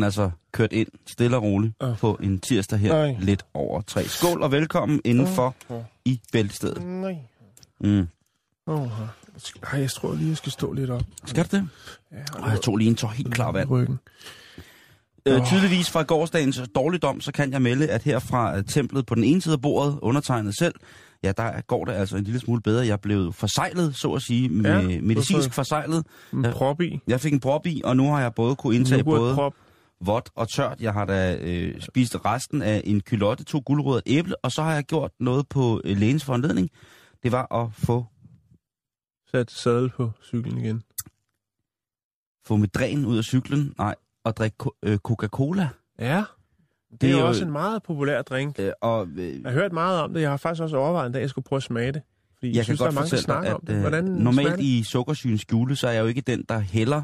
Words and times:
Den 0.00 0.04
altså 0.04 0.30
kørt 0.52 0.72
ind 0.72 0.88
stille 1.06 1.36
og 1.36 1.42
roligt 1.42 1.74
Øh. 1.82 1.98
på 1.98 2.18
en 2.22 2.38
tirsdag 2.40 2.78
her 2.78 2.92
Nej. 2.94 3.16
lidt 3.20 3.44
over 3.54 3.80
tre. 3.80 4.04
Skål 4.04 4.42
og 4.42 4.52
velkommen 4.52 5.00
indenfor 5.04 5.54
Øh. 5.70 5.76
i 6.04 6.20
bæltestedet. 6.32 6.82
Nej. 6.86 7.16
Mm. 7.80 8.06
Oh, 8.66 8.88
Ej, 9.72 9.80
jeg 9.80 9.90
tror 9.90 10.14
lige, 10.14 10.28
jeg 10.28 10.36
skal 10.36 10.52
stå 10.52 10.72
lidt 10.72 10.90
op. 10.90 11.02
Skal 11.24 11.44
du 11.44 11.56
det? 11.56 11.68
Ja, 12.12 12.46
jeg 12.46 12.60
tog 12.60 12.76
lige 12.76 12.90
en 12.90 12.96
tår 12.96 13.08
helt 13.08 13.34
klar 13.34 13.52
vand. 13.52 13.70
Ryggen. 13.70 13.98
Øh, 15.26 15.46
tydeligvis 15.46 15.90
fra 15.90 16.02
gårdsdagens 16.02 16.60
dårligdom, 16.74 17.20
så 17.20 17.32
kan 17.32 17.52
jeg 17.52 17.62
melde, 17.62 17.88
at 17.88 18.02
her 18.02 18.18
fra 18.18 18.56
øh, 18.56 18.64
templet 18.64 19.06
på 19.06 19.14
den 19.14 19.24
ene 19.24 19.42
side 19.42 19.52
af 19.54 19.60
bordet, 19.60 19.98
undertegnet 20.02 20.58
selv, 20.58 20.74
ja, 21.22 21.32
der 21.36 21.60
går 21.60 21.84
det 21.84 21.92
altså 21.92 22.16
en 22.16 22.24
lille 22.24 22.40
smule 22.40 22.60
bedre. 22.62 22.86
Jeg 22.86 23.00
blev 23.00 23.32
forsejlet, 23.32 23.96
så 23.96 24.12
at 24.12 24.22
sige, 24.22 24.48
med 24.48 24.88
Ja, 24.88 25.00
medicinsk 25.00 25.52
forsejlet. 25.52 26.06
En 26.32 26.46
prop 26.52 26.80
i. 26.80 27.00
Jeg 27.06 27.20
fik 27.20 27.32
en 27.32 27.40
prop 27.40 27.66
i, 27.66 27.80
og 27.84 27.96
nu 27.96 28.10
har 28.10 28.20
jeg 28.20 28.34
både 28.34 28.56
kunne 28.56 28.76
indtage 28.76 29.04
både 29.04 29.34
prop. 29.34 29.54
Vådt 30.04 30.30
og 30.34 30.48
tørt. 30.48 30.80
Jeg 30.80 30.92
har 30.92 31.04
da 31.04 31.36
øh, 31.40 31.80
spist 31.80 32.16
resten 32.24 32.62
af 32.62 32.82
en 32.84 33.00
kylotte, 33.00 33.44
to 33.44 33.62
guldrødder 33.66 33.96
og 34.00 34.02
æble, 34.06 34.36
og 34.44 34.52
så 34.52 34.62
har 34.62 34.74
jeg 34.74 34.84
gjort 34.84 35.10
noget 35.20 35.48
på 35.48 35.80
øh, 35.84 35.96
lægens 35.96 36.24
foranledning. 36.24 36.70
Det 37.22 37.32
var 37.32 37.54
at 37.64 37.68
få, 37.74 38.06
Sat 39.30 39.50
sadel 39.50 39.90
på 39.90 40.10
cyklen 40.24 40.58
igen. 40.58 40.82
få 42.46 42.56
mit 42.56 42.74
dræn 42.74 43.04
ud 43.04 43.18
af 43.18 43.24
cyklen, 43.24 43.74
nej, 43.78 43.94
og 44.24 44.36
drikke 44.36 44.56
ko- 44.58 44.74
øh, 44.82 44.98
Coca-Cola. 44.98 45.68
Ja. 45.98 46.24
Det, 46.90 47.00
Det 47.00 47.10
er 47.10 47.14
er 47.16 47.20
jo 47.20 47.26
også 47.28 47.44
en 47.44 47.50
meget 47.52 47.82
populær 47.82 48.22
drink. 48.22 48.58
Øh, 48.58 48.72
og 48.80 49.06
øh, 49.16 49.42
Jeg 49.42 49.52
har 49.52 49.52
hørt 49.52 49.72
meget 49.72 50.00
om 50.00 50.12
det. 50.14 50.20
Jeg 50.20 50.30
har 50.30 50.36
faktisk 50.36 50.62
også 50.62 50.76
overvejet 50.76 51.06
en 51.06 51.12
dag, 51.12 51.20
at 51.20 51.22
jeg 51.22 51.30
skulle 51.30 51.44
prøve 51.44 51.56
at 51.56 51.62
smage 51.62 51.92
det. 51.92 52.02
Fordi 52.38 52.48
jeg, 52.48 52.56
jeg 52.56 52.64
synes, 52.64 52.78
kan 52.80 52.84
der 52.84 52.90
er 52.92 52.94
godt 52.94 52.94
mange, 52.94 53.10
der 53.16 53.22
snakker 53.22 53.54
om 53.54 53.60
det. 53.66 53.74
øh, 53.74 53.80
Hvordan 53.80 54.04
normalt 54.04 54.58
det? 54.58 54.60
i 54.64 54.82
sukkersygens 54.82 55.40
skjule, 55.40 55.76
så 55.76 55.88
er 55.88 55.92
jeg 55.92 56.02
jo 56.02 56.06
ikke 56.06 56.20
den, 56.20 56.44
der 56.48 56.58
hælder 56.58 57.02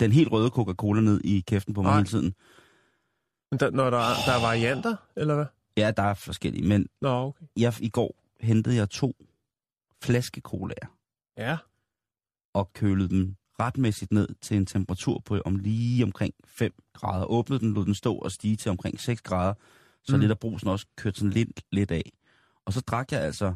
den 0.00 0.12
helt 0.12 0.32
røde 0.32 0.50
Coca-Cola 0.50 1.00
ned 1.00 1.20
i 1.24 1.40
kæften 1.40 1.74
på 1.74 1.82
mig 1.82 1.88
Nej. 1.90 1.96
hele 1.98 2.08
tiden. 2.08 2.34
Men 3.50 3.60
Der, 3.60 3.70
når 3.70 3.90
der, 3.90 3.98
er- 3.98 4.24
der 4.26 4.32
er 4.32 4.40
varianter, 4.40 4.96
eller 5.16 5.34
hvad? 5.34 5.46
Ja, 5.76 5.90
der 5.96 6.02
er 6.02 6.14
forskellige, 6.14 6.68
men 6.68 6.88
Nå, 7.00 7.08
okay. 7.08 7.44
jeg, 7.56 7.74
i 7.80 7.88
går 7.88 8.22
hentede 8.40 8.76
jeg 8.76 8.90
to 8.90 9.16
flaske 10.02 10.40
colaer 10.40 10.86
Ja. 11.36 11.56
og 12.54 12.72
kølede 12.72 13.08
dem 13.08 13.34
retmæssigt 13.60 14.12
ned 14.12 14.28
til 14.40 14.56
en 14.56 14.66
temperatur 14.66 15.18
på 15.24 15.40
om 15.44 15.56
lige 15.56 16.04
omkring 16.04 16.34
5 16.44 16.72
grader. 16.94 17.24
Åbnede 17.26 17.60
den, 17.60 17.74
lod 17.74 17.84
den 17.84 17.94
stå 17.94 18.14
og 18.14 18.32
stige 18.32 18.56
til 18.56 18.70
omkring 18.70 19.00
6 19.00 19.22
grader, 19.22 19.54
så 20.02 20.16
Mm. 20.16 20.20
lidt 20.20 20.30
af 20.30 20.38
brusen 20.38 20.68
også 20.68 20.86
kørte 20.96 21.18
sådan 21.18 21.30
lidt, 21.32 21.60
lidt 21.72 21.90
af. 21.90 22.12
Og 22.64 22.72
så 22.72 22.80
drak 22.80 23.12
jeg 23.12 23.20
altså 23.20 23.54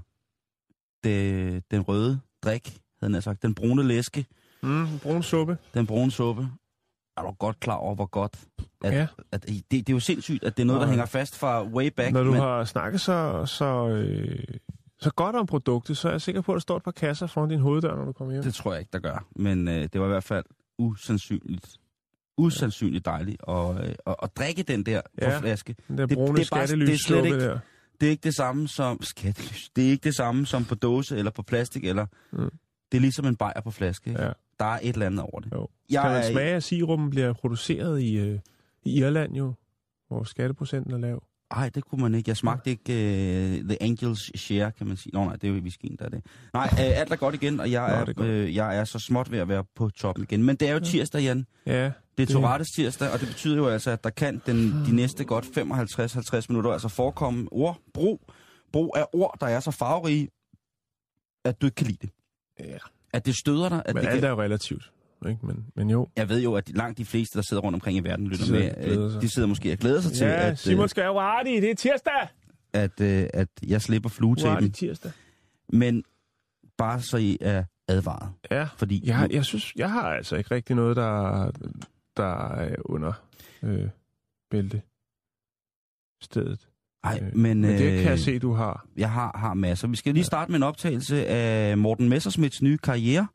det, 1.05 1.71
den 1.71 1.83
røde 1.83 2.21
drik, 2.43 2.81
havde 3.01 3.15
jeg 3.15 3.23
sagt, 3.23 3.43
den 3.43 3.55
brune 3.55 3.83
læske, 3.83 4.27
Mm, 4.63 4.99
brun 5.03 5.23
suppe. 5.23 5.59
den 5.75 5.87
brune 5.87 6.11
suppe. 6.11 6.49
Er 7.17 7.23
du 7.23 7.31
godt 7.31 7.61
klar 7.61 7.75
over, 7.75 7.95
hvor 7.95 8.07
godt? 8.07 8.41
At, 8.85 8.93
Ja. 8.95 9.07
at, 9.33 9.47
det, 9.49 9.71
det 9.71 9.89
er 9.89 9.93
jo 9.93 10.01
sindssygt, 10.01 10.45
at 10.45 10.57
det 10.57 10.63
er 10.63 10.67
noget, 10.67 10.83
der 10.83 10.89
hænger 10.89 11.07
fast 11.07 11.39
fra 11.39 11.65
way 11.65 11.87
back. 11.97 12.13
Når 12.13 12.23
du 12.23 12.31
men, 12.31 12.41
har 12.41 12.65
snakket 12.65 13.01
så, 13.01 13.47
så, 13.47 13.89
øh, 13.89 14.45
så 15.01 15.11
godt 15.11 15.37
om 15.37 15.47
produktet, 15.47 15.97
så 15.97 16.09
er 16.09 16.13
jeg 16.13 16.21
sikker 16.21 16.41
på, 16.41 16.53
at 16.53 16.55
der 16.57 16.61
står 16.61 16.77
et 16.77 16.83
par 16.83 16.91
kasser 16.91 17.27
foran 17.27 17.49
din 17.49 17.61
hoveddør, 17.61 17.97
når 17.97 18.05
du 18.05 18.13
kommer 18.13 18.33
hjem. 18.33 18.43
Det 18.45 18.55
tror 18.55 18.73
jeg 18.73 18.81
ikke, 18.81 18.91
der 18.93 18.99
gør. 18.99 19.27
Men 19.37 19.69
øh, 19.69 19.75
det 19.93 20.01
var 20.01 20.07
i 20.07 20.09
hvert 20.09 20.25
fald 20.25 20.45
usandsynligt, 20.79 21.77
usandsynligt 22.39 23.05
dejligt 23.05 23.43
at, 23.49 23.85
øh, 23.89 23.95
at, 24.07 24.17
at 24.23 24.37
drikke 24.37 24.63
den 24.63 24.87
der 24.87 25.01
ja. 25.21 25.39
flaske. 25.39 25.77
Den 25.89 25.99
der 25.99 26.07
det- 26.07 26.17
brune 26.17 26.37
det 26.39 26.51
er 26.53 26.57
bare- 26.57 26.67
det 26.67 26.89
er 26.95 26.99
slet 27.07 27.25
ikke- 27.25 27.41
der. 27.41 27.59
Det 28.01 28.07
er 28.07 28.11
ikke 28.11 28.25
det 28.25 28.35
samme 28.35 28.69
som 28.69 29.03
skattelys. 29.03 29.71
Det 29.77 29.87
er 29.87 29.91
ikke 29.91 30.05
det 30.05 30.15
samme 30.15 30.47
som 30.47 30.65
på 30.65 30.75
dåse 30.75 31.17
eller 31.19 31.31
på 31.31 31.43
plastik. 31.43 31.85
Eller, 31.85 32.07
Mm. 32.33 32.51
Det 32.93 32.99
er 32.99 33.01
ligesom 33.01 33.27
en 33.27 33.37
bajer 33.37 33.61
på 33.61 33.71
flaske. 33.71 34.11
Ikke? 34.11 34.23
Ja. 34.23 34.31
Der 34.59 34.65
er 34.65 34.79
et 34.83 34.93
eller 34.93 35.07
andet 35.07 35.21
over 35.21 35.41
det. 35.41 35.53
Jo. 35.53 35.69
Jeg 35.91 36.03
Kan 36.03 36.11
man 36.11 36.23
er- 36.23 36.31
smage, 36.33 36.55
at 36.55 36.63
sirupen 36.63 37.11
bliver 37.11 37.33
produceret 37.33 38.01
i, 38.01 38.17
øh, 38.19 38.39
i 38.85 38.99
Irland 39.01 39.35
jo, 39.35 39.55
hvor 40.09 40.25
skatteprocenten 40.25 40.93
er 40.93 40.99
lav? 40.99 41.23
Ej, 41.51 41.69
det 41.69 41.85
kunne 41.85 42.03
man 42.03 42.15
ikke. 42.15 42.29
Jeg 42.31 42.37
smagte 42.37 42.71
ikke 42.71 42.93
uh, 42.93 43.69
The 43.69 43.83
Angels 43.83 44.41
Share, 44.41 44.73
kan 44.73 44.87
man 44.87 44.97
sige. 44.97 45.11
Nå 45.15 45.25
nej, 45.25 45.37
det 45.37 45.49
er 45.51 45.55
jo 45.55 45.61
whiskyen, 45.61 45.97
der 45.99 46.05
er 46.05 46.09
det. 46.09 46.23
Nej, 46.53 46.69
uh, 46.73 46.79
alt 46.81 47.13
er 47.13 47.17
godt 47.17 47.35
igen, 47.35 47.61
og 47.61 47.71
jeg 47.71 48.05
Nå, 48.17 48.23
er, 48.23 48.27
er 48.27 48.31
øh, 48.33 48.55
jeg 48.55 48.77
er 48.79 48.85
så 48.85 48.99
småt 48.99 49.31
ved 49.31 49.39
at 49.39 49.49
være 49.49 49.65
på 49.77 49.89
toppen 49.91 50.23
igen. 50.25 50.43
Men 50.43 50.57
det 50.57 50.69
er 50.69 50.73
jo 50.73 50.81
tirsdag, 50.81 51.23
Jan. 51.23 51.47
Ja, 51.67 51.91
Det 52.19 52.31
er 52.31 52.33
Torettes 52.33 52.69
tirsdag, 52.71 53.11
og 53.13 53.21
det 53.21 53.29
betyder 53.29 53.57
jo 53.57 53.67
altså, 53.69 53.91
at 53.91 54.05
der 54.05 54.11
kan 54.11 54.43
den, 54.47 54.57
de 54.87 54.97
næste 54.97 55.25
godt 55.25 55.45
55-50 55.45 56.47
minutter 56.49 56.71
altså 56.71 56.89
forekomme 56.89 57.49
ord, 57.53 57.79
brug, 57.95 58.21
brug 58.73 58.95
af 58.97 59.07
ord, 59.13 59.37
der 59.41 59.47
er 59.47 59.61
så 59.61 59.71
farverige, 59.71 60.29
at 61.45 61.61
du 61.61 61.67
ikke 61.67 61.75
kan 61.75 61.87
lide 61.87 61.99
det. 62.03 62.11
Ja. 62.61 62.79
At 63.13 63.27
det 63.27 63.37
støder 63.37 63.69
dig. 63.69 63.83
At 63.85 63.95
men 63.95 64.05
det 64.05 64.11
alt 64.11 64.21
kan... 64.21 64.25
er 64.27 64.31
jo 64.33 64.43
relativt. 64.43 64.93
Ikke? 65.29 65.47
Men, 65.47 65.67
men 65.77 65.91
jo. 65.91 66.09
Jeg 66.17 66.29
ved 66.29 66.41
jo, 66.43 66.55
at 66.55 66.69
langt 66.69 66.99
de 66.99 67.05
fleste, 67.05 67.39
der 67.39 67.43
sidder 67.43 67.63
rundt 67.63 67.75
omkring 67.75 67.97
i 67.99 68.01
verden, 68.01 68.27
lytter 68.27 68.45
sidder 68.45 68.61
med, 68.61 69.05
øh, 69.07 69.13
sig. 69.13 69.23
de 69.23 69.29
sidder 69.29 69.49
måske 69.49 69.73
og 69.73 69.79
glæder 69.79 70.01
sig 70.01 70.13
til, 70.13 70.27
Ja, 70.27 70.51
at, 70.51 70.59
Simon 70.59 70.89
skal 70.89 71.05
jo 71.05 71.41
i, 71.47 71.61
det 71.61 71.71
er 71.71 71.75
tirsdag! 71.75 72.23
øh, 72.23 72.29
at, 72.83 73.01
øh, 73.01 73.27
at 73.35 73.49
jeg 73.67 73.83
slipper 73.83 74.09
fluetæppen. 74.11 74.73
tirsdag. 74.73 75.13
Men 75.69 76.05
bare 76.79 77.01
så 77.01 77.17
I 77.17 77.39
er 77.41 77.65
advaret. 77.89 78.33
Ja, 78.51 78.65
Fordi 78.77 79.09
jeg, 79.09 79.29
jeg 79.31 79.45
synes, 79.45 79.73
jeg 79.77 79.91
har 79.91 80.03
altså 80.03 80.37
ikke 80.37 80.55
rigtig 80.55 80.77
noget, 80.77 80.97
der, 80.97 81.51
der 82.17 82.49
er 82.55 82.77
under 82.85 83.13
øh, 83.63 83.89
bælte 84.51 84.83
stedet. 86.21 86.69
Ej, 87.05 87.19
Øh, 87.23 87.37
men, 87.37 87.61
men 87.61 87.71
det 87.71 87.79
kan 87.79 87.99
øh, 87.99 88.05
jeg 88.05 88.19
se, 88.19 88.39
du 88.39 88.53
har. 88.53 88.87
Jeg 88.97 89.11
har, 89.11 89.39
har 89.39 89.55
masser. 89.55 89.89
Vi 89.89 89.97
skal 89.97 90.15
lige 90.15 90.25
starte 90.25 90.51
med 90.53 90.57
en 90.59 90.63
optagelse 90.63 91.27
af 91.27 91.79
Morten 91.79 92.09
Messersmiths 92.09 92.63
nye 92.63 92.79
karriere. 92.79 93.27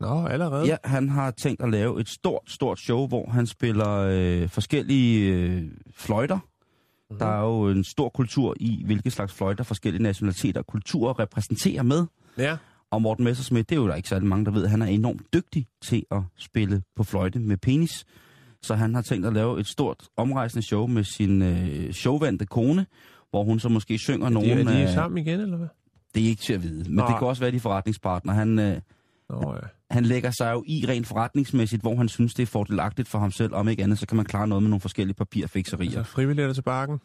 Nå, 0.00 0.26
allerede? 0.26 0.66
Ja, 0.66 0.76
han 0.84 1.08
har 1.08 1.30
tænkt 1.30 1.62
at 1.62 1.70
lave 1.70 2.00
et 2.00 2.08
stort, 2.08 2.42
stort 2.46 2.80
show, 2.80 3.06
hvor 3.06 3.30
han 3.30 3.46
spiller 3.46 3.90
øh, 4.10 4.48
forskellige 4.48 5.32
øh, 5.32 5.62
fløjter. 5.96 6.36
Mm-hmm. 6.36 7.18
Der 7.18 7.26
er 7.26 7.40
jo 7.42 7.68
en 7.68 7.84
stor 7.84 8.08
kultur 8.08 8.54
i, 8.60 8.82
hvilke 8.86 9.10
slags 9.10 9.32
fløjter 9.32 9.64
forskellige 9.64 10.02
nationaliteter 10.02 10.60
og 10.60 10.66
kulturer 10.66 11.18
repræsenterer 11.18 11.82
med. 11.82 12.06
ja. 12.38 12.56
Og 12.90 13.02
Morten 13.02 13.24
Messersmith, 13.24 13.64
det 13.68 13.72
er 13.72 13.80
jo 13.80 13.88
der 13.88 13.94
ikke 13.94 14.08
særlig 14.08 14.28
mange, 14.28 14.44
der 14.44 14.50
ved, 14.50 14.66
han 14.66 14.82
er 14.82 14.86
enormt 14.86 15.22
dygtig 15.34 15.66
til 15.82 16.04
at 16.10 16.20
spille 16.38 16.82
på 16.96 17.04
fløjte 17.04 17.38
med 17.38 17.56
penis. 17.56 18.04
Så 18.62 18.74
han 18.74 18.94
har 18.94 19.02
tænkt 19.02 19.26
at 19.26 19.32
lave 19.32 19.60
et 19.60 19.66
stort 19.66 19.96
omrejsende 20.16 20.66
show 20.66 20.86
med 20.86 21.04
sin 21.04 21.42
øh, 21.42 21.92
showvandte 21.92 22.46
kone, 22.46 22.86
hvor 23.30 23.44
hun 23.44 23.60
så 23.60 23.68
måske 23.68 23.98
synger 23.98 24.26
Er 24.26 24.30
nogen 24.30 24.58
de, 24.58 24.72
er 24.72 24.76
de 24.76 24.82
af... 24.82 24.94
sammen 24.94 25.18
igen, 25.26 25.40
eller 25.40 25.56
hvad? 25.56 25.68
Det 26.14 26.22
er 26.24 26.28
ikke 26.28 26.42
til 26.42 26.52
at 26.52 26.62
vide, 26.62 26.84
men 26.84 26.96
Nej. 26.96 27.06
det 27.06 27.18
kan 27.18 27.26
også 27.26 27.42
være 27.42 27.50
de 27.50 27.60
forretningspartner. 27.60 28.32
Han, 28.32 28.58
øh, 28.58 28.80
Nå, 29.30 29.54
ja. 29.54 29.60
han 29.90 30.04
lægger 30.04 30.30
sig 30.30 30.52
jo 30.52 30.64
i 30.66 30.84
rent 30.88 31.06
forretningsmæssigt, 31.06 31.82
hvor 31.82 31.96
han 31.96 32.08
synes, 32.08 32.34
det 32.34 32.42
er 32.42 32.46
fordelagtigt 32.46 33.08
for 33.08 33.18
ham 33.18 33.30
selv. 33.30 33.54
Om 33.54 33.68
ikke 33.68 33.82
andet, 33.82 33.98
så 33.98 34.06
kan 34.06 34.16
man 34.16 34.26
klare 34.26 34.48
noget 34.48 34.62
med 34.62 34.70
nogle 34.70 34.80
forskellige 34.80 35.14
papirfikserier. 35.14 35.98
Altså 35.98 36.12
frivillige 36.12 36.54
til 36.54 36.62
bakken. 36.62 37.00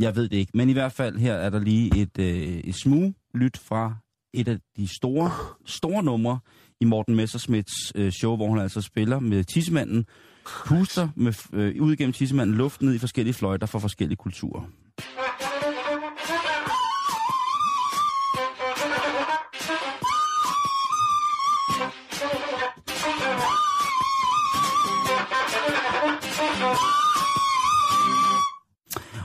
Jeg 0.00 0.16
ved 0.16 0.28
det 0.28 0.36
ikke, 0.36 0.52
men 0.54 0.68
i 0.68 0.72
hvert 0.72 0.92
fald 0.92 1.18
her 1.18 1.34
er 1.34 1.50
der 1.50 1.58
lige 1.58 1.96
et, 1.96 2.18
øh, 2.18 2.26
et 2.58 2.74
smug 2.74 3.14
lyt 3.34 3.56
fra 3.56 3.96
et 4.34 4.48
af 4.48 4.58
de 4.76 4.88
store, 4.96 5.30
store 5.66 6.02
numre 6.02 6.38
i 6.80 6.84
Morten 6.84 7.14
Messersmiths 7.14 7.92
øh, 7.94 8.12
show, 8.12 8.36
hvor 8.36 8.48
han 8.50 8.58
altså 8.58 8.80
spiller 8.80 9.18
med 9.18 9.44
tissemanden, 9.44 10.06
puster 10.44 11.08
med, 11.16 11.32
øh, 11.52 11.82
ud 11.82 11.92
igennem 11.92 12.12
tissemanden 12.12 12.56
luft 12.56 12.82
ned 12.82 12.94
i 12.94 12.98
forskellige 12.98 13.34
fløjter 13.34 13.66
fra 13.66 13.78
forskellige 13.78 14.16
kulturer. 14.16 14.62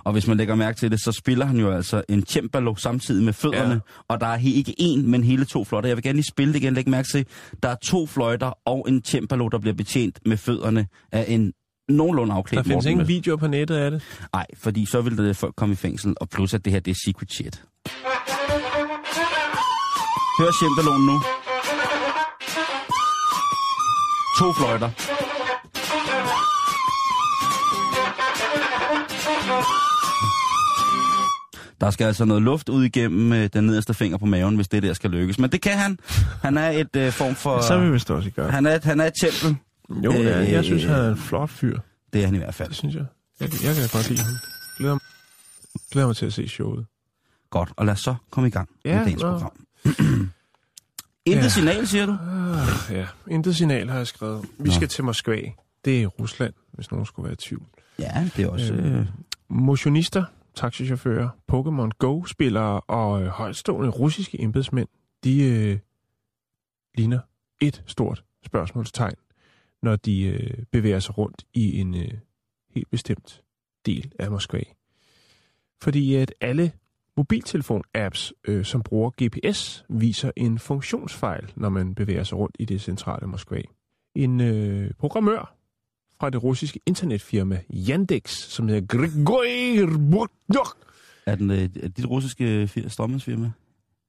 Og 0.09 0.13
hvis 0.13 0.27
man 0.27 0.37
lægger 0.37 0.55
mærke 0.55 0.77
til 0.77 0.91
det, 0.91 1.01
så 1.03 1.11
spiller 1.11 1.45
han 1.45 1.57
jo 1.57 1.71
altså 1.71 2.01
en 2.09 2.25
cembalo 2.25 2.75
samtidig 2.75 3.23
med 3.23 3.33
fødderne. 3.33 3.73
Ja. 3.73 3.79
Og 4.07 4.21
der 4.21 4.27
er 4.27 4.37
ikke 4.43 4.75
én, 4.81 5.07
men 5.07 5.23
hele 5.23 5.45
to 5.45 5.63
fløjter. 5.63 5.89
Jeg 5.89 5.97
vil 5.97 6.03
gerne 6.03 6.15
lige 6.17 6.25
spille 6.29 6.53
det 6.53 6.59
igen. 6.59 6.73
Læg 6.73 6.89
mærke 6.89 7.07
til, 7.07 7.25
der 7.63 7.69
er 7.69 7.75
to 7.83 8.07
fløjter 8.07 8.51
og 8.65 8.85
en 8.87 9.03
cembalo, 9.05 9.47
der 9.47 9.59
bliver 9.59 9.73
betjent 9.73 10.19
med 10.25 10.37
fødderne 10.37 10.87
af 11.11 11.25
en 11.27 11.53
nogenlunde 11.89 12.31
Der 12.31 12.37
afklædt 12.37 12.65
findes 12.65 12.75
Morten 12.75 12.91
ingen 12.91 13.07
videoer 13.07 13.37
på 13.37 13.47
nettet 13.47 13.75
af 13.75 13.91
det. 13.91 14.01
Nej, 14.33 14.45
fordi 14.57 14.85
så 14.85 15.01
ville 15.01 15.27
det 15.27 15.37
folk 15.37 15.55
komme 15.55 15.73
i 15.73 15.75
fængsel, 15.75 16.15
og 16.21 16.29
plus 16.29 16.53
at 16.53 16.65
det 16.65 16.73
her, 16.73 16.79
det 16.79 16.91
er 16.91 16.99
secret 17.05 17.31
shit. 17.31 17.63
Hør 20.39 20.51
Shembalonen 20.51 21.05
nu. 21.05 21.21
To 24.39 24.53
fløjter. 24.53 24.89
Der 31.81 31.89
skal 31.89 32.05
altså 32.05 32.25
noget 32.25 32.43
luft 32.43 32.69
ud 32.69 32.83
igennem 32.83 33.33
øh, 33.33 33.49
den 33.53 33.63
nederste 33.63 33.93
finger 33.93 34.17
på 34.17 34.25
maven, 34.25 34.55
hvis 34.55 34.67
det 34.67 34.83
der 34.83 34.93
skal 34.93 35.09
lykkes. 35.09 35.39
Men 35.39 35.51
det 35.51 35.61
kan 35.61 35.77
han. 35.77 35.99
Han 36.41 36.57
er 36.57 36.69
et 36.69 36.95
øh, 36.95 37.11
form 37.11 37.35
for... 37.35 37.61
Så 37.61 37.79
vil 37.79 37.89
vi 37.89 37.95
også 37.95 38.31
gøre. 38.35 38.51
han, 38.51 38.65
er 38.65 38.79
han 38.83 38.99
er 38.99 39.05
et 39.05 39.13
tempel. 39.21 39.57
Jo, 40.03 40.13
Øh, 40.13 40.51
jeg 40.51 40.63
synes, 40.63 40.83
han 40.83 40.95
er 40.95 41.09
en 41.09 41.17
flot 41.17 41.49
fyr. 41.49 41.79
Det 42.13 42.21
er 42.21 42.25
han 42.25 42.35
i 42.35 42.37
hvert 42.37 42.55
fald. 42.55 42.67
Det 42.69 42.77
synes 42.77 42.95
jeg. 42.95 43.05
Jeg, 43.39 43.49
jeg 43.63 43.75
kan 43.75 43.83
godt 43.93 44.09
lide 44.09 44.21
ham. 44.21 44.33
Glæder, 44.77 44.93
mig- 44.93 45.01
glæder 45.91 46.07
mig 46.07 46.15
til 46.15 46.25
at 46.25 46.33
se 46.33 46.47
showet. 46.47 46.85
Godt, 47.49 47.69
og 47.77 47.85
lad 47.85 47.93
os 47.93 47.99
så 47.99 48.15
komme 48.31 48.47
i 48.47 48.51
gang 48.51 48.69
Ja, 48.85 48.95
med 48.97 49.05
dagens 49.05 49.21
nå. 49.21 49.31
program. 49.31 49.51
Intet 51.25 51.43
Ja. 51.43 51.49
signal, 51.49 51.87
siger 51.87 52.05
du? 52.05 52.11
Ah, 52.11 52.95
ja, 52.97 53.05
intet 53.31 53.55
signal 53.55 53.89
har 53.89 53.97
jeg 53.97 54.07
skrevet. 54.07 54.45
Vi 54.59 54.69
Nå. 54.69 54.75
skal 54.75 54.87
til 54.87 55.03
Moskva. 55.03 55.41
Det 55.85 56.01
er 56.03 56.07
Rusland, 56.07 56.53
hvis 56.73 56.91
nogen 56.91 57.05
skulle 57.05 57.23
være 57.23 57.33
i 57.33 57.35
tvivl. 57.35 57.63
Ja, 57.99 58.29
det 58.37 58.45
er 58.45 58.49
også... 58.49 58.73
Øhm, 58.73 58.95
Øh, 58.95 59.05
Motionister, 59.49 60.23
taxichauffører, 60.59 61.29
Pokémon 61.51 61.89
Go-spillere 61.99 62.81
og 62.81 63.21
øh, 63.21 63.27
højstående 63.27 63.89
russiske 63.89 64.41
embedsmænd, 64.41 64.87
de 65.23 65.43
øh, 65.43 65.79
ligner 66.97 67.19
et 67.61 67.83
stort 67.87 68.23
spørgsmålstegn, 68.45 69.15
når 69.81 69.95
de 69.95 70.23
øh, 70.23 70.63
bevæger 70.71 70.99
sig 70.99 71.17
rundt 71.17 71.45
i 71.53 71.79
en 71.79 71.95
øh, 71.95 72.11
helt 72.69 72.89
bestemt 72.89 73.43
del 73.85 74.13
af 74.19 74.31
Moskva. 74.31 74.61
Fordi 75.81 76.15
at 76.15 76.33
alle 76.41 76.71
mobiltelefon-apps, 77.15 78.31
øh, 78.47 78.65
som 78.65 78.83
bruger 78.83 79.11
GPS, 79.23 79.85
viser 79.89 80.31
en 80.35 80.59
funktionsfejl, 80.59 81.53
når 81.55 81.69
man 81.69 81.95
bevæger 81.95 82.23
sig 82.23 82.37
rundt 82.37 82.55
i 82.59 82.65
det 82.65 82.81
centrale 82.81 83.27
Moskva. 83.27 83.61
En 84.15 84.41
øh, 84.41 84.91
programmør 84.93 85.58
fra 86.19 86.29
det 86.29 86.43
russiske 86.43 86.79
internetfirma 86.85 87.61
Yandex, 87.89 88.29
som 88.31 88.67
hedder 88.67 88.87
Grigori 88.87 89.85
Burdok. 90.11 90.77
er 91.25 91.35
den 91.35 91.51
øh, 91.51 91.57
er 91.83 91.87
dit 91.87 92.05
russiske 92.05 92.69
fir- 92.77 92.89
strømmandsfirma? 92.89 93.51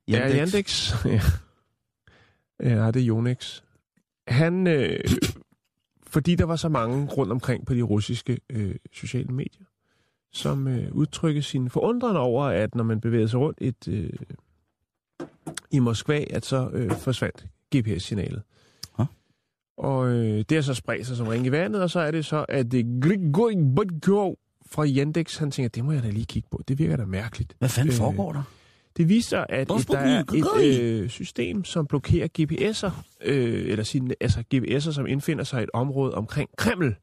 Ja, 0.08 0.36
Yandex. 0.38 0.92
ja. 1.04 1.20
ja, 2.60 2.90
det 2.90 3.02
er 3.02 3.08
Yonex. 3.08 3.62
Han, 4.28 4.66
øh, 4.66 5.00
fordi 6.06 6.34
der 6.34 6.44
var 6.44 6.56
så 6.56 6.68
mange 6.68 7.06
rundt 7.06 7.32
omkring 7.32 7.66
på 7.66 7.74
de 7.74 7.82
russiske 7.82 8.38
øh, 8.50 8.74
sociale 8.92 9.28
medier, 9.34 9.64
som 10.32 10.68
øh, 10.68 10.92
udtrykker 10.92 11.40
sin 11.42 11.70
forundring 11.70 12.16
over, 12.16 12.44
at 12.44 12.74
når 12.74 12.84
man 12.84 13.00
bevæger 13.00 13.26
sig 13.26 13.40
rundt 13.40 13.58
et, 13.60 13.88
øh, 13.88 14.10
i 15.70 15.78
Moskva, 15.78 16.24
at 16.30 16.44
så 16.46 16.70
øh, 16.72 16.90
forsvandt 16.90 17.46
GPS-signalet. 17.76 18.42
Og 19.80 20.08
øh, 20.08 20.44
det 20.48 20.52
har 20.52 20.62
så 20.62 20.74
spredt 20.74 21.06
sig 21.06 21.16
som 21.16 21.26
ring 21.26 21.46
i 21.46 21.50
vandet, 21.50 21.82
og 21.82 21.90
så 21.90 22.00
er 22.00 22.10
det 22.10 22.24
så, 22.24 22.46
at 22.48 22.74
øh, 22.74 22.84
Grigori 23.02 23.56
Burdko 23.76 24.38
fra 24.66 24.86
Yandex, 24.86 25.36
han 25.36 25.50
tænker, 25.50 25.68
det 25.68 25.84
må 25.84 25.92
jeg 25.92 26.02
da 26.02 26.10
lige 26.10 26.24
kigge 26.24 26.48
på. 26.50 26.62
Det 26.68 26.78
virker 26.78 26.96
da 26.96 27.04
mærkeligt. 27.04 27.54
Hvad 27.58 27.68
fanden 27.68 27.92
Øh, 27.92 27.98
foregår 27.98 28.32
der? 28.32 28.42
Det 28.96 29.08
viser, 29.08 29.44
at 29.48 29.70
et, 29.70 29.88
der 29.88 29.98
er 29.98 30.24
et 30.60 30.80
øh, 30.80 31.08
system, 31.08 31.64
som 31.64 31.86
blokerer 31.86 32.28
GPS'er, 32.38 32.92
øh, 33.24 33.70
eller 33.70 33.84
sin, 33.84 34.12
altså 34.20 34.44
GPS'er, 34.54 34.92
som 34.92 35.06
indfinder 35.06 35.44
sig 35.44 35.60
i 35.60 35.62
et 35.62 35.70
område 35.72 36.14
omkring 36.14 36.50
Kreml. 36.56 36.96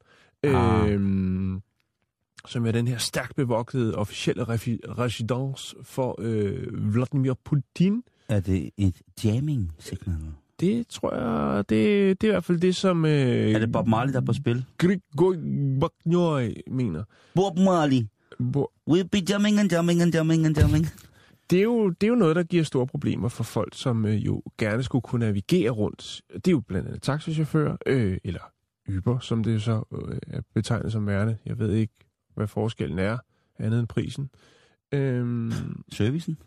Ah. 0.43 0.89
Øh, 0.91 0.99
som 2.47 2.65
er 2.65 2.71
den 2.71 2.87
her 2.87 2.97
stærkt 2.97 3.35
bevogtede 3.35 3.95
officielle 3.95 4.43
residence 4.43 5.75
for 5.83 6.15
øh, 6.19 6.93
Vladimir 6.93 7.33
Putin. 7.45 8.03
Er 8.29 8.39
det 8.39 8.69
et 8.77 9.01
jamming 9.23 9.71
signal? 9.79 10.17
Det 10.59 10.87
tror 10.87 11.13
jeg, 11.15 11.69
det, 11.69 12.21
det 12.21 12.27
er 12.27 12.31
i 12.31 12.33
hvert 12.33 12.43
fald 12.43 12.59
det, 12.59 12.75
som 12.75 13.05
øh, 13.05 13.11
Er 13.51 13.59
det 13.59 13.71
Bob 13.71 13.87
Marley, 13.87 14.13
der 14.13 14.21
er 14.21 14.25
på 14.25 14.33
spil? 14.33 14.65
Grigori 14.77 15.37
Bagnoi 15.79 16.53
mener. 16.71 17.03
Bob 17.35 17.57
Marley. 17.57 18.01
Hvor- 18.39 18.71
We'll 18.89 19.07
be 19.11 19.17
jumping 19.33 19.59
and 19.59 19.71
jumping 19.73 20.01
and 20.01 20.15
jumping 20.15 20.45
and 20.45 20.57
jumping. 20.61 20.85
Det 21.49 21.59
er, 21.59 21.63
jo, 21.63 21.89
det 21.89 22.03
er 22.03 22.07
jo 22.07 22.15
noget, 22.15 22.35
der 22.35 22.43
giver 22.43 22.63
store 22.63 22.87
problemer 22.87 23.29
for 23.29 23.43
folk, 23.43 23.75
som 23.75 24.05
øh, 24.05 24.25
jo 24.25 24.41
gerne 24.57 24.83
skulle 24.83 25.01
kunne 25.01 25.25
navigere 25.25 25.69
rundt. 25.69 26.21
Det 26.33 26.47
er 26.47 26.51
jo 26.51 26.59
blandt 26.59 26.87
andet 26.87 27.01
taxichauffører, 27.03 27.77
øh, 27.85 28.17
eller 28.23 28.39
Uber, 28.97 29.19
som 29.19 29.43
det 29.43 29.61
så 29.61 29.83
øh, 29.93 30.17
er 30.27 30.41
betegnet 30.53 30.91
som 30.91 31.07
værende. 31.07 31.37
Jeg 31.45 31.59
ved 31.59 31.73
ikke, 31.73 31.93
hvad 32.35 32.47
forskellen 32.47 32.99
er, 32.99 33.17
andet 33.59 33.79
end 33.79 33.87
prisen. 33.87 34.29
Øhm, 34.93 35.51
Servicen? 35.91 36.37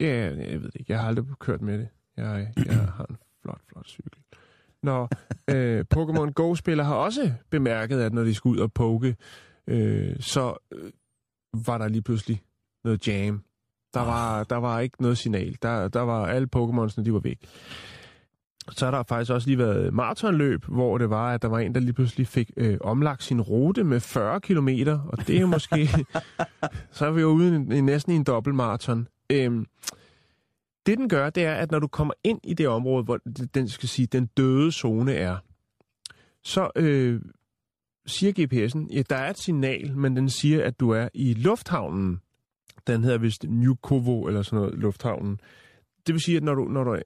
ja, 0.00 0.34
jeg 0.50 0.60
ved 0.62 0.66
det 0.66 0.74
ikke. 0.80 0.92
Jeg 0.92 1.00
har 1.00 1.08
aldrig 1.08 1.26
kørt 1.40 1.62
med 1.62 1.78
det. 1.78 1.88
Jeg, 2.16 2.52
jeg 2.66 2.74
har 2.74 3.06
en 3.10 3.16
flot, 3.42 3.60
flot 3.68 3.86
cykel. 3.88 4.12
Når 4.82 5.10
øh, 5.50 5.84
Pokémon 5.94 6.32
Go-spillere 6.32 6.86
har 6.86 6.94
også 6.94 7.32
bemærket, 7.50 8.00
at 8.00 8.12
når 8.12 8.22
de 8.24 8.34
skal 8.34 8.48
ud 8.48 8.58
og 8.58 8.72
poke, 8.72 9.16
øh, 9.66 10.16
så 10.20 10.54
øh, 10.72 10.90
var 11.66 11.78
der 11.78 11.88
lige 11.88 12.02
pludselig 12.02 12.42
noget 12.84 13.08
jam. 13.08 13.42
Der 13.94 14.00
var, 14.00 14.44
der 14.44 14.56
var 14.56 14.80
ikke 14.80 15.02
noget 15.02 15.18
signal. 15.18 15.56
Der, 15.62 15.88
der 15.88 16.00
var 16.00 16.26
alle 16.26 16.48
Pokémonsene, 16.56 17.04
de 17.04 17.12
var 17.12 17.18
væk. 17.18 17.38
Så 18.70 18.84
har 18.84 18.90
der 18.90 19.02
faktisk 19.02 19.32
også 19.32 19.48
lige 19.48 19.58
været 19.58 19.94
maratonløb, 19.94 20.64
hvor 20.64 20.98
det 20.98 21.10
var, 21.10 21.34
at 21.34 21.42
der 21.42 21.48
var 21.48 21.58
en, 21.58 21.74
der 21.74 21.80
lige 21.80 21.92
pludselig 21.92 22.26
fik 22.26 22.50
øh, 22.56 22.78
omlagt 22.80 23.22
sin 23.22 23.40
rute 23.40 23.84
med 23.84 24.00
40 24.00 24.40
km, 24.40 24.68
og 24.88 25.26
det 25.26 25.36
er 25.36 25.40
jo 25.40 25.46
måske... 25.46 25.88
så 26.96 27.06
er 27.06 27.10
vi 27.10 27.20
jo 27.20 27.28
ude 27.28 27.66
i, 27.70 27.78
i 27.78 27.80
næsten 27.80 28.12
i 28.12 28.16
en 28.16 28.24
dobbeltmaraton. 28.24 29.08
Øhm, 29.30 29.66
det 30.86 30.98
den 30.98 31.08
gør, 31.08 31.30
det 31.30 31.44
er, 31.44 31.54
at 31.54 31.70
når 31.70 31.78
du 31.78 31.86
kommer 31.86 32.14
ind 32.24 32.40
i 32.44 32.54
det 32.54 32.68
område, 32.68 33.04
hvor 33.04 33.18
den 33.54 33.68
skal 33.68 33.88
sige, 33.88 34.06
den 34.06 34.26
døde 34.26 34.72
zone 34.72 35.14
er, 35.14 35.36
så 36.44 36.70
øh, 36.76 37.20
siger 38.06 38.32
GPS'en, 38.32 38.94
ja, 38.96 39.02
der 39.10 39.16
er 39.16 39.30
et 39.30 39.38
signal, 39.38 39.96
men 39.96 40.16
den 40.16 40.30
siger, 40.30 40.64
at 40.64 40.80
du 40.80 40.90
er 40.90 41.08
i 41.14 41.34
lufthavnen. 41.34 42.20
Den 42.86 43.04
hedder 43.04 43.18
vist 43.18 43.44
Nykovo 43.48 44.26
eller 44.26 44.42
sådan 44.42 44.58
noget, 44.58 44.78
lufthavnen. 44.78 45.40
Det 46.06 46.12
vil 46.12 46.20
sige, 46.20 46.36
at 46.36 46.42
når 46.42 46.54
du, 46.54 46.64
når 46.64 46.84
du 46.84 46.98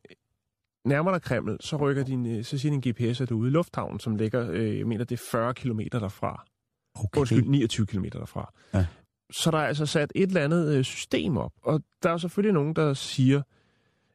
nærmer 0.85 1.11
dig 1.11 1.23
Kreml, 1.23 1.57
så 1.61 1.77
rykker 1.77 2.05
din, 2.05 2.27
øh, 2.27 2.45
så 2.45 2.59
siger 2.59 2.81
din 2.81 2.93
GPS, 2.93 3.21
at 3.21 3.29
du 3.29 3.37
er 3.37 3.41
ude 3.41 3.49
i 3.49 3.53
lufthavnen, 3.53 4.01
som 4.01 4.17
ligger, 4.17 4.51
øh, 4.51 4.79
jeg 4.79 4.87
mener, 4.87 5.05
det 5.05 5.21
er 5.21 5.25
40 5.31 5.55
km 5.55 5.81
derfra. 5.93 6.45
Okay. 6.95 7.21
Undskyld, 7.21 7.45
29 7.49 7.87
km 7.87 8.05
derfra. 8.13 8.53
Ja. 8.75 8.87
Så 9.33 9.51
der 9.51 9.59
er 9.59 9.67
altså 9.67 9.87
sat 9.87 10.13
et 10.15 10.27
eller 10.27 10.45
andet 10.45 10.77
øh, 10.77 10.85
system 10.85 11.37
op. 11.37 11.53
Og 11.63 11.83
der 12.03 12.11
er 12.11 12.17
selvfølgelig 12.17 12.55
nogen, 12.55 12.77
der 12.77 12.95
siger, 12.95 13.43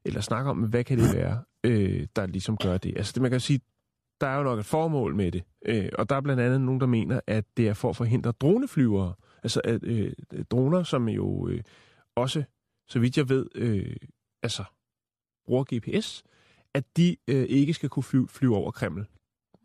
eller 0.06 0.22
snakker 0.22 0.52
om, 0.52 0.58
hvad 0.58 0.84
kan 0.84 0.98
det 0.98 1.16
være, 1.16 1.44
øh, 1.64 2.08
der 2.16 2.26
ligesom 2.26 2.58
gør 2.58 2.78
det. 2.78 2.98
Altså 2.98 3.12
det, 3.14 3.22
man 3.22 3.32
kan 3.32 3.40
sige, 3.40 3.60
der 4.22 4.28
er 4.28 4.38
jo 4.38 4.44
nok 4.44 4.60
et 4.60 4.66
formål 4.66 5.16
med 5.16 5.32
det. 5.32 5.44
Øh, 5.66 5.90
og 5.98 6.10
der 6.10 6.16
er 6.16 6.22
blandt 6.22 6.42
andet 6.42 6.62
nogen, 6.62 6.82
der 6.82 6.88
mener, 6.88 7.20
at 7.28 7.46
det 7.58 7.68
er 7.68 7.74
for 7.74 7.90
at 7.90 7.96
forhindre 7.96 8.32
droneflyvere. 8.32 9.14
Altså 9.44 9.62
at, 9.64 9.84
øh, 9.84 10.14
droner, 10.52 10.84
som 10.84 11.10
jo 11.10 11.48
øh, 11.48 11.64
også, 12.16 12.44
så 12.88 13.00
vidt 13.00 13.18
jeg 13.18 13.30
ved, 13.30 13.46
øh, 13.56 13.96
altså 14.44 14.64
bruger 15.46 15.64
GPS, 15.76 16.24
at 16.74 16.98
de 16.98 17.18
øh, 17.28 17.46
ikke 17.50 17.74
skal 17.74 17.90
kunne 17.90 18.04
flyve, 18.04 18.28
flyve 18.28 18.56
over 18.56 18.72
Kreml. 18.72 19.08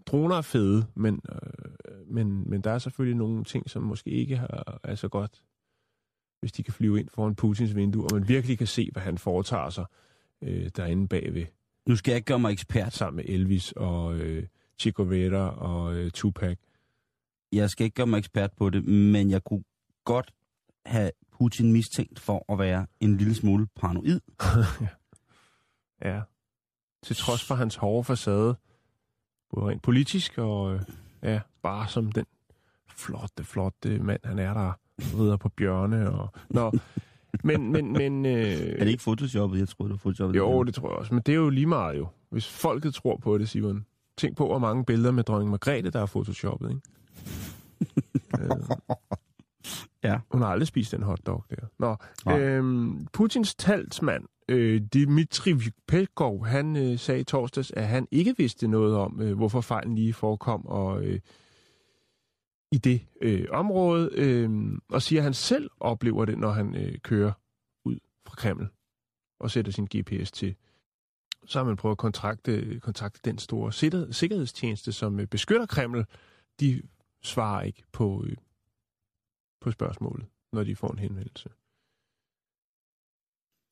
Droner 0.07 0.37
er 0.37 0.43
fede, 0.43 0.87
men, 0.95 1.21
øh, 1.33 2.07
men, 2.07 2.51
men 2.51 2.61
der 2.61 2.71
er 2.71 2.79
selvfølgelig 2.79 3.17
nogle 3.17 3.45
ting, 3.45 3.71
som 3.71 3.83
måske 3.83 4.11
ikke 4.11 4.37
har, 4.37 4.81
er 4.85 4.95
så 4.95 5.09
godt, 5.09 5.43
hvis 6.41 6.53
de 6.53 6.63
kan 6.63 6.75
flyve 6.75 7.01
ind 7.01 7.09
foran 7.09 7.35
Putins 7.35 7.75
vindue, 7.75 8.05
og 8.05 8.11
man 8.13 8.29
virkelig 8.29 8.59
kan 8.59 8.67
se, 8.67 8.89
hvad 8.93 9.03
han 9.03 9.19
foretager 9.19 9.71
sig 9.71 9.85
øh, 10.43 10.71
derinde 10.77 11.09
bagved, 11.09 11.47
Nu 11.87 11.97
skal 11.97 12.13
jeg 12.13 12.17
ikke 12.17 12.27
gøre 12.27 12.39
mig 12.39 12.53
ekspert. 12.53 12.93
sammen 12.93 13.17
med 13.17 13.35
Elvis 13.35 13.73
og 13.73 14.15
øh, 14.17 14.47
Chico 14.79 15.03
Vera 15.03 15.49
og 15.59 15.95
øh, 15.95 16.11
Tupac. 16.11 16.59
Jeg 17.53 17.71
skal 17.71 17.85
ikke 17.85 17.95
gøre 17.95 18.07
mig 18.07 18.19
ekspert 18.19 18.53
på 18.53 18.71
det, 18.71 18.85
men 18.85 19.31
jeg 19.31 19.45
kunne 19.45 19.65
godt 20.05 20.33
have 20.87 21.11
Putin 21.33 21.73
mistænkt 21.73 22.21
for 22.21 22.53
at 22.53 22.59
være 22.59 22.87
en 23.01 23.17
lille 23.17 23.35
smule 23.35 23.67
paranoid. 23.77 24.21
Ja. 26.05 26.21
Til 27.03 27.17
trods 27.17 27.45
for 27.45 27.55
hans 27.55 27.77
hårde 27.77 28.05
facade, 28.05 28.57
både 29.51 29.67
rent 29.67 29.83
politisk 29.83 30.39
og 30.39 30.75
øh, 30.75 30.81
ja, 31.23 31.41
bare 31.63 31.89
som 31.89 32.13
den 32.13 32.27
flotte, 32.89 33.45
flotte 33.45 33.99
mand, 33.99 34.21
han 34.25 34.39
er, 34.39 34.55
der 34.55 34.73
rider 35.19 35.37
på 35.37 35.49
bjørne. 35.49 36.11
Og... 36.11 36.29
Nå, 36.51 36.71
men, 37.45 37.73
men, 37.73 37.93
men... 37.93 38.27
Øh... 38.27 38.33
Er 38.33 38.85
det 38.85 38.89
ikke 38.89 39.03
photoshoppet? 39.03 39.59
Jeg 39.59 39.69
troede, 39.69 39.89
det 39.89 39.95
var 39.95 39.99
photoshoppet. 39.99 40.39
Jo, 40.39 40.63
det 40.63 40.75
tror 40.75 40.89
jeg 40.91 40.97
også. 40.99 41.15
Men 41.15 41.23
det 41.27 41.33
er 41.33 41.37
jo 41.37 41.49
lige 41.49 41.67
meget 41.67 41.99
jo. 41.99 42.07
Hvis 42.31 42.49
folket 42.49 42.95
tror 42.95 43.17
på 43.17 43.39
det, 43.39 43.49
Simon. 43.49 43.85
Tænk 44.17 44.37
på, 44.37 44.47
hvor 44.47 44.59
mange 44.59 44.85
billeder 44.85 45.11
med 45.11 45.25
dronning 45.25 45.51
Margrethe, 45.51 45.91
der 45.91 46.01
er 46.03 46.07
photoshoppet, 46.07 46.71
ikke? 46.71 46.81
øh, 48.41 48.51
Ja. 50.05 50.19
hun 50.31 50.41
har 50.43 50.49
aldrig 50.49 50.67
spist 50.67 50.93
den 50.93 51.03
hotdog 51.03 51.45
der. 51.51 51.57
Nå, 51.79 51.97
Nej. 52.27 52.41
øhm, 52.41 53.07
Putins 53.13 53.55
talsmand, 53.55 54.25
øh, 54.49 54.81
Dmitri 54.95 55.55
Peskov, 55.89 56.47
han 56.47 56.77
øh, 56.77 56.99
sagde 56.99 57.21
i 57.21 57.25
torsdags, 57.25 57.71
at 57.71 57.87
han 57.89 58.09
ikke 58.11 58.35
vidste 58.39 58.69
noget 58.69 58.97
om, 58.97 59.21
øh, 59.23 59.37
hvorfor 59.37 59.61
fejlen 59.61 59.95
lige 59.95 60.13
forekom, 60.13 60.67
og 60.67 61.05
øh, 61.05 61.21
i 62.73 62.79
det 62.79 63.07
øh, 63.21 63.47
område, 63.51 64.11
øh, 64.13 64.79
og 64.89 65.03
siger, 65.03 65.21
at 65.21 65.25
han 65.25 65.35
selv 65.35 65.71
oplever 65.81 66.25
det, 66.25 66.39
når 66.39 66.51
han 66.51 66.75
øh, 66.75 66.99
kører 66.99 67.33
ud 67.85 67.99
fra 68.27 68.35
Kreml 68.37 68.69
og 69.41 69.51
sætter 69.51 69.73
sin 69.73 69.89
GPS 69.97 70.31
til. 70.31 70.55
Så 71.47 71.59
har 71.59 71.67
man 71.67 71.77
prøvet 71.77 71.95
at 71.95 71.99
kontakte, 71.99 72.81
kontakte 72.81 73.21
den 73.25 73.39
store 73.39 73.73
sikkerhedstjeneste, 74.13 74.93
som 74.93 75.21
øh, 75.21 75.27
beskytter 75.27 75.67
Kreml. 75.67 76.05
De 76.61 76.83
svarer 77.23 77.63
ikke 77.63 77.83
på, 77.93 78.25
øh, 78.27 78.37
på 79.61 79.71
spørgsmålet, 79.71 80.27
når 80.53 80.65
de 80.65 80.77
får 80.77 80.93
en 80.93 80.99
henvendelse. 80.99 81.49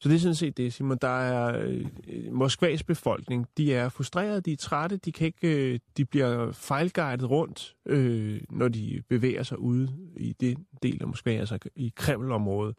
Så 0.01 0.09
det 0.09 0.15
er 0.15 0.19
sådan 0.19 0.35
set 0.35 0.57
det, 0.57 0.73
Simon. 0.73 0.99
Der 1.01 1.09
er 1.09 1.63
øh, 2.09 2.33
Moskvas 2.33 2.83
befolkning. 2.83 3.47
De 3.57 3.75
er 3.75 3.89
frustrerede, 3.89 4.41
de 4.41 4.53
er 4.53 4.57
trætte, 4.57 4.97
de, 4.97 5.13
kan 5.13 5.27
ikke, 5.27 5.73
øh, 5.73 5.81
de 5.97 6.05
bliver 6.05 6.53
fejlguidet 6.53 7.31
rundt, 7.31 7.77
øh, 7.87 8.41
når 8.51 8.69
de 8.69 9.03
bevæger 9.09 9.43
sig 9.43 9.59
ude 9.59 9.93
i 10.17 10.33
det 10.33 10.59
del 10.83 11.03
af 11.03 11.09
Moskva, 11.09 11.31
altså 11.31 11.59
i 11.77 11.93
Kreml-området. 11.97 12.77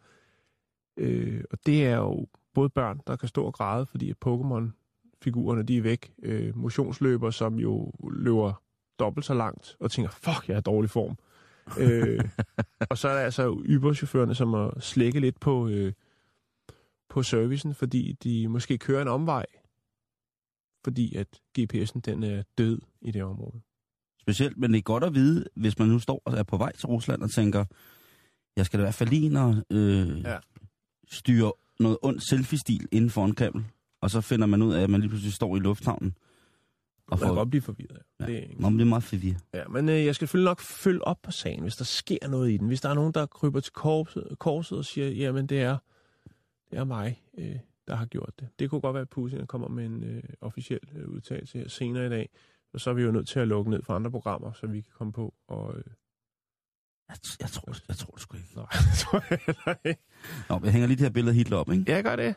Øh, 0.96 1.44
og 1.50 1.58
det 1.66 1.86
er 1.86 1.96
jo 1.96 2.26
både 2.54 2.68
børn, 2.68 3.00
der 3.06 3.16
kan 3.16 3.28
stå 3.28 3.44
og 3.44 3.54
græde, 3.54 3.86
fordi 3.86 4.12
Pokémon-figurerne 4.24 5.62
de 5.62 5.76
er 5.76 5.82
væk. 5.82 6.12
Øh, 6.22 6.56
motionsløber, 6.56 7.30
som 7.30 7.58
jo 7.58 7.92
løber 8.10 8.62
dobbelt 8.98 9.26
så 9.26 9.34
langt, 9.34 9.76
og 9.80 9.90
tænker, 9.90 10.10
fuck, 10.10 10.48
jeg 10.48 10.54
er 10.54 10.58
i 10.58 10.62
dårlig 10.62 10.90
form. 10.90 11.18
øh, 11.78 12.24
og 12.90 12.98
så 12.98 13.08
er 13.08 13.14
der 13.14 13.20
altså 13.20 13.48
Uber-chaufførerne, 13.50 14.34
som 14.34 14.48
må 14.48 14.72
slække 14.80 15.20
lidt 15.20 15.40
på... 15.40 15.68
Øh, 15.68 15.92
på 17.10 17.22
servicen, 17.22 17.74
fordi 17.74 18.12
de 18.12 18.48
måske 18.48 18.78
kører 18.78 19.02
en 19.02 19.08
omvej, 19.08 19.46
fordi 20.84 21.16
at 21.16 21.26
GPS'en 21.58 22.00
den 22.00 22.22
er 22.22 22.42
død 22.58 22.80
i 23.02 23.10
det 23.10 23.22
område. 23.22 23.60
Specielt, 24.20 24.58
men 24.58 24.72
det 24.72 24.78
er 24.78 24.82
godt 24.82 25.04
at 25.04 25.14
vide, 25.14 25.46
hvis 25.56 25.78
man 25.78 25.88
nu 25.88 25.98
står 25.98 26.22
og 26.24 26.38
er 26.38 26.42
på 26.42 26.56
vej 26.56 26.76
til 26.76 26.86
Rusland 26.86 27.22
og 27.22 27.30
tænker, 27.30 27.64
jeg 28.56 28.66
skal 28.66 28.78
da 28.78 28.82
i 28.82 28.86
hvert 28.86 28.94
fald 28.94 29.10
lige 29.10 29.28
når, 29.28 29.62
øh, 29.70 30.20
ja. 30.20 30.38
styre 31.10 31.52
noget 31.80 31.98
ondt 32.02 32.28
selfie-stil 32.28 32.88
inden 32.92 33.10
for 33.10 33.24
en 33.24 33.34
kabel, 33.34 33.64
og 34.00 34.10
så 34.10 34.20
finder 34.20 34.46
man 34.46 34.62
ud 34.62 34.74
af, 34.74 34.82
at 34.82 34.90
man 34.90 35.00
lige 35.00 35.08
pludselig 35.08 35.32
står 35.32 35.56
i 35.56 35.58
lufthavnen. 35.58 36.14
Og 37.06 37.18
får... 37.18 37.26
Man 37.26 37.34
kan 37.34 37.38
godt 37.38 37.50
blive 37.50 37.62
forvirret. 37.62 37.98
Ja. 38.20 38.26
Det, 38.26 38.38
er 38.38 38.46
man 38.58 38.76
bliver 38.76 38.88
meget 38.88 39.02
forvirret. 39.02 39.40
Ja, 39.54 39.64
men 39.68 39.88
øh, 39.88 40.04
jeg 40.04 40.14
skal 40.14 40.28
selvfølgelig 40.28 40.50
nok 40.50 40.60
følge 40.60 41.04
op 41.04 41.22
på 41.22 41.30
sagen, 41.30 41.62
hvis 41.62 41.76
der 41.76 41.84
sker 41.84 42.28
noget 42.28 42.50
i 42.52 42.56
den. 42.56 42.66
Hvis 42.66 42.80
der 42.80 42.88
er 42.88 42.94
nogen, 42.94 43.12
der 43.14 43.26
kryber 43.26 43.60
til 43.60 43.72
korset, 43.72 44.36
korset 44.38 44.78
og 44.78 44.84
siger, 44.84 45.08
jamen 45.08 45.46
det 45.46 45.60
er 45.60 45.78
det 46.70 46.78
er 46.78 46.84
mig, 46.84 47.22
øh, 47.38 47.56
der 47.88 47.94
har 47.96 48.06
gjort 48.06 48.32
det. 48.40 48.48
Det 48.58 48.70
kunne 48.70 48.80
godt 48.80 48.94
være, 48.94 49.02
at 49.02 49.08
Putin 49.08 49.46
kommer 49.46 49.68
med 49.68 49.86
en 49.86 50.04
øh, 50.04 50.22
officiel 50.40 50.80
øh, 50.94 51.08
udtalelse 51.08 51.58
her 51.58 51.68
senere 51.68 52.06
i 52.06 52.08
dag. 52.08 52.28
Og 52.72 52.80
så 52.80 52.90
er 52.90 52.94
vi 52.94 53.02
jo 53.02 53.10
nødt 53.10 53.28
til 53.28 53.40
at 53.40 53.48
lukke 53.48 53.70
ned 53.70 53.82
for 53.82 53.94
andre 53.94 54.10
programmer, 54.10 54.52
så 54.52 54.66
vi 54.66 54.80
kan 54.80 54.92
komme 54.92 55.12
på 55.12 55.34
og... 55.48 55.74
Øh... 55.76 55.84
Jeg, 57.08 57.16
jeg, 57.40 57.48
tror, 57.48 57.76
jeg 57.88 57.96
tror 57.96 58.12
det 58.12 58.22
sgu 58.22 58.36
ikke. 58.36 58.48
Nej, 58.56 58.66
jeg 58.72 58.96
tror 58.98 59.24
jeg 59.30 59.76
ikke. 59.84 60.02
Nå, 60.48 60.60
jeg 60.64 60.72
hænger 60.72 60.88
lige 60.88 60.96
det 60.96 61.04
her 61.04 61.12
billede 61.12 61.34
helt 61.34 61.52
op, 61.52 61.70
ikke? 61.72 61.84
Ja, 61.88 61.94
jeg 61.94 62.04
gør 62.04 62.16
det. 62.16 62.34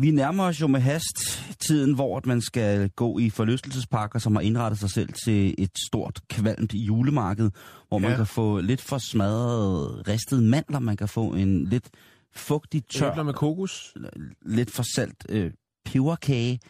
Vi 0.00 0.10
nærmer 0.10 0.44
os 0.44 0.60
jo 0.60 0.66
med 0.66 0.80
hast 0.80 1.44
tiden, 1.58 1.94
hvor 1.94 2.22
man 2.24 2.40
skal 2.40 2.90
gå 2.90 3.18
i 3.18 3.30
forlystelsesparker, 3.30 4.18
som 4.18 4.36
har 4.36 4.42
indrettet 4.42 4.80
sig 4.80 4.90
selv 4.90 5.12
til 5.24 5.54
et 5.58 5.70
stort, 5.86 6.20
kvalmt 6.28 6.74
julemarked, 6.74 7.50
hvor 7.88 8.00
ja. 8.00 8.08
man 8.08 8.16
kan 8.16 8.26
få 8.26 8.60
lidt 8.60 8.80
for 8.80 8.98
smadret 8.98 10.08
ristede 10.08 10.42
mandler, 10.42 10.78
man 10.78 10.96
kan 10.96 11.08
få 11.08 11.24
en 11.32 11.64
lidt 11.64 11.90
fugtig 12.34 12.84
tør... 12.84 13.10
Æbler 13.10 13.22
med 13.22 13.34
kokos. 13.34 13.94
Lidt 14.42 14.70
for 14.70 14.84
salt 14.94 15.26
øh, 15.28 15.50
peberkage. 15.84 16.60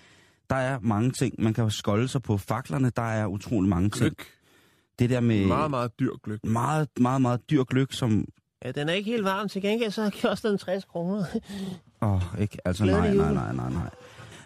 Der 0.50 0.56
er 0.56 0.78
mange 0.80 1.10
ting, 1.10 1.34
man 1.38 1.54
kan 1.54 1.70
skolde 1.70 2.08
sig 2.08 2.22
på 2.22 2.38
faklerne. 2.38 2.90
Der 2.96 3.02
er 3.02 3.26
utrolig 3.26 3.68
mange 3.68 3.90
gløk. 3.90 4.18
ting. 4.18 4.28
Det 4.99 5.10
der 5.10 5.20
med... 5.20 5.46
Meget, 5.46 5.70
meget 5.70 6.00
dyr 6.00 6.12
gløk. 6.22 6.44
Meget, 6.44 6.88
meget, 7.00 7.22
meget 7.22 7.50
dyr 7.50 7.64
gløk, 7.64 7.92
som 7.92 8.25
Ja, 8.64 8.72
den 8.72 8.88
er 8.88 8.92
ikke 8.92 9.10
helt 9.10 9.25
varm. 9.25 9.49
Til 9.49 9.62
gengæld 9.62 9.90
så 9.90 10.10
koster 10.22 10.49
den 10.49 10.58
60 10.58 10.84
kroner. 10.84 11.25
Åh, 12.02 12.12
oh, 12.12 12.40
ikke? 12.40 12.59
Altså, 12.64 12.85
nej, 12.85 13.14
nej, 13.14 13.33
nej, 13.35 13.52
nej, 13.52 13.71
nej. 13.71 13.90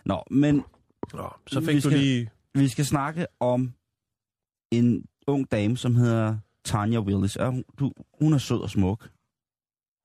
Nå, 0.05 0.23
men... 0.31 0.65
Nå, 1.13 1.29
så 1.47 1.61
fik 1.61 1.75
du 1.75 1.81
skal, 1.81 1.99
lige... 1.99 2.31
Vi 2.55 2.69
skal 2.69 2.85
snakke 2.85 3.27
om 3.41 3.73
en 4.71 5.07
ung 5.27 5.51
dame, 5.51 5.77
som 5.77 5.95
hedder 5.95 6.39
Tanya 6.65 7.01
Willis. 7.01 7.37
Ja, 7.37 7.51
hun, 7.51 7.65
du, 7.79 7.93
hun 8.21 8.33
er 8.33 8.39
sød 8.39 8.61
og 8.61 8.71
smuk. 8.71 9.09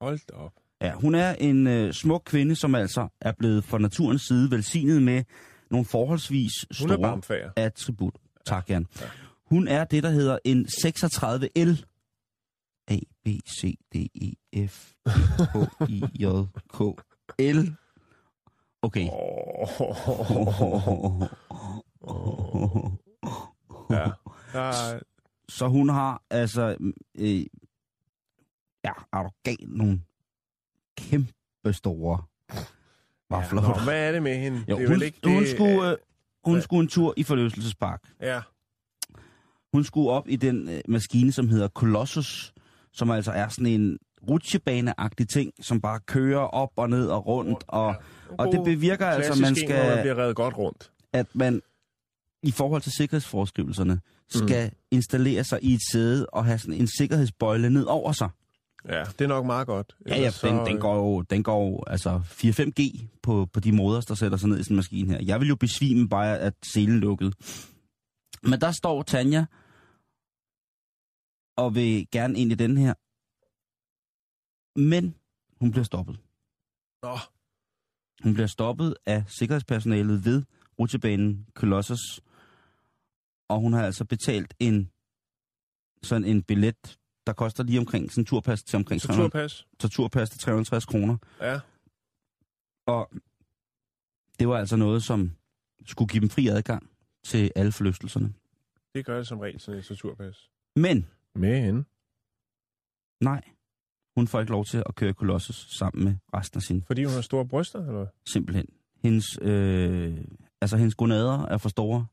Hold 0.01 0.20
da 0.29 0.34
op. 0.34 0.53
Ja, 0.82 0.94
hun 0.94 1.15
er 1.15 1.34
en 1.34 1.68
øh, 1.68 1.94
smuk 1.94 2.22
kvinde, 2.25 2.56
som 2.56 2.75
altså 2.75 3.08
er 3.22 3.32
blevet 3.32 3.63
fra 3.63 3.77
naturens 3.77 4.22
side 4.22 4.51
velsignet 4.51 5.01
med 5.03 5.24
nogle 5.72 5.86
forholdsvis 5.86 6.51
store 6.72 7.22
attribut. 7.56 8.15
Tak, 8.46 8.70
Jan. 8.70 8.88
Ja. 9.01 9.06
Hun 9.46 9.68
er 9.68 9.84
det, 9.84 10.03
der 10.03 10.10
hedder 10.10 10.38
en 10.46 10.65
36L 10.65 11.84
A, 12.88 12.98
B, 13.25 13.27
C, 13.50 13.75
D, 13.94 13.96
E, 13.96 14.68
F, 14.68 14.91
H, 15.08 15.58
I, 15.89 16.03
J, 16.20 16.25
K, 16.74 16.82
L. 17.39 17.75
Okay. 18.81 19.07
Ja. 23.89 24.05
Så 25.50 25.67
hun 25.67 25.89
har 25.89 26.24
altså... 26.29 26.77
Øh, 27.17 27.45
ja, 28.83 28.91
gal 29.43 29.57
nogle 29.67 30.01
kæmpe 30.98 31.74
store 31.74 32.21
vafler. 33.29 33.62
Ja, 33.62 33.67
nå, 33.67 33.83
hvad 33.83 34.07
er 34.07 34.12
det 34.12 34.24
med 34.24 34.38
hende? 34.38 34.63
Jo, 34.69 34.75
det 34.75 34.83
er 34.83 34.88
hun, 34.88 34.95
vel 34.95 35.01
ikke 35.01 35.19
det, 35.24 35.33
hun, 35.33 35.45
skulle, 35.48 35.91
øh, 35.91 35.98
hun 36.45 36.55
ja. 36.55 36.62
skulle 36.62 36.81
en 36.81 36.88
tur 36.88 37.13
i 37.17 37.24
forlystelsespark. 37.24 38.03
Ja. 38.21 38.41
Hun 39.74 39.83
skulle 39.83 40.09
op 40.09 40.29
i 40.29 40.36
den 40.36 40.69
øh, 40.69 40.81
maskine, 40.88 41.31
som 41.31 41.50
hedder 41.50 41.67
Colossus, 41.67 42.53
som 42.91 43.12
altså 43.12 43.31
er 43.31 43.48
sådan 43.48 43.65
en 43.65 43.98
rutsjebaneagtig 44.29 45.29
ting, 45.29 45.53
som 45.61 45.81
bare 45.81 45.99
kører 45.99 46.39
op 46.39 46.71
og 46.75 46.89
ned 46.89 47.07
og 47.07 47.27
rundt. 47.27 47.63
Og, 47.67 47.95
og 48.38 48.47
det 48.51 48.63
bevirker 48.65 49.07
altså, 49.07 49.31
at 49.31 49.39
man 49.39 49.55
skal... 49.55 49.95
man 49.95 50.01
bliver 50.01 50.17
reddet 50.17 50.35
godt 50.35 50.57
rundt. 50.57 50.91
At 51.13 51.27
man 51.33 51.61
i 52.43 52.51
forhold 52.51 52.81
til 52.81 52.91
sikkerhedsforskrivelserne 52.91 53.99
skal 54.29 54.69
mm. 54.69 54.77
installere 54.91 55.43
sig 55.43 55.59
i 55.63 55.73
et 55.73 55.81
sæde 55.91 56.25
og 56.25 56.45
have 56.45 56.59
sådan 56.59 56.73
en 56.73 56.88
sikkerhedsbøjle 56.97 57.69
ned 57.69 57.83
over 57.83 58.11
sig. 58.11 58.29
Ja, 58.89 59.03
det 59.03 59.21
er 59.21 59.27
nok 59.27 59.45
meget 59.45 59.67
godt. 59.67 59.95
Ja, 60.07 60.21
ja, 60.21 60.29
så... 60.29 60.47
den, 60.47 60.65
den 60.65 60.79
går 60.79 60.95
jo, 60.95 61.21
den 61.21 61.43
går 61.43 61.65
jo 61.65 61.83
altså 61.88 62.21
4-5G 62.25 63.05
på, 63.23 63.47
på 63.53 63.59
de 63.59 63.71
måder, 63.71 64.01
der 64.01 64.15
sætter 64.15 64.38
sig 64.38 64.49
ned 64.49 64.59
i 64.59 64.63
sådan 64.63 64.73
en 64.73 64.75
maskine 64.75 65.13
her. 65.13 65.19
Jeg 65.25 65.39
vil 65.39 65.47
jo 65.47 65.55
besvime 65.55 66.09
bare, 66.09 66.39
at 66.39 66.53
selen 66.73 66.99
lukkede. 66.99 67.31
Men 68.43 68.61
der 68.61 68.71
står 68.71 69.03
Tanja 69.03 69.45
og 71.57 71.75
vil 71.75 72.07
gerne 72.11 72.39
ind 72.39 72.51
i 72.51 72.55
den 72.55 72.77
her. 72.77 72.93
Men 74.79 75.15
hun 75.59 75.71
bliver 75.71 75.83
stoppet. 75.83 76.19
Nå. 77.03 77.17
Hun 78.24 78.33
bliver 78.33 78.48
stoppet 78.48 78.95
af 79.05 79.24
sikkerhedspersonalet 79.27 80.25
ved 80.25 80.43
rutebanen 80.79 81.48
Colossus. 81.53 82.21
Og 83.50 83.59
hun 83.59 83.74
har 83.74 83.86
altså 83.86 84.05
betalt 84.05 84.53
en 84.59 84.91
sådan 86.03 86.25
en 86.25 86.43
billet, 86.43 87.00
der 87.27 87.33
koster 87.33 87.63
lige 87.63 87.79
omkring 87.79 88.12
sådan 88.12 88.21
en 88.21 88.25
turpas 88.25 88.63
til 88.63 88.77
omkring 88.77 89.01
300, 89.01 89.29
turpas. 89.29 89.67
Turpas 89.79 90.29
til 90.29 90.39
350 90.39 90.86
kroner. 90.86 91.17
Ja. 91.41 91.59
Og 92.86 93.12
det 94.39 94.48
var 94.48 94.57
altså 94.57 94.75
noget, 94.75 95.03
som 95.03 95.31
skulle 95.86 96.09
give 96.09 96.21
dem 96.21 96.29
fri 96.29 96.48
adgang 96.48 96.89
til 97.24 97.51
alle 97.55 97.71
forlystelserne. 97.71 98.33
Det 98.95 99.05
gør 99.05 99.17
det 99.17 99.27
som 99.27 99.39
regel, 99.39 99.59
sådan 99.59 99.79
et 99.79 99.98
turpas. 99.98 100.50
Men 100.75 101.07
hende? 101.36 101.83
Nej. 103.21 103.43
Hun 104.19 104.27
får 104.27 104.39
ikke 104.39 104.51
lov 104.51 104.65
til 104.65 104.83
at 104.85 104.95
køre 104.95 105.13
Colossus 105.13 105.67
sammen 105.77 106.03
med 106.03 106.13
resten 106.33 106.57
af 106.57 106.61
sin... 106.61 106.83
Fordi 106.88 107.03
hun 107.03 107.13
har 107.13 107.21
store 107.21 107.45
bryster, 107.45 107.88
eller 107.88 108.05
Simpelthen. 108.29 108.65
Hendes, 109.03 109.25
øh, 109.41 110.17
altså 110.61 110.77
hendes 110.77 110.95
gonader 110.95 111.45
er 111.45 111.57
for 111.57 111.69
store 111.69 112.05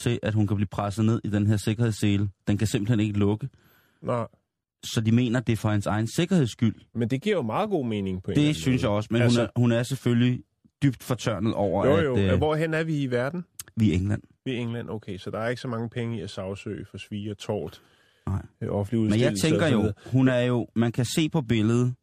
til, 0.00 0.18
at 0.22 0.34
hun 0.34 0.46
kan 0.46 0.56
blive 0.56 0.66
presset 0.66 1.04
ned 1.04 1.20
i 1.24 1.28
den 1.28 1.46
her 1.46 1.56
sikkerhedssele. 1.56 2.28
Den 2.48 2.58
kan 2.58 2.66
simpelthen 2.66 3.00
ikke 3.00 3.18
lukke. 3.18 3.48
Nej. 4.02 4.26
Så 4.84 5.00
de 5.00 5.12
mener, 5.12 5.40
det 5.40 5.52
er 5.52 5.56
for 5.56 5.70
hendes 5.70 5.86
egen 5.86 6.06
sikkerheds 6.06 6.50
skyld. 6.50 6.74
Men 6.94 7.10
det 7.10 7.22
giver 7.22 7.36
jo 7.36 7.42
meget 7.42 7.70
god 7.70 7.86
mening 7.86 8.22
på 8.22 8.30
en 8.30 8.36
Det 8.36 8.56
synes 8.56 8.82
jeg 8.82 8.90
også, 8.90 9.08
men 9.10 9.22
altså... 9.22 9.40
hun, 9.40 9.46
er, 9.46 9.60
hun 9.60 9.72
er 9.72 9.82
selvfølgelig 9.82 10.42
dybt 10.82 11.02
fortørnet 11.02 11.54
over, 11.54 11.86
jo, 11.86 11.96
jo. 11.96 12.16
at... 12.16 12.32
Øh, 12.32 12.38
Hvorhen 12.38 12.74
er 12.74 12.82
vi 12.82 13.02
i 13.02 13.10
verden? 13.10 13.44
Vi 13.76 13.90
er 13.90 13.94
England. 13.94 14.22
Vi 14.44 14.54
er 14.54 14.58
England, 14.58 14.90
okay. 14.90 15.18
Så 15.18 15.30
der 15.30 15.38
er 15.38 15.48
ikke 15.48 15.62
så 15.62 15.68
mange 15.68 15.88
penge 15.88 16.18
i 16.18 16.20
at 16.20 16.30
sagsøge 16.30 16.84
for 16.90 16.98
svige 16.98 17.30
og 17.30 17.38
tort 17.38 17.82
Nej. 18.28 18.68
offentlig 18.70 19.10
Men 19.10 19.20
jeg 19.20 19.34
tænker 19.42 19.66
jo, 19.68 19.92
hun 20.12 20.28
er 20.28 20.40
jo, 20.40 20.66
man 20.74 20.92
kan 20.92 21.04
se 21.04 21.28
på 21.28 21.40
billedet, 21.42 21.94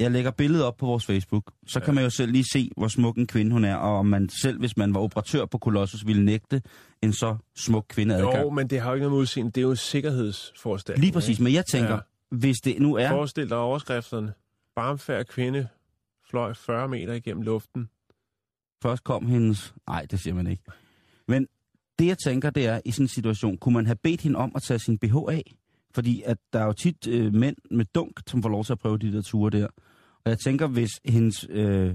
Jeg 0.00 0.10
lægger 0.10 0.30
billedet 0.30 0.64
op 0.64 0.76
på 0.76 0.86
vores 0.86 1.06
Facebook. 1.06 1.52
Så 1.66 1.78
Ja. 1.78 1.84
kan 1.84 1.94
man 1.94 2.04
jo 2.04 2.10
selv 2.10 2.32
lige 2.32 2.44
se, 2.52 2.70
hvor 2.76 2.88
smuk 2.88 3.16
en 3.16 3.26
kvinde 3.26 3.52
hun 3.52 3.64
er, 3.64 3.74
og 3.76 3.98
om 3.98 4.06
man 4.06 4.28
selv, 4.28 4.58
hvis 4.58 4.76
man 4.76 4.94
var 4.94 5.00
operatør 5.00 5.44
på 5.46 5.58
Colossus, 5.58 6.06
ville 6.06 6.24
nægte 6.24 6.62
en 7.02 7.12
så 7.12 7.36
smuk 7.56 7.84
kvinde 7.88 8.14
adgang. 8.16 8.44
Jo, 8.44 8.50
men 8.50 8.70
det 8.70 8.80
har 8.80 8.88
jo 8.88 8.94
ikke 8.94 9.02
noget 9.02 9.12
med 9.12 9.20
udseende. 9.20 9.50
Det 9.50 9.58
er 9.60 9.62
jo 9.62 9.70
en 9.70 9.76
sikkerhedsforanstaltning. 9.76 11.04
Lige 11.04 11.12
præcis, 11.12 11.40
men 11.40 11.52
jeg 11.52 11.66
tænker, 11.66 11.92
ja. 11.94 12.36
hvis 12.36 12.56
det 12.56 12.78
nu 12.80 12.94
er... 12.96 13.08
Forestil 13.08 13.48
dig 13.48 13.56
overskrifterne. 13.58 14.32
Barmfærd 14.76 15.24
kvinde 15.26 15.68
fløj 16.30 16.54
40 16.54 16.88
meter 16.88 17.12
igennem 17.12 17.42
luften. 17.42 17.88
Først 18.82 19.04
kom 19.04 19.26
hendes... 19.26 19.74
Nej, 19.88 20.06
det 20.10 20.20
siger 20.20 20.34
man 20.34 20.46
ikke. 20.46 20.62
Men 21.28 21.46
det, 21.98 22.06
jeg 22.06 22.18
tænker, 22.18 22.50
det 22.50 22.66
er, 22.66 22.80
i 22.84 22.90
sådan 22.90 23.04
en 23.04 23.08
situation, 23.08 23.58
kunne 23.58 23.74
man 23.74 23.86
have 23.86 23.96
bedt 24.02 24.20
hende 24.20 24.38
om 24.38 24.52
at 24.54 24.62
tage 24.62 24.78
sin 24.78 24.98
BH 24.98 25.16
af? 25.16 25.54
Fordi 25.94 26.22
at 26.26 26.36
der 26.52 26.58
er 26.60 26.64
jo 26.64 26.72
tit 26.72 27.06
øh, 27.08 27.34
mænd 27.34 27.56
med 27.70 27.84
dunk, 27.84 28.20
som 28.26 28.42
får 28.42 28.48
lov 28.48 28.64
til 28.64 28.72
at 28.72 28.78
prøve 28.78 28.98
de 28.98 29.12
der 29.12 29.22
ture 29.22 29.50
der. 29.50 29.66
Og 30.24 30.30
jeg 30.30 30.38
tænker, 30.38 30.66
hvis 30.66 30.90
hendes, 31.04 31.46
øh, 31.50 31.86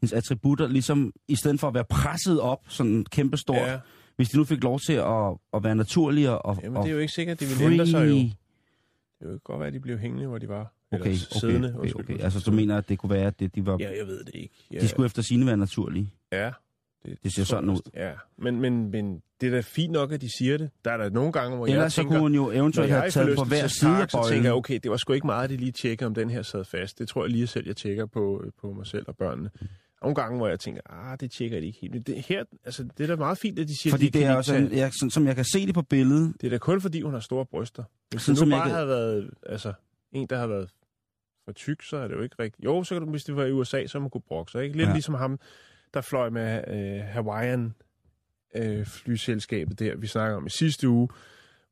hendes 0.00 0.12
attributter, 0.12 0.68
ligesom 0.68 1.12
i 1.28 1.36
stedet 1.36 1.60
for 1.60 1.68
at 1.68 1.74
være 1.74 1.84
presset 1.84 2.40
op, 2.40 2.58
sådan 2.68 3.04
kæmpestort, 3.04 3.56
ja. 3.56 3.78
hvis 4.16 4.28
de 4.28 4.36
nu 4.36 4.44
fik 4.44 4.62
lov 4.64 4.80
til 4.86 4.92
at, 4.92 5.36
at 5.54 5.64
være 5.64 5.74
naturlige 5.74 6.30
og, 6.30 6.58
Jamen, 6.62 6.76
og 6.76 6.82
det 6.84 6.90
er 6.90 6.94
jo 6.94 7.00
ikke 7.00 7.12
sikkert, 7.12 7.40
de 7.40 7.46
free... 7.46 7.68
vil 7.68 7.72
ændre 7.72 7.86
sig 7.86 8.08
jo. 8.08 8.14
Det 8.14 8.32
kan 9.20 9.38
godt 9.44 9.58
være, 9.58 9.68
at 9.68 9.74
de 9.74 9.80
blev 9.80 9.98
hængende, 9.98 10.26
hvor 10.26 10.38
de 10.38 10.48
var. 10.48 10.72
Eller 10.92 11.06
Okay, 11.06 11.14
siddende, 11.14 11.74
okay, 11.78 11.92
okay, 11.92 12.14
okay. 12.14 12.24
Altså, 12.24 12.40
du 12.46 12.52
mener, 12.52 12.76
at 12.76 12.88
det 12.88 12.98
kunne 12.98 13.10
være, 13.10 13.26
at 13.26 13.40
det, 13.40 13.54
de 13.54 13.66
var... 13.66 13.76
Ja, 13.80 13.98
jeg 13.98 14.06
ved 14.06 14.24
det 14.24 14.34
ikke. 14.34 14.54
Ja, 14.72 14.80
De 14.80 14.88
skulle 14.88 15.06
efter 15.06 15.22
sine 15.22 15.46
være 15.46 15.56
naturlige. 15.56 16.14
ja, 16.32 16.50
Det 17.04 17.32
ser 17.32 17.44
tror 17.44 17.44
sådan 17.44 17.64
jeg 17.68 17.74
ud. 17.76 17.80
Ja, 17.94 18.12
men, 18.38 18.60
men, 18.60 18.90
men 18.90 19.22
det 19.40 19.46
er 19.46 19.50
da 19.50 19.60
fint 19.60 19.92
nok, 19.92 20.12
at 20.12 20.20
de 20.20 20.28
siger 20.38 20.58
det. 20.58 20.70
Der 20.84 20.90
er 20.90 20.96
der 20.96 21.10
nogle 21.10 21.32
gange, 21.32 21.56
hvor 21.56 21.66
jeg 21.66 21.72
Ellers 21.74 21.92
så 21.92 21.96
tænker... 22.00 22.10
kunne 22.12 22.20
hun 22.20 22.34
jo 22.34 22.50
eventuelt 22.50 22.90
jeg 22.90 23.00
have 23.00 23.10
taget 23.10 23.36
på 23.38 23.44
hver 23.44 23.66
side 23.66 23.90
af 23.90 24.10
så 24.10 24.16
tænker 24.16 24.22
bøjlen. 24.22 24.44
jeg, 24.44 24.52
okay, 24.52 24.78
det 24.82 24.90
var 24.90 24.96
sgu 24.96 25.12
ikke 25.12 25.26
meget, 25.26 25.44
at 25.44 25.50
de 25.50 25.56
lige 25.56 25.72
tjekker, 25.72 26.06
om 26.06 26.14
den 26.14 26.30
her 26.30 26.42
sad 26.42 26.64
fast. 26.64 26.98
Det 26.98 27.08
tror 27.08 27.24
jeg 27.24 27.30
lige 27.30 27.46
selv, 27.46 27.66
jeg 27.66 27.76
tjekker 27.76 28.06
på, 28.06 28.44
på 28.60 28.72
mig 28.72 28.86
selv 28.86 29.04
og 29.08 29.16
børnene. 29.16 29.50
Nogle 30.02 30.14
gange, 30.14 30.36
hvor 30.36 30.48
jeg 30.48 30.60
tænker, 30.60 30.80
ah, 30.90 31.20
det 31.20 31.30
tjekker 31.30 31.60
de 31.60 31.66
ikke 31.66 31.78
helt. 31.80 31.92
Men 31.94 32.02
det, 32.02 32.22
her, 32.28 32.44
altså, 32.64 32.84
det 32.98 33.04
er 33.04 33.06
da 33.06 33.16
meget 33.16 33.38
fint, 33.38 33.58
at 33.58 33.68
de 33.68 33.82
siger, 33.82 33.90
Fordi 33.92 34.08
de 34.08 34.18
det 34.18 34.26
er 34.26 34.34
også, 34.36 34.52
tage- 34.52 34.76
jeg, 34.76 34.92
sådan, 35.00 35.10
som 35.10 35.26
jeg 35.26 35.36
kan 35.36 35.44
se 35.44 35.66
det 35.66 35.74
på 35.74 35.82
billedet, 35.82 36.34
Det 36.40 36.46
er 36.46 36.50
da 36.50 36.58
kun 36.58 36.80
fordi, 36.80 37.00
hun 37.00 37.12
har 37.12 37.20
store 37.20 37.46
bryster. 37.46 37.84
Hvis 38.10 38.22
Sådan 38.22 38.32
det 38.32 38.38
som 38.38 38.48
nu 38.48 38.54
jeg 38.54 38.60
bare 38.60 38.68
kan- 38.68 38.74
havde 38.74 38.88
været 38.88 39.30
altså, 39.46 39.72
en, 40.12 40.26
der 40.26 40.38
har 40.38 40.46
været 40.46 40.70
for 41.44 41.52
tyk, 41.52 41.82
så 41.82 41.96
er 41.96 42.08
det 42.08 42.14
jo 42.14 42.20
ikke 42.22 42.36
rigtigt. 42.38 42.64
Jo, 42.64 42.84
så 42.84 42.94
kan 42.94 43.02
du, 43.04 43.10
hvis 43.10 43.22
det 43.24 43.36
var 43.36 43.44
i 43.44 43.52
USA, 43.52 43.86
så 43.86 44.00
man 44.00 44.10
kunne 44.10 44.20
brokke 44.28 44.52
sig. 44.52 44.64
Ikke? 44.64 44.76
Lidt 44.76 44.88
ja. 44.88 44.92
ligesom 44.92 45.14
ham, 45.14 45.38
der 45.94 46.00
fløj 46.00 46.30
med 46.30 46.64
øh, 46.68 47.04
Hawaiian 47.04 47.74
øh, 48.54 48.86
flyselskabet 48.86 49.78
der, 49.78 49.96
vi 49.96 50.06
snakker 50.06 50.36
om 50.36 50.46
i 50.46 50.50
sidste 50.50 50.88
uge, 50.88 51.08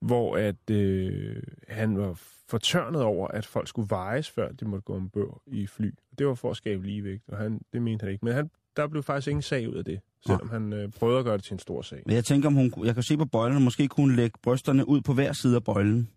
hvor 0.01 0.37
at 0.37 0.71
øh, 0.71 1.43
han 1.69 1.99
var 1.99 2.21
fortørnet 2.49 3.03
over, 3.03 3.29
at 3.29 3.47
folk 3.47 3.69
skulle 3.69 3.91
vejes, 3.91 4.31
før 4.31 4.53
de 4.53 4.65
måtte 4.65 4.83
gå 4.85 4.95
ombord 4.97 5.43
i 5.47 5.67
fly. 5.67 5.95
Det 6.19 6.27
var 6.27 6.35
for 6.35 6.51
at 6.51 6.57
skabe 6.57 6.87
ligevægt, 6.87 7.29
og 7.29 7.39
han, 7.39 7.61
det 7.73 7.83
mente 7.83 8.03
han 8.05 8.13
ikke. 8.13 8.25
Men 8.25 8.35
han, 8.35 8.51
der 8.77 8.87
blev 8.89 9.03
faktisk 9.03 9.29
ingen 9.29 9.43
sag 9.43 9.69
ud 9.69 9.75
af 9.75 9.85
det, 9.85 10.01
selvom 10.27 10.49
han 10.51 10.73
øh, 10.73 10.91
prøvede 10.93 11.19
at 11.19 11.25
gøre 11.25 11.37
det 11.37 11.45
til 11.45 11.53
en 11.53 11.59
stor 11.59 11.83
sag. 11.83 12.03
Men 12.07 12.15
jeg 12.15 12.25
tænker, 12.25 12.49
om 12.49 12.55
hun, 12.55 12.73
jeg 12.85 12.95
kan 12.95 13.03
se 13.03 13.17
på 13.17 13.25
bøjlen, 13.25 13.63
måske 13.65 13.89
kunne 13.89 14.07
hun 14.07 14.17
lægge 14.17 14.39
brysterne 14.43 14.89
ud 14.89 15.01
på 15.01 15.15
hver 15.15 15.33
side 15.33 15.57
af 15.57 15.65
bøjlen, 15.65 16.11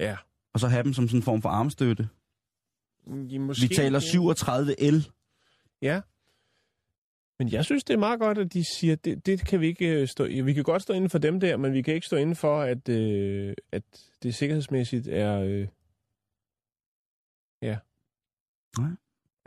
Ja. 0.00 0.16
og 0.52 0.60
så 0.60 0.68
have 0.68 0.82
dem 0.82 0.92
som 0.92 1.08
sådan 1.08 1.18
en 1.18 1.22
form 1.22 1.42
for 1.42 1.48
armstøtte. 1.48 2.08
I, 3.28 3.38
måske, 3.38 3.68
Vi 3.68 3.74
taler 3.74 3.98
37 3.98 4.74
L. 4.90 4.94
Ja. 5.82 6.00
Men 7.38 7.52
jeg 7.52 7.64
synes, 7.64 7.84
det 7.84 7.94
er 7.94 7.98
meget 7.98 8.20
godt, 8.20 8.38
at 8.38 8.52
de 8.52 8.64
siger, 8.76 8.92
at 8.92 9.04
det, 9.04 9.26
det 9.26 9.46
kan 9.46 9.60
vi 9.60 9.66
ikke 9.66 10.00
øh, 10.00 10.08
stå. 10.08 10.24
Vi 10.24 10.52
kan 10.52 10.64
godt 10.64 10.82
stå 10.82 10.92
inden 10.94 11.10
for 11.10 11.18
dem 11.18 11.40
der, 11.40 11.56
men 11.56 11.72
vi 11.72 11.82
kan 11.82 11.94
ikke 11.94 12.06
stå 12.06 12.16
inden 12.16 12.36
for, 12.36 12.60
at, 12.60 12.88
øh, 12.88 13.54
at 13.72 13.82
det 14.22 14.34
sikkerhedsmæssigt 14.34 15.08
er... 15.08 15.40
Øh, 15.40 15.68
ja. 17.62 17.78
Nej. 18.78 18.90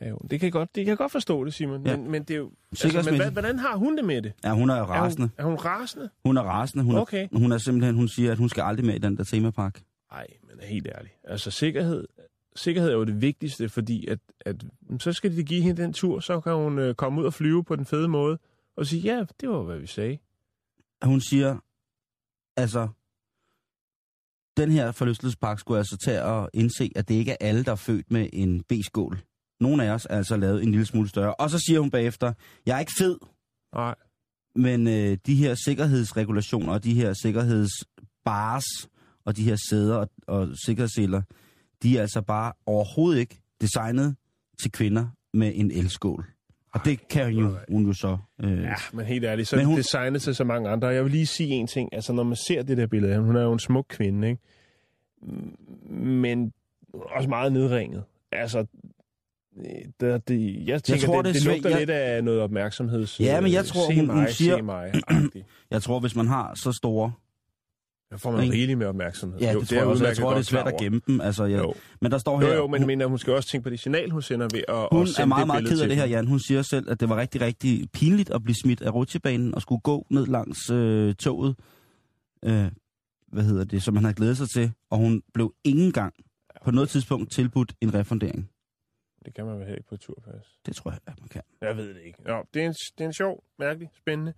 Ja, 0.01 0.09
jo. 0.09 0.17
Det 0.29 0.39
kan 0.39 0.45
jeg 0.47 0.51
godt, 0.51 0.75
det 0.75 0.85
kan 0.85 0.89
jeg 0.89 0.97
godt 0.97 1.11
forstå 1.11 1.45
det, 1.45 1.53
Simon. 1.53 1.85
Ja. 1.87 1.97
Men, 1.97 2.11
men 2.11 2.23
det 2.23 2.33
er 2.33 2.37
jo... 2.37 2.51
Altså, 2.71 3.11
men 3.11 3.31
hvordan 3.33 3.59
har 3.59 3.75
hun 3.75 3.97
det 3.97 4.05
med 4.05 4.21
det? 4.21 4.33
Ja, 4.43 4.53
hun 4.53 4.69
er 4.69 4.77
jo 4.77 4.83
rasende. 4.83 5.29
Er 5.37 5.43
hun, 5.43 5.57
er 5.57 5.57
hun 5.61 5.65
rasende? 5.65 6.09
Hun 6.25 6.37
er 6.37 6.41
rasende. 6.41 6.83
Hun 6.83 6.95
er, 6.95 6.99
Okay. 7.01 7.27
hun 7.33 7.51
er 7.51 7.57
simpelthen, 7.57 7.95
hun 7.95 8.07
siger, 8.07 8.31
at 8.31 8.37
hun 8.37 8.49
skal 8.49 8.61
aldrig 8.61 8.85
med 8.85 8.95
i 8.95 8.97
den 8.97 9.17
der 9.17 9.23
temapark. 9.23 9.81
Nej, 10.11 10.27
men 10.41 10.59
er 10.59 10.65
helt 10.65 10.87
ærligt. 10.87 11.13
Altså, 11.23 11.51
sikkerhed, 11.51 12.07
sikkerhed 12.55 12.89
er 12.89 12.95
jo 12.95 13.03
det 13.03 13.21
vigtigste, 13.21 13.69
fordi 13.69 14.07
at, 14.07 14.19
at 14.39 14.65
så 14.99 15.13
skal 15.13 15.37
de 15.37 15.43
give 15.43 15.61
hende 15.61 15.81
den 15.81 15.93
tur, 15.93 16.19
så 16.19 16.39
kan 16.39 16.53
hun 16.53 16.79
øh, 16.79 16.95
komme 16.95 17.21
ud 17.21 17.25
og 17.25 17.33
flyve 17.33 17.63
på 17.63 17.75
den 17.75 17.85
fede 17.85 18.07
måde, 18.07 18.37
og 18.77 18.85
sige, 18.85 19.01
ja, 19.01 19.25
det 19.41 19.49
var, 19.49 19.63
hvad 19.63 19.79
vi 19.79 19.87
sagde. 19.87 20.17
Hun 21.03 21.21
siger, 21.21 21.57
altså, 22.57 22.87
den 24.57 24.71
her 24.71 24.91
forlystelsespark 24.91 25.59
skulle 25.59 25.77
altså 25.77 25.97
tage 25.97 26.23
og 26.23 26.49
indse, 26.53 26.91
at 26.95 27.07
det 27.09 27.15
ikke 27.15 27.31
er 27.31 27.37
alle, 27.39 27.63
der 27.63 27.71
er 27.71 27.75
født 27.75 28.11
med 28.11 28.29
en 28.33 28.63
B-skål. 28.63 29.19
Nogle 29.59 29.83
af 29.83 29.91
os 29.91 30.07
er 30.09 30.17
altså 30.17 30.37
lavet 30.37 30.63
en 30.63 30.71
lille 30.71 30.85
smule 30.85 31.09
større. 31.09 31.35
Og 31.35 31.49
så 31.49 31.59
siger 31.59 31.79
hun 31.79 31.91
bagefter, 31.91 32.33
jeg 32.65 32.75
er 32.75 32.79
ikke 32.79 32.91
fed, 32.97 33.17
Nej. 33.73 33.95
men 34.55 34.87
øh, 34.87 35.17
de 35.25 35.35
her 35.35 35.55
sikkerhedsregulationer 35.65 36.73
og 36.73 36.83
de 36.83 36.93
her 36.93 37.13
sikkerhedsbars 37.13 38.65
og 39.25 39.37
de 39.37 39.43
her 39.43 39.55
sæder 39.69 39.95
og, 39.95 40.09
og 40.27 40.49
sikkerhedsseler, 40.65 41.21
de 41.85 41.97
er 41.97 42.01
altså 42.01 42.21
bare 42.21 42.53
overhovedet 42.65 43.19
ikke 43.19 43.41
designet 43.61 44.15
til 44.61 44.71
kvinder 44.71 45.07
med 45.33 45.51
en 45.55 45.71
elskål. 45.71 46.25
Og 46.73 46.81
det 46.85 47.07
kan 47.07 47.25
hun 47.33 47.43
jo, 47.43 47.57
hun 47.69 47.85
jo 47.87 47.93
så... 47.93 48.17
Øh, 48.43 48.61
Ja, 48.63 48.73
men 48.93 49.05
helt 49.05 49.25
ærligt, 49.25 49.47
så 49.47 49.55
Men 49.55 49.65
hun- 49.65 49.75
det 49.77 49.83
designet 49.85 50.21
til 50.21 50.35
så 50.35 50.43
mange 50.43 50.69
andre. 50.69 50.87
Jeg 50.87 51.03
vil 51.03 51.11
lige 51.11 51.25
sige 51.25 51.49
en 51.49 51.67
ting. 51.67 51.89
Altså, 51.93 52.13
når 52.13 52.23
man 52.23 52.35
ser 52.35 52.63
det 52.63 52.77
der 52.77 52.87
billede 52.87 53.11
af 53.11 53.17
hende, 53.17 53.27
hun 53.27 53.35
er 53.35 53.41
jo 53.41 53.53
en 53.53 53.59
smuk 53.59 53.85
kvinde, 53.89 54.29
ikke? 54.29 54.41
Men 55.89 56.53
også 56.93 57.29
meget 57.29 57.53
nedringet. 57.53 58.03
Altså, 58.31 58.65
øh, 59.57 59.65
der, 59.99 60.17
det, 60.17 60.67
jeg 60.67 60.83
tænker, 60.83 61.05
tror, 61.07 61.21
det, 61.21 61.33
det 61.35 61.43
det, 61.43 61.51
lugter 61.51 61.69
Jeg- 61.69 61.79
lidt 61.79 61.89
af 61.89 62.23
noget 62.23 62.41
opmærksomheds... 62.41 63.19
Ja, 63.19 63.41
men 63.41 63.51
jeg 63.51 63.59
øh, 63.59 63.65
tror, 63.65 63.93
hun- 63.95 64.09
hun 64.09 64.27
siger- 64.27 64.61
mig. 64.61 64.93
Jeg 65.71 65.81
tror, 65.81 65.99
hvis 65.99 66.15
man 66.15 66.27
har 66.27 66.55
så 66.55 66.71
store... 66.71 67.11
Der 68.09 68.17
får 68.17 68.31
man 68.31 68.43
Ikke? 68.43 68.55
rigeligt 68.55 68.77
med 68.79 68.87
opmærksomhed. 68.87 69.39
Ja, 69.39 69.51
Jo, 69.53 69.59
det 69.59 69.67
tror 69.67 69.77
jeg 69.77 69.85
også. 69.85 70.05
Jeg 70.05 70.17
tror, 70.17 70.29
det 70.31 70.39
er 70.39 70.43
svært 70.43 70.67
at 70.67 70.77
gemme 70.79 71.01
dem. 71.07 71.21
Altså, 71.21 71.45
jeg, 71.45 71.59
Jo. 71.63 71.73
Men 72.01 72.11
der 72.11 72.17
står 72.17 72.39
her... 72.41 72.47
Jo, 72.47 72.53
jo, 72.53 72.67
men 72.67 72.81
hun, 72.81 72.87
mener, 72.87 73.05
hun 73.05 73.17
skal 73.17 73.33
også 73.33 73.49
tænke 73.49 73.63
på 73.63 73.69
det 73.69 73.79
signal, 73.79 74.09
hun 74.09 74.21
sender 74.21 74.47
ved 74.53 74.63
at, 74.67 74.87
hun 74.91 75.01
at 75.01 75.19
er 75.19 75.25
meget, 75.25 75.39
det 75.41 75.47
meget 75.47 75.67
ked 75.67 75.81
af 75.81 75.87
det 75.87 75.97
her. 75.97 76.05
Jan. 76.05 76.27
Hun 76.27 76.39
siger 76.39 76.61
selv, 76.61 76.89
at 76.91 76.99
det 76.99 77.09
var 77.09 77.17
rigtig, 77.17 77.41
rigtig 77.41 77.91
pinligt 77.93 78.29
at 78.29 78.43
blive 78.43 78.55
smidt 78.63 78.81
af 78.81 78.93
rutsjebanen 78.93 79.55
og 79.55 79.61
skulle 79.61 79.81
gå 79.81 80.05
ned 80.09 80.25
langs 80.25 80.69
øh, 80.69 81.15
toget. 81.15 81.55
Øh, 82.45 82.65
hvad 83.27 83.43
hedder 83.43 83.63
det? 83.63 83.83
Som 83.83 83.95
han 83.95 84.03
havde 84.03 84.15
glædet 84.15 84.37
sig 84.37 84.49
til. 84.49 84.71
Og 84.89 84.97
hun 84.97 85.21
blev 85.33 85.53
ingen 85.63 85.91
gang 85.91 86.13
på 86.65 86.71
noget 86.71 86.89
tidspunkt 86.89 87.31
tilbudt 87.31 87.73
en 87.81 87.93
refundering. 87.93 88.49
Det 89.25 89.33
kan 89.35 89.45
man 89.45 89.59
vel 89.59 89.69
ikke 89.69 89.89
på 89.89 89.97
turpas. 89.97 90.45
Det 90.65 90.75
tror 90.75 90.91
jeg, 90.91 90.99
at 91.07 91.19
man 91.19 91.29
kan. 91.29 91.41
Jeg 91.61 91.77
ved 91.77 91.89
det 91.89 92.01
ikke. 92.05 92.19
Nå, 92.25 92.43
det, 92.53 92.61
er 92.61 92.65
en, 92.67 92.73
det 92.97 93.03
er 93.03 93.07
en 93.07 93.13
sjov, 93.13 93.43
mærkelig, 93.59 93.89
spændende, 93.97 94.33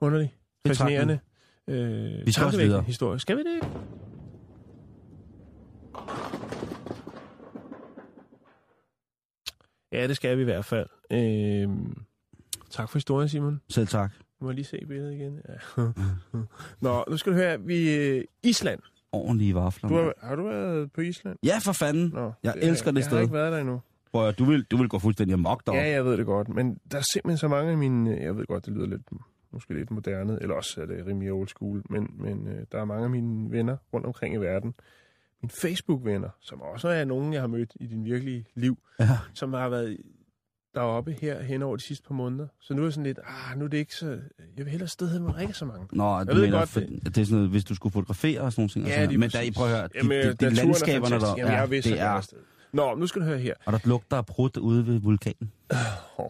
underlig, 0.00 0.34
Betragtning. 0.64 1.20
Øh, 1.68 2.26
Vi 2.26 2.32
skal 2.32 2.46
også 2.46 2.58
videre. 2.58 2.82
historie. 2.82 3.18
Skal 3.18 3.36
vi 3.36 3.42
det? 3.42 3.68
Ja, 9.92 10.08
det 10.08 10.16
skal 10.16 10.36
vi 10.36 10.42
i 10.42 10.44
hvert 10.44 10.64
fald. 10.64 10.86
Øh, 11.12 11.68
tak 12.70 12.88
for 12.90 12.98
historien, 12.98 13.28
Simon. 13.28 13.60
Selv 13.68 13.86
tak. 13.86 14.12
Må 14.40 14.48
jeg 14.48 14.54
lige 14.54 14.64
se 14.64 14.78
billedet 14.88 15.12
igen? 15.14 15.40
Ja. 15.48 15.82
Nå, 16.80 17.04
nu 17.10 17.16
skal 17.16 17.32
du 17.32 17.36
høre, 17.36 17.60
vi 17.60 17.94
øh, 17.96 18.24
Island. 18.42 18.80
Ordentlige 19.12 19.54
vafler. 19.54 19.88
Du 19.88 19.94
har, 19.94 20.12
har 20.22 20.36
du 20.36 20.42
været 20.44 20.92
på 20.92 21.00
Island? 21.00 21.36
Ja, 21.44 21.58
for 21.64 21.72
fanden. 21.72 22.10
Nå, 22.14 22.32
Jeg 22.42 22.54
det 22.54 22.64
elsker 22.64 22.90
det 22.90 22.96
jeg 22.96 23.04
sted. 23.04 23.16
Jeg 23.16 23.18
har 23.18 23.22
ikke 23.22 23.34
været 23.34 23.52
der 23.52 23.58
endnu. 23.58 23.80
Prøv 24.12 24.28
at, 24.28 24.38
du 24.38 24.44
vil, 24.44 24.64
du 24.64 24.76
vil 24.76 24.88
gå 24.88 24.98
fuldstændig 24.98 25.34
amok 25.34 25.66
deroppe. 25.66 25.80
Ja, 25.80 25.90
jeg 25.90 26.04
ved 26.04 26.16
det 26.16 26.26
godt, 26.26 26.48
men 26.48 26.78
der 26.90 26.98
er 26.98 27.02
simpelthen 27.12 27.38
så 27.38 27.48
mange 27.48 27.70
af 27.70 27.78
mine... 27.78 28.10
Jeg 28.20 28.36
ved 28.36 28.46
godt, 28.46 28.66
det 28.66 28.74
lyder 28.74 28.86
lidt, 28.86 29.02
måske 29.56 29.74
lidt 29.74 29.90
moderne, 29.90 30.38
eller 30.42 30.54
også 30.54 30.82
er 30.82 30.86
det 30.86 31.06
rimelig 31.06 31.32
old 31.32 31.48
school, 31.48 31.82
men, 31.90 32.10
men 32.18 32.48
øh, 32.48 32.64
der 32.72 32.80
er 32.80 32.84
mange 32.84 33.04
af 33.04 33.10
mine 33.10 33.50
venner 33.50 33.76
rundt 33.92 34.06
omkring 34.06 34.34
i 34.34 34.38
verden, 34.38 34.74
mine 35.42 35.50
Facebook-venner, 35.50 36.28
som 36.40 36.60
også 36.62 36.88
er 36.88 37.04
nogen, 37.04 37.32
jeg 37.32 37.40
har 37.40 37.48
mødt 37.48 37.72
i 37.80 37.86
din 37.86 38.04
virkelige 38.04 38.44
liv, 38.54 38.78
Ja. 39.00 39.18
som 39.34 39.52
har 39.52 39.68
været 39.68 39.96
deroppe 40.74 41.12
her 41.20 41.42
hen 41.42 41.62
over 41.62 41.76
de 41.76 41.82
sidste 41.82 42.08
par 42.08 42.14
måneder. 42.14 42.46
Så 42.60 42.74
nu 42.74 42.82
er 42.82 42.86
jeg 42.86 42.92
sådan 42.92 43.04
lidt, 43.04 43.18
ah, 43.24 43.58
nu 43.58 43.64
er 43.64 43.68
det 43.68 43.78
ikke 43.78 43.94
så... 43.94 44.06
Jeg 44.56 44.64
vil 44.64 44.68
hellere 44.68 44.88
sted 44.88 45.20
der 45.20 45.38
ikke 45.40 45.54
så 45.54 45.64
mange. 45.64 45.86
Nå, 45.92 46.24
du 46.24 46.34
ved 46.34 46.42
mener, 46.42 46.58
godt, 46.58 46.68
for, 46.68 46.80
det 46.80 47.18
er 47.18 47.24
sådan 47.24 47.26
noget, 47.36 47.50
hvis 47.50 47.64
du 47.64 47.74
skulle 47.74 47.92
fotografere 47.92 48.40
og 48.40 48.52
sådan 48.52 48.60
nogle 48.62 48.68
ting. 48.70 48.84
og 48.84 48.88
Ja, 48.90 48.94
sådan 48.94 49.06
noget. 49.06 49.20
Men 49.20 49.30
der, 49.30 49.38
præcis. 49.38 49.56
prøv 49.56 49.66
at 49.66 49.72
høre, 49.76 49.82
de, 49.82 49.88
Jamen, 49.94 50.10
de, 50.10 50.34
de, 50.34 50.46
er 50.46 50.50
landskaberne 50.50 51.20
der. 51.20 51.34
Jamen, 51.38 51.52
jeg 51.52 51.70
vidste, 51.70 51.90
det 51.90 51.96
jeg 51.96 52.16
er. 52.16 52.26
Nå, 52.72 52.94
nu 52.94 53.06
skal 53.06 53.20
du 53.22 53.26
høre 53.26 53.38
her. 53.38 53.54
og 53.66 53.72
der 53.72 53.78
lugter 53.84 54.16
af 54.16 54.26
brudt 54.26 54.56
ude 54.56 54.86
ved 54.86 55.00
vulkanen. 55.00 55.52
Oh, 56.18 56.26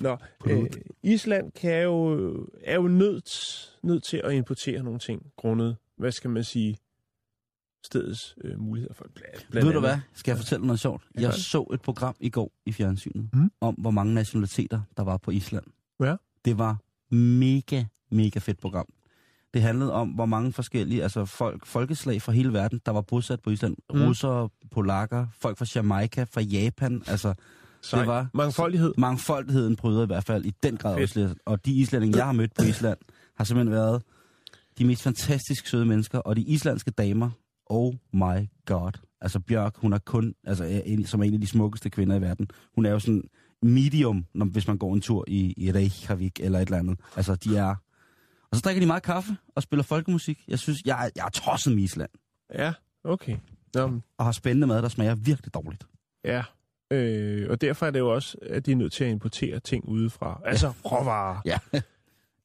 Nå, 0.00 0.16
Brud. 0.40 0.52
øh, 0.52 0.70
Island 1.02 1.52
kan 1.52 1.82
jo, 1.82 2.30
er 2.64 2.74
jo 2.74 2.88
nødt, 2.88 3.30
nødt 3.82 4.04
til 4.04 4.16
at 4.24 4.32
importere 4.32 4.82
nogle 4.82 4.98
ting, 4.98 5.22
grundet, 5.36 5.76
hvad 5.96 6.12
skal 6.12 6.30
man 6.30 6.44
sige, 6.44 6.76
stedets 7.84 8.36
øh, 8.44 8.60
muligheder 8.60 8.94
for 8.94 9.06
blandt, 9.14 9.46
blandt 9.50 9.66
Ved 9.66 9.74
du 9.74 9.80
hvad? 9.80 9.96
Skal 10.14 10.30
jeg 10.32 10.38
fortælle 10.38 10.66
noget 10.66 10.80
sjovt? 10.80 11.02
Jeg 11.20 11.34
så 11.34 11.62
et 11.72 11.80
program 11.80 12.16
i 12.20 12.30
går 12.30 12.52
i 12.66 12.72
fjernsynet, 12.72 13.28
Mm. 13.32 13.50
om 13.60 13.74
hvor 13.74 13.90
mange 13.90 14.14
nationaliteter, 14.14 14.80
der 14.96 15.02
var 15.02 15.16
på 15.16 15.30
Island. 15.30 15.64
Ja. 16.00 16.16
Det 16.44 16.58
var 16.58 16.76
mega, 17.14 17.84
mega 18.10 18.38
fedt 18.38 18.58
program. 18.60 18.86
Det 19.54 19.62
handlede 19.62 19.92
om, 19.92 20.08
hvor 20.08 20.26
mange 20.26 20.52
forskellige 20.52 21.02
altså 21.02 21.24
folk, 21.24 21.66
folkeslag 21.66 22.22
fra 22.22 22.32
hele 22.32 22.52
verden, 22.52 22.80
der 22.86 22.92
var 22.92 23.00
bosat 23.00 23.40
på 23.42 23.50
Island. 23.50 23.76
Mm. 23.94 24.02
Russere, 24.06 24.48
polakker, 24.70 25.26
folk 25.38 25.58
fra 25.58 25.66
Jamaica, 25.74 26.22
fra 26.24 26.40
Japan. 26.40 27.02
Altså, 27.06 27.34
Sej. 27.86 27.98
det 27.98 28.08
var 28.08 28.28
Mangfoldighed. 28.34 28.94
mangfoldigheden 28.98 29.76
bryder 29.76 30.02
i 30.02 30.06
hvert 30.06 30.24
fald 30.24 30.44
i 30.44 30.52
den 30.62 30.76
grad 30.76 31.02
også. 31.02 31.34
Og 31.44 31.66
de 31.66 31.72
islændinge, 31.72 32.16
jeg 32.16 32.26
har 32.26 32.32
mødt 32.32 32.54
på 32.54 32.64
Island, 32.64 32.98
har 33.36 33.44
simpelthen 33.44 33.72
været 33.74 34.02
de 34.78 34.84
mest 34.84 35.02
fantastisk 35.02 35.66
søde 35.66 35.84
mennesker. 35.86 36.18
Og 36.18 36.36
de 36.36 36.42
islandske 36.42 36.90
damer, 36.90 37.30
oh 37.66 37.94
my 38.12 38.48
god. 38.66 38.92
Altså 39.20 39.40
Bjørk, 39.40 39.76
hun 39.76 39.92
er 39.92 39.98
kun, 39.98 40.34
altså 40.44 40.64
en, 40.64 41.06
som 41.06 41.20
er 41.20 41.24
en 41.24 41.34
af 41.34 41.40
de 41.40 41.46
smukkeste 41.46 41.90
kvinder 41.90 42.16
i 42.16 42.20
verden. 42.20 42.48
Hun 42.74 42.86
er 42.86 42.90
jo 42.90 42.98
sådan 42.98 43.22
medium, 43.62 44.26
når, 44.34 44.46
hvis 44.46 44.66
man 44.68 44.78
går 44.78 44.94
en 44.94 45.00
tur 45.00 45.24
i, 45.28 45.54
i 45.56 45.72
Reykjavik 45.72 46.40
eller 46.40 46.58
et 46.58 46.66
eller 46.66 46.78
andet. 46.78 47.00
Altså 47.16 47.34
de 47.34 47.56
er... 47.56 47.74
Og 48.50 48.56
så 48.56 48.60
drikker 48.64 48.80
de 48.80 48.86
meget 48.86 49.02
kaffe 49.02 49.36
og 49.56 49.62
spiller 49.62 49.82
folkemusik. 49.82 50.44
Jeg 50.48 50.58
synes, 50.58 50.78
jeg, 50.84 51.06
er- 51.06 51.10
jeg 51.16 51.24
er 51.26 51.30
tosset 51.30 51.72
med 51.74 51.82
Island. 51.82 52.10
Ja, 52.54 52.72
okay. 53.04 53.36
Nå, 53.74 53.86
men 53.86 54.02
Og 54.18 54.24
har 54.24 54.32
spændende 54.32 54.66
mad, 54.66 54.82
der 54.82 54.88
smager 54.88 55.14
virkelig 55.14 55.54
dårligt. 55.54 55.86
Ja, 56.24 56.42
øh, 56.90 57.46
og 57.50 57.60
derfor 57.60 57.86
er 57.86 57.90
det 57.90 57.98
jo 57.98 58.14
også, 58.14 58.36
at 58.42 58.66
de 58.66 58.72
er 58.72 58.76
nødt 58.76 58.92
til 58.92 59.04
at 59.04 59.10
importere 59.10 59.60
ting 59.60 59.88
udefra. 59.88 60.40
Altså 60.44 60.72
råvarer. 60.84 61.40
Ja. 61.44 61.58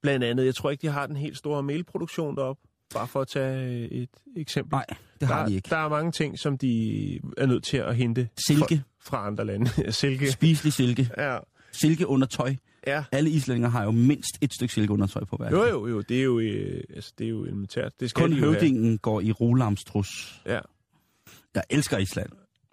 Blandt 0.02 0.26
andet, 0.26 0.46
jeg 0.46 0.56
tror 0.56 0.70
ikke, 0.72 0.82
de 0.82 0.88
har 0.88 1.08
den 1.08 1.16
helt 1.16 1.38
store 1.38 1.64
melproduktion 1.64 2.36
deroppe. 2.36 2.62
Bare 2.94 3.08
for 3.08 3.22
at 3.22 3.28
tage 3.28 3.90
et 3.92 4.10
eksempel. 4.38 4.72
Nej, 4.76 4.86
det 5.20 5.28
har 5.28 5.40
der, 5.40 5.48
de 5.48 5.56
ikke. 5.56 5.70
Der 5.70 5.78
er 5.78 5.90
mange 5.90 6.12
ting, 6.12 6.40
som 6.40 6.58
de 6.58 7.16
er 7.38 7.46
nødt 7.46 7.64
til 7.64 7.78
at 7.78 7.96
hente 7.96 8.30
Silke. 8.48 8.84
fra, 9.00 9.18
fra 9.18 9.28
andre 9.28 9.46
lande. 9.46 9.70
silke. 9.94 10.32
Spiselig 10.32 10.74
silke. 10.74 11.10
Ja, 11.18 11.38
Silke 11.72 12.08
under 12.08 12.28
tøj. 12.28 12.56
ja. 12.88 13.04
Alle 13.12 13.30
islændinge 13.30 13.70
har 13.70 13.84
jo 13.84 13.92
mindst 13.92 14.32
et 14.42 14.54
stykke 14.54 14.74
silke 14.74 14.94
under 14.94 15.08
tøj 15.08 15.24
på 15.24 15.38
hver. 15.38 15.50
Jo, 15.52 15.64
jo, 15.66 15.88
jo. 15.88 16.02
Det 16.02 16.20
er 16.20 16.24
jo, 16.24 16.40
øh, 16.40 16.84
altså, 16.96 17.14
det 17.18 17.26
er 17.26 17.30
jo 17.30 17.44
elementært. 17.44 17.92
Det 18.00 18.10
skal 18.10 18.22
Kun 18.24 18.32
de 18.32 18.38
høvdingen 18.40 18.98
går 18.98 19.22
i 19.22 19.32
rolamstrus. 19.32 20.42
Ja. 20.46 20.60
Jeg 21.56 21.64
elsker 21.70 21.98
Island. 21.98 22.30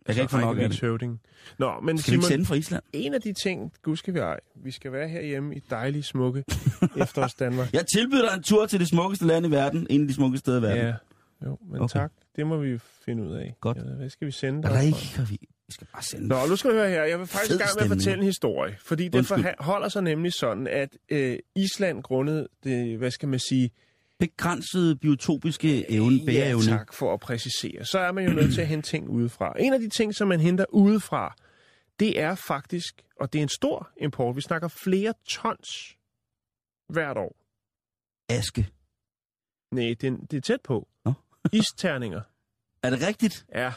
Jeg 0.09 0.15
kan 0.15 0.23
ikke 0.23 0.31
få 0.31 0.39
nok 0.41 0.59
af 0.59 0.69
det. 0.69 0.81
høvding. 0.81 1.21
Nå, 1.59 1.81
men 1.81 1.99
Skal 1.99 2.11
vi 2.11 2.15
Simon, 2.15 2.23
sende 2.29 2.45
fra 2.45 2.55
Island? 2.55 2.83
en 2.93 3.15
af 3.15 3.21
de 3.23 3.33
ting, 3.33 3.73
gud 3.83 3.97
skal 3.97 4.15
vi 4.15 4.19
ej, 4.19 4.41
vi 4.65 4.71
skal 4.71 4.93
være 4.93 5.09
herhjemme 5.09 5.57
i 5.57 5.63
dejlige, 5.71 6.03
smukke 6.03 6.45
efterårs 7.03 7.35
Danmark. 7.35 7.73
Jeg 7.73 7.85
tilbyder 7.95 8.29
dig 8.29 8.37
en 8.37 8.43
tur 8.43 8.67
til 8.67 8.81
det 8.81 8.89
smukkeste 8.89 9.27
land 9.27 9.47
i 9.47 9.51
verden. 9.51 9.87
En 9.91 10.01
af 10.03 10.09
de 10.09 10.15
smukkeste 10.15 10.41
steder 10.45 10.59
i 10.59 10.63
verden. 10.63 10.85
Ja, 10.87 10.95
jo, 11.47 11.59
men 11.71 11.81
Okay. 11.81 12.01
tak. 12.01 12.13
Det 12.37 12.47
må 12.47 12.57
vi 12.57 12.79
finde 13.05 13.23
ud 13.23 13.33
af. 13.35 13.55
Godt. 13.61 13.77
Ja, 13.77 13.83
hvad 13.83 14.11
skal 14.11 14.27
vi 14.27 14.33
sende 14.33 14.63
derfra? 14.63 14.77
Reykjavik. 14.81 15.41
Vi 15.67 15.73
skal 15.73 15.87
bare 15.93 16.03
sende. 16.03 16.29
Nå, 16.29 16.37
nu 16.49 16.57
skal 16.57 16.71
du 16.71 16.77
høre 16.77 16.89
her. 16.91 17.03
Jeg 17.05 17.19
vil 17.19 17.27
faktisk 17.27 17.55
i 17.55 17.59
gang 17.59 17.71
med 17.77 17.83
at 17.83 17.89
fortælle 17.89 18.19
en 18.19 18.25
historie. 18.25 18.77
Fordi 18.85 19.05
det 19.09 19.15
Undskyld. 19.19 19.45
forha- 19.45 19.55
holder 19.65 19.89
sig 19.89 20.03
nemlig 20.03 20.33
sådan, 20.33 20.67
at 20.67 20.89
øh, 21.11 21.39
Island 21.57 22.03
grundet 22.03 22.47
det, 22.65 22.99
hvad 22.99 23.11
skal 23.11 23.29
man 23.29 23.39
sige, 23.39 23.71
Begrænsede 24.19 24.97
biotopiske 24.97 25.91
evne, 25.91 26.27
bæreevne. 26.27 26.65
Ja, 26.65 26.77
tak 26.77 26.93
for 26.95 27.15
at 27.15 27.21
præcisere. 27.21 27.85
Så 27.85 27.99
er 27.99 28.13
man 28.13 28.25
jo 28.29 28.33
nødt 28.35 28.55
til 28.55 28.61
at 28.61 28.67
hente 28.67 28.89
ting 28.91 29.09
udefra. 29.09 29.53
En 29.59 29.73
af 29.73 29.81
de 29.81 29.89
ting, 29.89 30.15
som 30.15 30.29
man 30.29 30.41
henter 30.41 30.65
udefra, 30.73 31.35
det 32.01 32.21
er 32.21 32.35
faktisk, 32.35 33.03
og 33.21 33.33
det 33.33 33.39
er 33.39 33.43
en 33.43 33.49
stor 33.49 33.91
import, 34.01 34.37
vi 34.37 34.41
snakker 34.41 34.69
flere 34.69 35.15
tons 35.29 35.69
hvert 36.89 37.17
år. 37.19 37.37
Aske. 38.29 38.69
Nej, 39.73 39.95
det 40.01 40.05
er, 40.05 40.17
det 40.31 40.37
er 40.37 40.41
tæt 40.41 40.61
på. 40.65 40.89
Nå. 41.05 41.13
Isterninger. 41.53 42.21
Er 42.83 42.91
det 42.91 43.07
rigtigt? 43.07 43.47
Ja. 43.55 43.73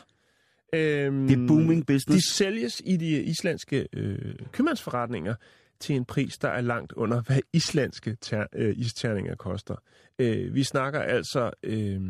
Øhm, 0.74 1.28
Det 1.28 1.44
er 1.44 1.48
booming 1.48 1.86
business. 1.88 2.26
De 2.26 2.34
sælges 2.36 2.82
i 2.86 2.98
de 2.98 3.24
islandske 3.24 3.88
øh, 3.94 4.36
købmandsforretninger 4.52 5.36
til 5.82 5.96
en 5.96 6.06
pris, 6.06 6.38
der 6.38 6.50
er 6.50 6.62
langt 6.62 6.92
under, 6.94 7.22
hvad 7.22 7.40
islandske 7.54 8.18
ter- 8.22 8.48
øh, 8.54 8.78
isterninger 8.78 9.36
koster. 9.36 9.76
Øh, 10.20 10.54
vi 10.54 10.64
snakker 10.64 11.00
altså, 11.02 11.52
øh, 11.64 12.02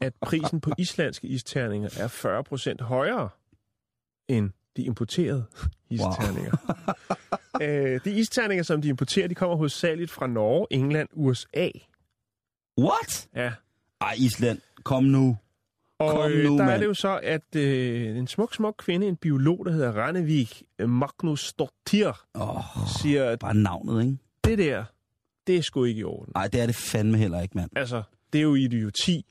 at 0.00 0.14
prisen 0.22 0.60
på 0.60 0.70
islandske 0.78 1.26
isterninger 1.26 1.88
er 2.00 2.08
40 2.08 2.44
procent 2.44 2.80
højere 2.80 3.28
end 4.28 4.50
de 4.76 4.82
importerede 4.82 5.44
isterninger. 5.90 6.56
øh, 7.62 8.00
de 8.04 8.12
isterninger, 8.18 8.62
som 8.62 8.82
de 8.82 8.88
importerer, 8.88 9.28
de 9.28 9.34
kommer 9.34 9.56
hovedsageligt 9.56 10.10
fra 10.10 10.26
Norge, 10.26 10.66
England, 10.70 11.08
USA. 11.12 11.68
What? 12.78 13.28
Ja, 13.34 13.52
Ej, 14.00 14.14
Island. 14.18 14.58
Kom 14.84 15.04
nu. 15.04 15.36
Og 16.02 16.10
Kom 16.10 16.32
øh, 16.32 16.44
nu, 16.44 16.56
der 16.56 16.62
er 16.62 16.66
mand. 16.66 16.80
det 16.80 16.86
jo 16.86 16.94
så, 16.94 17.20
at 17.22 17.56
øh, 17.56 18.16
en 18.16 18.26
smuk, 18.26 18.54
smuk 18.54 18.74
kvinde, 18.78 19.06
en 19.06 19.16
biolog, 19.16 19.64
der 19.66 19.72
hedder 19.72 19.92
Rannevik 19.92 20.62
Magnus 20.86 21.52
Dortir, 21.52 22.24
oh, 22.34 22.62
siger, 23.00 23.36
bare 23.36 23.54
navnet, 23.54 24.02
ikke? 24.04 24.16
det 24.44 24.58
der, 24.58 24.84
det 25.46 25.56
er 25.56 25.62
sgu 25.62 25.84
ikke 25.84 26.00
i 26.00 26.04
orden. 26.04 26.32
Nej, 26.34 26.48
det 26.48 26.60
er 26.60 26.66
det 26.66 26.74
fandme 26.74 27.18
heller 27.18 27.40
ikke, 27.40 27.56
mand. 27.58 27.70
Altså, 27.76 28.02
det 28.32 28.38
er 28.38 28.42
jo 28.42 28.54
idioti. 28.54 29.26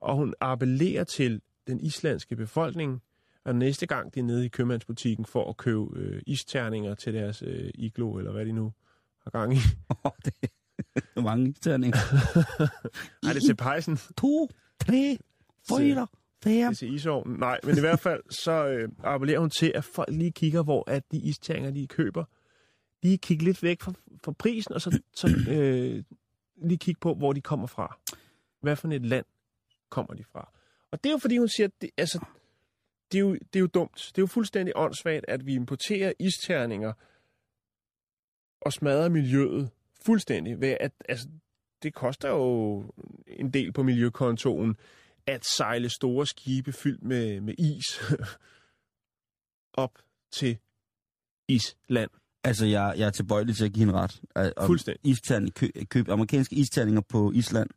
Og 0.00 0.16
hun 0.16 0.34
appellerer 0.40 1.04
til 1.04 1.40
den 1.66 1.80
islandske 1.80 2.36
befolkning, 2.36 3.02
og 3.44 3.54
næste 3.56 3.86
gang 3.86 4.14
de 4.14 4.20
er 4.20 4.24
nede 4.24 4.44
i 4.44 4.48
købmandsbutikken 4.48 5.24
for 5.24 5.48
at 5.50 5.56
købe 5.56 5.86
øh, 5.96 6.22
isterninger 6.26 6.94
til 6.94 7.14
deres 7.14 7.42
øh, 7.46 7.70
iglo, 7.74 8.12
eller 8.18 8.32
hvad 8.32 8.46
de 8.46 8.52
nu 8.52 8.72
har 9.24 9.30
gang 9.30 9.54
i. 9.54 9.56
Oh, 10.04 10.10
det 10.24 10.34
er 11.16 11.20
mange 11.20 11.52
terninger. 11.52 11.96
Ej, 13.26 13.32
det 13.32 13.36
er 13.36 13.46
til 13.46 13.56
pejsen. 13.56 13.98
To, 14.18 14.48
tre, 14.86 15.18
fire, 15.68 16.00
Det 16.00 16.08
fire. 16.44 16.66
er 16.66 16.72
til 16.72 16.94
isovnen. 16.94 17.38
Nej, 17.38 17.60
men 17.64 17.76
i 17.76 17.80
hvert 17.80 18.00
fald 18.00 18.22
så 18.30 18.66
øh, 18.66 18.88
appellerer 19.04 19.38
hun 19.40 19.50
til, 19.50 19.72
at 19.74 19.84
folk 19.84 20.08
lige 20.12 20.32
kigger, 20.32 20.62
hvor 20.62 20.90
at 20.90 21.12
de 21.12 21.18
isterninger, 21.18 21.70
de 21.70 21.86
køber, 21.86 22.24
lige 23.02 23.18
kigge 23.18 23.44
lidt 23.44 23.62
væk 23.62 23.82
fra, 23.82 23.92
fra 24.24 24.32
prisen, 24.32 24.74
og 24.74 24.80
så, 24.80 25.00
så 25.14 25.28
øh, 25.50 26.04
lige 26.68 26.78
kigge 26.78 26.98
på, 27.00 27.14
hvor 27.14 27.32
de 27.32 27.40
kommer 27.40 27.66
fra. 27.66 27.98
Hvad 28.60 28.76
for 28.76 28.88
et 28.88 29.06
land 29.06 29.26
kommer 29.90 30.14
de 30.14 30.24
fra? 30.24 30.50
Og 30.90 31.04
det 31.04 31.10
er 31.10 31.12
jo 31.12 31.18
fordi, 31.18 31.36
hun 31.38 31.48
siger, 31.48 31.66
at 31.66 31.72
det, 31.82 31.90
altså, 31.96 32.24
det, 33.12 33.18
er 33.18 33.22
jo, 33.22 33.34
det 33.34 33.56
er 33.56 33.60
jo 33.60 33.66
dumt. 33.66 33.96
Det 33.96 34.18
er 34.18 34.22
jo 34.22 34.26
fuldstændig 34.26 34.72
åndssvagt, 34.76 35.24
at 35.28 35.46
vi 35.46 35.54
importerer 35.54 36.12
isterninger 36.20 36.92
og 38.60 38.72
smadrer 38.72 39.08
miljøet 39.08 39.70
fuldstændig. 40.06 40.60
Ved 40.60 40.76
at, 40.80 40.92
altså, 41.08 41.28
det 41.82 41.94
koster 41.94 42.28
jo 42.28 42.84
en 43.26 43.50
del 43.50 43.72
på 43.72 43.82
miljøkontoen 43.82 44.76
at 45.26 45.44
sejle 45.56 45.88
store 45.88 46.26
skibe 46.26 46.72
fyldt 46.72 47.02
med, 47.04 47.40
med 47.40 47.54
is 47.58 47.84
op 49.84 49.98
til 50.32 50.58
Island. 51.48 52.10
Altså, 52.44 52.66
jeg, 52.66 52.94
jeg 52.96 53.06
er 53.06 53.10
tilbøjelig 53.10 53.56
til 53.56 53.64
at 53.64 53.72
give 53.72 53.86
hende 53.86 54.00
ret. 54.00 54.20
Om 54.56 54.66
Fuldstændig. 54.66 55.10
Isterning, 55.10 55.54
køb, 55.54 55.70
køb 55.90 56.08
amerikanske 56.08 56.54
isterninger 56.56 57.00
på 57.08 57.32
Island. 57.34 57.70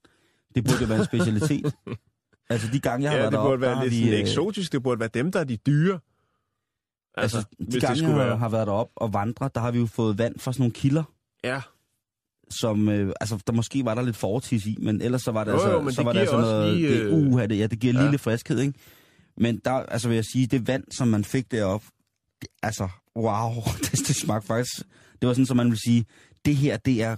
Det 0.56 0.64
burde 0.64 0.90
være 0.90 1.00
en 1.00 1.06
specialitet. 1.06 1.74
altså, 2.50 2.68
de 2.74 2.80
gange, 2.80 3.04
jeg 3.04 3.12
har 3.12 3.18
Ja, 3.18 3.22
været 3.22 3.32
det 3.32 3.38
deroppe, 3.38 3.50
burde 3.50 3.62
være 3.62 3.70
der 3.70 3.76
har 3.76 3.84
lidt 3.84 3.94
sådan 3.94 4.14
øh, 4.14 4.20
eksotisk. 4.20 4.72
Det 4.72 4.84
burde 4.84 5.00
være 5.00 5.10
dem, 5.14 5.32
der 5.32 5.40
er 5.40 5.44
de 5.44 5.58
dyre. 5.58 6.00
Altså, 7.18 7.38
Altså, 7.38 7.48
de 7.72 7.80
gange, 7.80 8.08
jeg 8.08 8.18
være... 8.18 8.38
har 8.38 8.50
været 8.50 8.68
deroppe 8.68 8.94
og 8.98 9.14
vandre, 9.14 9.50
der 9.56 9.62
har 9.62 9.72
vi 9.72 9.80
jo 9.80 9.86
fået 9.86 10.18
vand 10.18 10.40
fra 10.40 10.54
sådan 10.54 10.62
nogle 10.62 10.74
kilder, 10.74 11.04
Ja, 11.44 11.62
som, 12.50 12.90
øh, 12.90 13.14
altså, 13.22 13.40
der 13.48 13.54
måske 13.54 13.86
var 13.86 13.96
der 13.96 14.02
lidt 14.02 14.16
fortis 14.16 14.66
i, 14.66 14.78
men 14.80 15.02
ellers 15.02 15.22
så 15.22 15.32
var 15.32 15.44
det 15.44 15.52
Jo, 15.52 15.58
altså, 15.58 15.72
jo, 15.72 15.90
så 15.92 16.02
det 16.02 16.06
var 16.06 16.14
det 16.14 16.20
altså 16.20 16.38
noget, 16.38 16.78
lige, 16.78 16.90
det, 16.90 17.02
øh, 17.02 17.14
uh, 17.14 17.42
det, 17.42 17.60
ja, 17.60 17.68
det 17.68 17.80
giver 17.80 17.94
ja. 17.94 18.02
lille 18.02 18.18
friskhed, 18.18 18.60
ikke? 18.60 18.74
Men 19.38 19.62
der, 19.66 19.72
altså 19.72 20.08
vil 20.08 20.16
jeg 20.16 20.26
sige, 20.26 20.48
det 20.48 20.68
vand, 20.68 20.84
som 20.92 21.08
man 21.08 21.24
fik 21.24 21.52
deroppe, 21.52 21.88
det, 22.42 22.48
altså, 22.64 22.90
wow, 23.16 23.52
det, 23.84 23.92
det 23.92 24.16
smagte 24.16 24.48
faktisk, 24.48 24.78
det 25.22 25.28
var 25.28 25.34
sådan, 25.34 25.46
som 25.46 25.58
man 25.58 25.70
vil 25.70 25.80
sige, 25.86 26.06
det 26.46 26.56
her, 26.56 26.78
det 26.78 27.04
er 27.04 27.16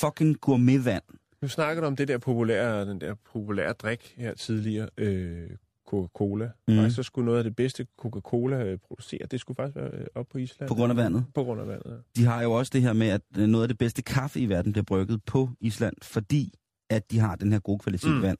fucking 0.00 0.40
gourmetvand. 0.40 1.02
nu 1.42 1.48
snakker 1.48 1.80
du 1.80 1.86
om 1.86 1.96
det 1.96 2.08
der 2.08 2.18
populære, 2.18 2.84
den 2.86 3.00
der 3.00 3.14
populære 3.32 3.72
drik 3.72 4.14
her 4.16 4.34
tidligere, 4.34 4.88
øh, 4.98 5.50
Coca-Cola. 5.90 6.48
Mm. 6.68 6.76
Faktisk 6.76 6.96
så 6.96 7.02
skulle 7.02 7.26
noget 7.26 7.38
af 7.38 7.44
det 7.44 7.56
bedste 7.56 7.86
Coca-Cola 8.02 8.56
øh, 8.64 8.78
producere, 8.78 9.18
det 9.30 9.40
skulle 9.40 9.56
faktisk 9.56 9.76
være 9.76 9.90
øh, 9.92 10.06
op 10.14 10.26
på 10.32 10.38
Island. 10.38 10.68
På 10.68 10.74
grund 10.74 10.90
af 10.92 10.96
vandet. 10.96 11.24
På 11.34 11.44
grund 11.44 11.60
af 11.60 11.66
vandet, 11.66 11.90
ja. 11.90 12.20
De 12.22 12.26
har 12.26 12.42
jo 12.42 12.52
også 12.52 12.70
det 12.74 12.82
her 12.82 12.92
med, 12.92 13.06
at 13.08 13.20
øh, 13.38 13.46
noget 13.46 13.64
af 13.64 13.68
det 13.68 13.78
bedste 13.78 14.02
kaffe 14.02 14.40
i 14.40 14.48
verden 14.48 14.72
bliver 14.72 14.84
brygget 14.84 15.24
på 15.24 15.50
Island, 15.60 15.94
fordi 16.02 16.52
at 16.90 17.10
de 17.10 17.18
har 17.18 17.36
den 17.36 17.52
her 17.52 17.58
gode 17.58 17.78
kvalitet 17.78 18.10
Mm. 18.10 18.22
vand. 18.22 18.38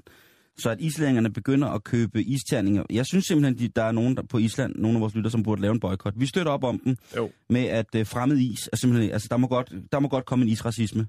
Så 0.58 0.70
at 0.70 0.80
islændingerne 0.80 1.32
begynder 1.32 1.68
at 1.68 1.84
købe 1.84 2.22
isterninger. 2.22 2.84
Jeg 2.90 3.06
synes 3.06 3.24
simpelthen, 3.24 3.58
de, 3.58 3.68
der 3.68 3.82
er 3.82 3.92
nogen 3.92 4.16
der 4.16 4.22
på 4.22 4.38
Island, 4.38 4.74
nogle 4.76 4.96
af 4.96 5.00
vores 5.00 5.14
lytter, 5.14 5.30
som 5.30 5.42
burde 5.42 5.60
lave 5.62 5.72
en 5.72 5.80
boykot. 5.80 6.14
Vi 6.16 6.26
støtter 6.26 6.52
op 6.52 6.64
om 6.64 6.80
dem 6.84 6.96
Jo, 7.16 7.30
med, 7.50 7.64
at 7.64 7.94
øh, 7.96 8.06
fremmed 8.06 8.36
is 8.38 8.68
er 8.72 8.76
simpelthen... 8.76 9.10
Altså, 9.12 9.28
der 9.30 9.36
må 9.36 9.46
godt, 9.46 9.72
der 9.92 9.98
må 9.98 10.08
godt 10.08 10.24
komme 10.26 10.42
en 10.44 10.48
isracisme. 10.48 11.06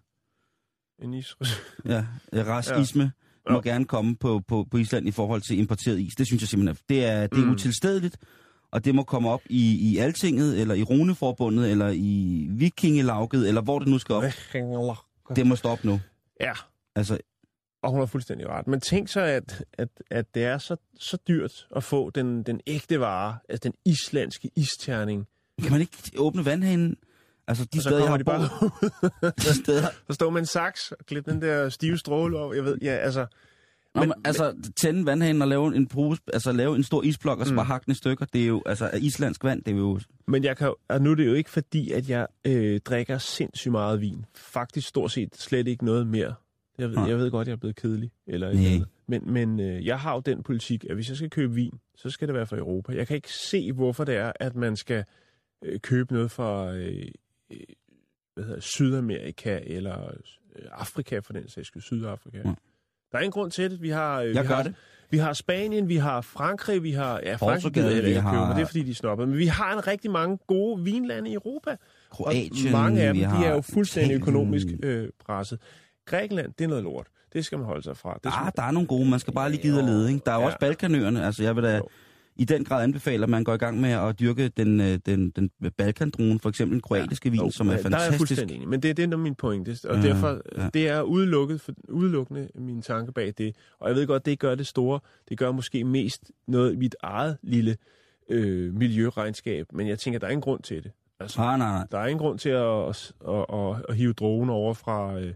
en 1.01 1.13
is. 1.13 1.36
Ja, 1.86 2.06
øh, 2.34 2.47
racisme 2.56 3.12
ja. 3.49 3.54
må 3.54 3.62
gerne 3.62 3.86
komme 3.86 4.15
på, 4.15 4.41
på, 4.47 4.67
på 4.71 4.77
Island 4.77 5.08
i 5.08 5.12
forhold 5.12 5.41
til 5.41 5.60
importeret 5.60 5.99
is. 5.99 6.13
Det 6.17 6.27
synes 6.27 6.41
jeg 6.41 6.47
simpelthen, 6.49 6.77
det 6.89 7.06
er, 7.06 7.27
det 7.27 7.39
er 7.39 7.45
Mm. 7.45 7.51
utilstedeligt. 7.51 8.17
Og 8.71 8.86
det 8.86 8.95
må 8.95 9.04
komme 9.04 9.30
op 9.30 9.41
i, 9.49 9.91
i 9.91 9.97
Altinget, 9.97 10.62
eller 10.62 10.75
i 10.75 10.84
Runeforbundet, 10.84 11.71
eller 11.71 11.89
i 11.95 12.47
Vikingelauget, 12.49 13.47
eller 13.47 13.62
hvor 13.62 13.80
det 13.80 13.88
nu 13.88 13.97
skal 13.97 14.15
op. 14.15 14.23
Det 15.36 15.47
må 15.47 15.56
stoppe 15.56 15.88
nu. 15.88 15.99
Ja, 16.41 16.54
Altså, 16.95 17.17
og 17.84 17.91
hun 17.91 17.99
har 17.99 18.06
fuldstændig 18.06 18.49
ret. 18.49 18.67
Men 18.67 18.80
tænk 18.82 19.08
så, 19.10 19.21
at, 19.21 19.63
at, 19.73 19.88
at 20.12 20.36
det 20.36 20.43
er 20.43 20.58
så, 20.58 20.75
så 20.99 21.17
dyrt 21.27 21.67
at 21.75 21.84
få 21.84 22.10
den, 22.10 22.43
den 22.43 22.62
ægte 22.67 22.99
vare, 22.99 23.38
altså 23.49 23.69
den 23.69 23.73
islandske 23.86 24.49
isterning. 24.56 25.27
kan 25.62 25.71
man 25.71 25.82
ikke 25.82 25.97
åbne 26.17 26.45
vandhanen? 26.45 26.95
Altså, 27.51 27.65
de 27.73 27.77
og 27.77 27.83
så 27.83 27.89
steder, 27.89 28.01
kommer 28.01 28.17
de 28.17 28.23
bare 28.23 28.49
boet, 28.59 29.33
de 29.37 29.63
steder, 29.63 29.87
Så 30.09 30.13
står 30.13 30.29
med 30.29 30.39
en 30.39 30.45
saks 30.45 30.91
og 30.91 31.05
klipper 31.05 31.31
den 31.31 31.41
der 31.41 31.69
stive 31.69 31.97
stråle 31.97 32.39
over. 32.39 32.53
Jeg 32.53 32.65
ved, 32.65 32.77
ja, 32.81 32.91
altså... 32.95 33.25
Nå, 33.95 34.01
Men- 34.01 34.09
men, 34.09 34.21
altså, 34.25 34.53
tænde 34.75 35.05
vandhanen 35.05 35.41
og 35.41 35.47
lave 35.47 35.75
en, 35.75 35.87
pose, 35.87 36.21
altså, 36.33 36.51
lave 36.51 36.75
en 36.75 36.83
stor 36.83 37.03
isblok 37.03 37.39
og 37.39 37.45
så 37.45 37.51
Mm. 37.53 37.55
bare 37.55 37.65
hakke 37.65 37.85
den 37.85 37.91
i 37.91 37.95
stykker, 37.95 38.25
det 38.33 38.41
er 38.43 38.47
jo, 38.47 38.61
altså, 38.65 38.89
islandsk 38.99 39.43
vand, 39.43 39.63
det 39.63 39.73
er 39.73 39.77
jo... 39.77 39.99
Men 40.27 40.43
jeg 40.43 40.57
kan, 40.57 40.73
og 40.89 41.01
nu 41.01 41.11
er 41.11 41.15
det 41.15 41.25
jo 41.27 41.33
ikke 41.33 41.49
fordi, 41.49 41.91
at 41.91 42.09
jeg 42.09 42.27
øh, 42.47 42.79
drikker 42.85 43.17
sindssygt 43.17 43.71
meget 43.71 44.01
vin. 44.01 44.25
Faktisk 44.35 44.87
stort 44.87 45.11
set 45.11 45.35
slet 45.37 45.67
ikke 45.67 45.85
noget 45.85 46.07
mere. 46.07 46.33
Jeg 46.77 46.89
ved, 46.89 47.07
jeg 47.07 47.17
ved 47.17 47.31
godt, 47.31 47.47
jeg 47.47 47.53
er 47.53 47.57
blevet 47.57 47.75
kedelig. 47.75 48.11
Eller 48.27 48.47
et 48.47 48.53
eller 48.53 48.69
andet. 48.69 48.87
Men, 49.07 49.33
men 49.33 49.59
øh, 49.59 49.85
jeg 49.85 49.99
har 49.99 50.13
jo 50.13 50.19
den 50.25 50.43
politik, 50.43 50.85
at 50.89 50.95
hvis 50.95 51.09
jeg 51.09 51.17
skal 51.17 51.29
købe 51.29 51.53
vin, 51.53 51.73
så 51.95 52.09
skal 52.09 52.27
det 52.27 52.35
være 52.35 52.47
fra 52.47 52.57
Europa. 52.57 52.93
Jeg 52.95 53.07
kan 53.07 53.15
ikke 53.15 53.33
se, 53.33 53.71
hvorfor 53.71 54.03
det 54.03 54.15
er, 54.15 54.31
at 54.39 54.55
man 54.55 54.75
skal 54.75 55.03
øh, 55.65 55.79
købe 55.79 56.13
noget 56.13 56.31
fra 56.31 56.73
øh, 56.73 57.07
øh, 57.51 57.59
hvad 58.35 58.43
hedder, 58.45 58.59
Sydamerika 58.59 59.59
eller 59.63 60.07
øh, 60.07 60.65
Afrika 60.71 61.19
for 61.19 61.33
den 61.33 61.49
sags 61.49 61.67
skyld. 61.67 61.81
Sydafrika. 61.81 62.37
Mm. 62.43 62.55
Der 63.11 63.17
er 63.17 63.19
ingen 63.19 63.31
grund 63.31 63.51
til 63.51 63.71
det. 63.71 63.81
Vi 63.81 63.89
har, 63.89 64.21
øh, 64.21 64.29
vi 64.29 64.35
har, 64.37 64.63
det. 64.63 64.73
Vi 65.09 65.17
har 65.17 65.33
Spanien, 65.33 65.87
vi 65.89 65.95
har 65.95 66.21
Frankrig, 66.21 66.83
vi 66.83 66.91
har... 66.91 67.19
Ja, 67.23 67.35
Frankrig 67.35 67.73
gider 67.73 67.89
jeg 67.91 68.03
købe, 68.03 68.19
har- 68.21 68.47
men 68.47 68.55
det 68.55 68.61
er 68.61 68.65
fordi, 68.67 68.83
de 68.83 68.95
snopper. 68.95 69.25
Men 69.25 69.37
vi 69.37 69.45
har 69.45 69.73
en 69.73 69.87
rigtig 69.87 70.11
mange 70.11 70.37
gode 70.47 70.83
vinlande 70.83 71.29
i 71.29 71.33
Europa. 71.33 71.75
Kroatien, 72.09 72.65
og 72.75 72.81
mange 72.81 73.01
af 73.01 73.13
dem, 73.13 73.23
de 73.23 73.45
er 73.45 73.53
jo 73.55 73.61
fuldstændig 73.61 74.05
Italien. 74.15 74.21
økonomisk 74.21 74.67
øh, 74.83 75.09
presset. 75.25 75.59
Grækenland, 76.05 76.53
det 76.57 76.63
er 76.63 76.67
noget 76.67 76.83
lort. 76.83 77.07
Det 77.33 77.45
skal 77.45 77.57
man 77.57 77.65
holde 77.65 77.83
sig 77.83 77.97
fra. 77.97 78.19
Det 78.23 78.31
Ah, 78.35 78.51
der 78.55 78.63
er 78.63 78.71
nogle 78.71 78.87
gode, 78.87 79.09
man 79.09 79.19
skal 79.19 79.33
bare 79.33 79.51
lige 79.51 79.61
gide 79.61 79.79
at 79.79 79.85
lede, 79.85 80.11
ikke? 80.13 80.21
Der 80.25 80.31
er 80.31 80.35
jo 80.35 80.41
Ja. 80.41 80.45
også 80.45 80.57
Balkanøerne, 80.59 81.25
altså 81.25 81.43
jeg 81.43 81.55
vil 81.55 81.63
da 81.63 81.77
Jo. 81.77 81.87
I 82.36 82.46
den 82.46 82.63
grad 82.63 82.84
anbefale, 82.84 83.24
at 83.24 83.30
man 83.30 83.44
går 83.44 83.54
i 83.54 83.58
gang 83.58 83.82
med 83.82 83.89
at 83.89 84.20
dyrke 84.20 84.48
den, 84.48 84.80
øh, 84.82 85.00
den, 85.06 85.30
den 85.30 85.52
Balkandruen, 85.78 86.39
for 86.39 86.50
eksempel 86.50 86.74
den 86.74 86.82
kroatiske 86.82 87.32
vin, 87.32 87.39
Jo, 87.41 87.50
som 87.52 87.67
er 87.67 87.72
ja, 87.72 87.78
Der 87.78 87.84
er 87.84 87.89
jeg 87.89 87.91
fantastisk. 88.00 88.17
fuldstændig 88.20 88.56
enig. 88.56 88.67
Men 88.67 88.82
det, 88.84 88.98
det 88.98 89.13
er 89.13 89.17
min 89.17 89.36
pointe. 89.36 89.78
Og 89.89 89.96
Ja, 89.96 90.02
ja, 90.02 90.08
derfor, 90.08 90.28
ja. 90.28 90.63
ja. 90.63 90.70
det 90.74 90.88
er 90.89 91.02
udelukket, 91.02 91.62
for, 91.62 91.72
udelukkende 91.89 92.48
min 92.56 92.82
tanke 92.82 93.12
bag 93.12 93.34
det. 93.38 93.56
Og 93.80 93.89
jeg 93.89 93.96
ved 93.96 94.08
godt, 94.08 94.26
det 94.26 94.39
gør 94.39 94.56
det 94.56 94.67
store. 94.67 95.00
Det 95.30 95.38
gør 95.38 95.52
måske 95.52 95.84
mest 95.84 96.32
noget 96.48 96.74
i 96.74 96.76
mit 96.76 96.96
eget 97.04 97.38
lille 97.44 97.78
øh, 98.30 98.74
miljøregnskab. 98.74 99.65
Men 99.74 99.88
jeg 99.88 100.00
tænker, 100.00 100.20
der 100.20 100.28
er 100.28 100.32
ingen 100.32 100.41
grund 100.41 100.62
til 100.63 100.84
det. 100.84 100.91
Altså, 101.20 101.39
Nej, 101.41 101.58
nej, 101.58 101.70
nej. 101.72 101.88
der 101.91 101.98
er 101.98 102.08
ingen 102.08 102.20
grund 102.20 102.39
til 102.39 102.50
at, 102.50 102.89
at, 102.89 103.12
at, 103.30 103.46
at, 103.54 103.86
at 103.89 103.96
hive 103.96 104.13
drogen 104.13 104.50
over 104.50 104.74
fra... 104.74 105.20
Øh, 105.20 105.34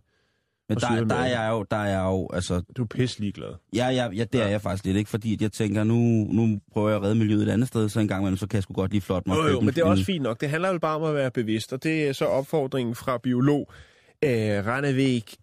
Men 0.70 0.78
der, 0.78 0.88
der, 0.88 0.96
Sydamerika. 0.96 1.24
er 1.36 1.42
jeg 1.44 1.52
jo, 1.52 1.66
der 1.72 1.78
er 1.78 1.88
jeg 1.90 2.04
jo, 2.06 2.30
altså, 2.34 2.62
du 2.78 2.84
er 2.84 2.88
pisse 2.88 3.20
ligeglad. 3.20 3.50
ja, 3.76 3.88
ja, 3.88 4.10
ja, 4.16 4.24
det 4.24 4.42
er 4.42 4.46
Ja. 4.46 4.52
jeg 4.52 4.62
faktisk 4.62 4.86
lidt, 4.86 4.98
ikke? 4.98 5.10
Fordi 5.10 5.38
jeg 5.42 5.52
tænker, 5.52 5.84
nu, 5.84 5.96
nu 6.32 6.60
prøver 6.74 6.90
jeg 6.90 6.96
at 6.98 7.04
redde 7.04 7.16
miljøet 7.16 7.44
et 7.48 7.50
andet 7.52 7.68
sted, 7.68 7.90
så 7.90 8.00
en 8.00 8.08
gang 8.08 8.22
imellem, 8.22 8.38
så 8.38 8.48
kan 8.48 8.56
jeg 8.56 8.64
sgu 8.64 8.74
godt 8.74 8.92
lige 8.92 9.02
flot 9.02 9.28
mig. 9.28 9.36
Jo, 9.38 9.48
jo, 9.48 9.60
men 9.60 9.70
en- 9.70 9.76
det 9.76 9.82
er 9.82 9.86
også 9.86 10.04
fint 10.06 10.24
nok. 10.24 10.42
Det 10.42 10.50
handler 10.50 10.72
jo 10.72 10.80
bare 10.80 10.96
om 10.96 11.04
at 11.04 11.16
være 11.16 11.32
bevidst, 11.32 11.74
og 11.74 11.84
det 11.84 12.08
er 12.08 12.14
så 12.14 12.26
opfordringen 12.26 12.96
fra 12.96 13.18
biolog 13.18 13.72
øh, 14.24 14.66
Ranevik 14.66 15.36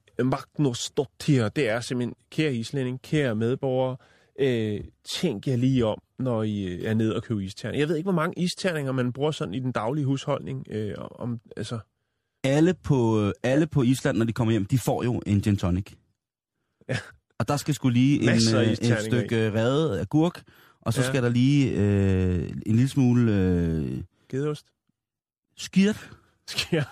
Magnusdottir. 0.59 1.49
Det 1.49 1.69
er 1.69 1.81
simpelthen, 1.81 2.15
kære 2.31 2.55
islænding, 2.55 3.03
kære 3.03 3.35
medborgere, 3.35 3.97
øh, 4.41 4.81
tænk 5.21 5.47
jer 5.47 5.57
lige 5.57 5.87
om, 5.87 5.99
når 6.19 6.43
I 6.43 6.65
øh, 6.65 6.85
er 6.85 6.95
nede 6.95 7.17
og 7.17 7.23
køber 7.23 7.41
isterninger. 7.41 7.81
Jeg 7.83 7.89
ved 7.89 7.97
ikke, 7.97 8.07
hvor 8.07 8.13
mange 8.21 8.43
isterninger 8.43 8.93
man 8.93 9.13
bruger 9.13 9.31
sådan 9.31 9.55
i 9.55 9.59
den 9.61 9.73
daglige 9.73 10.05
husholdning. 10.05 10.67
Øh, 10.71 10.95
om, 10.99 11.41
altså, 11.57 11.79
alle 12.45 12.75
på, 12.75 13.21
øh, 13.21 13.33
alle 13.43 13.67
på 13.67 13.83
Island, 13.83 14.19
når 14.19 14.25
de 14.25 14.33
kommer 14.33 14.53
hjem, 14.53 14.65
de 14.65 14.79
får 14.79 15.05
jo 15.05 15.23
en 15.27 15.41
gin 15.41 15.57
tonic. 15.57 15.93
Ja. 16.89 16.97
Og 17.39 17.49
der 17.49 17.57
skal 17.57 17.75
skulle 17.75 17.95
lige 17.95 18.23
en, 18.23 18.29
af 18.29 18.65
øh, 18.67 18.73
et 18.73 18.97
stykke 19.01 19.53
revet 19.53 20.01
agurk, 20.01 20.43
og 20.81 20.93
så 20.93 21.01
Ja. 21.01 21.09
skal 21.09 21.23
der 21.23 21.29
lige 21.29 21.71
øh, 21.71 22.51
en 22.67 22.75
lille 22.77 22.89
smule 22.89 23.33
øh, 23.33 24.03
gedeost. 24.31 24.67
skirt. 25.57 26.11
Sker. 26.49 26.85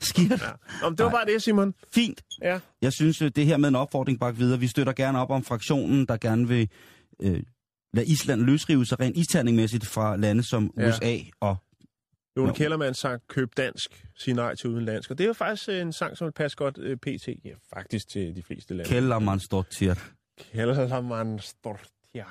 Skirt. 0.00 0.40
Ja. 0.42 0.86
Om 0.86 0.96
det 0.96 1.04
var 1.04 1.10
Nej. 1.10 1.18
bare 1.24 1.34
det, 1.34 1.42
Simon. 1.42 1.74
Fint. 1.94 2.22
Ja. 2.42 2.60
Jeg 2.82 2.92
synes, 2.92 3.22
øh, 3.22 3.30
det 3.36 3.46
her 3.46 3.56
med 3.56 3.68
en 3.68 3.76
opfordring 3.76 4.20
bare 4.20 4.36
videre. 4.36 4.60
Vi 4.60 4.66
støtter 4.66 4.92
gerne 4.92 5.18
op 5.20 5.30
om 5.30 5.44
fraktionen, 5.44 6.06
der 6.06 6.16
gerne 6.16 6.48
vil 6.48 6.68
øh, 7.22 7.42
lade 7.94 8.06
Island 8.06 8.40
løsrive 8.42 8.86
sig 8.86 9.00
rent 9.00 9.16
isterningmæssigt 9.16 9.86
fra 9.86 10.16
lande 10.16 10.42
som 10.42 10.70
Ja. 10.78 10.88
USA 10.88 11.16
og 11.40 11.56
Lone 12.36 12.48
Jo. 12.48 12.54
Kellermann 12.54 12.94
sang 12.94 13.22
Køb 13.28 13.48
dansk, 13.56 14.06
sig 14.18 14.34
nej 14.34 14.54
til 14.54 14.70
udenlandsk. 14.70 15.10
Og 15.10 15.18
det 15.18 15.24
er 15.24 15.28
jo 15.28 15.32
faktisk 15.32 15.68
øh, 15.68 15.80
en 15.80 15.92
sang, 15.92 16.16
som 16.16 16.24
vil 16.24 16.32
passe 16.32 16.56
godt 16.56 16.78
øh, 16.78 16.96
pt. 16.96 17.28
Ja, 17.44 17.54
faktisk 17.76 18.08
til 18.08 18.36
de 18.36 18.42
fleste 18.42 18.74
lande. 18.74 18.88
Kellermannsdottir. 18.88 19.94
Kellermann 20.52 21.38
Stortja. 21.38 22.24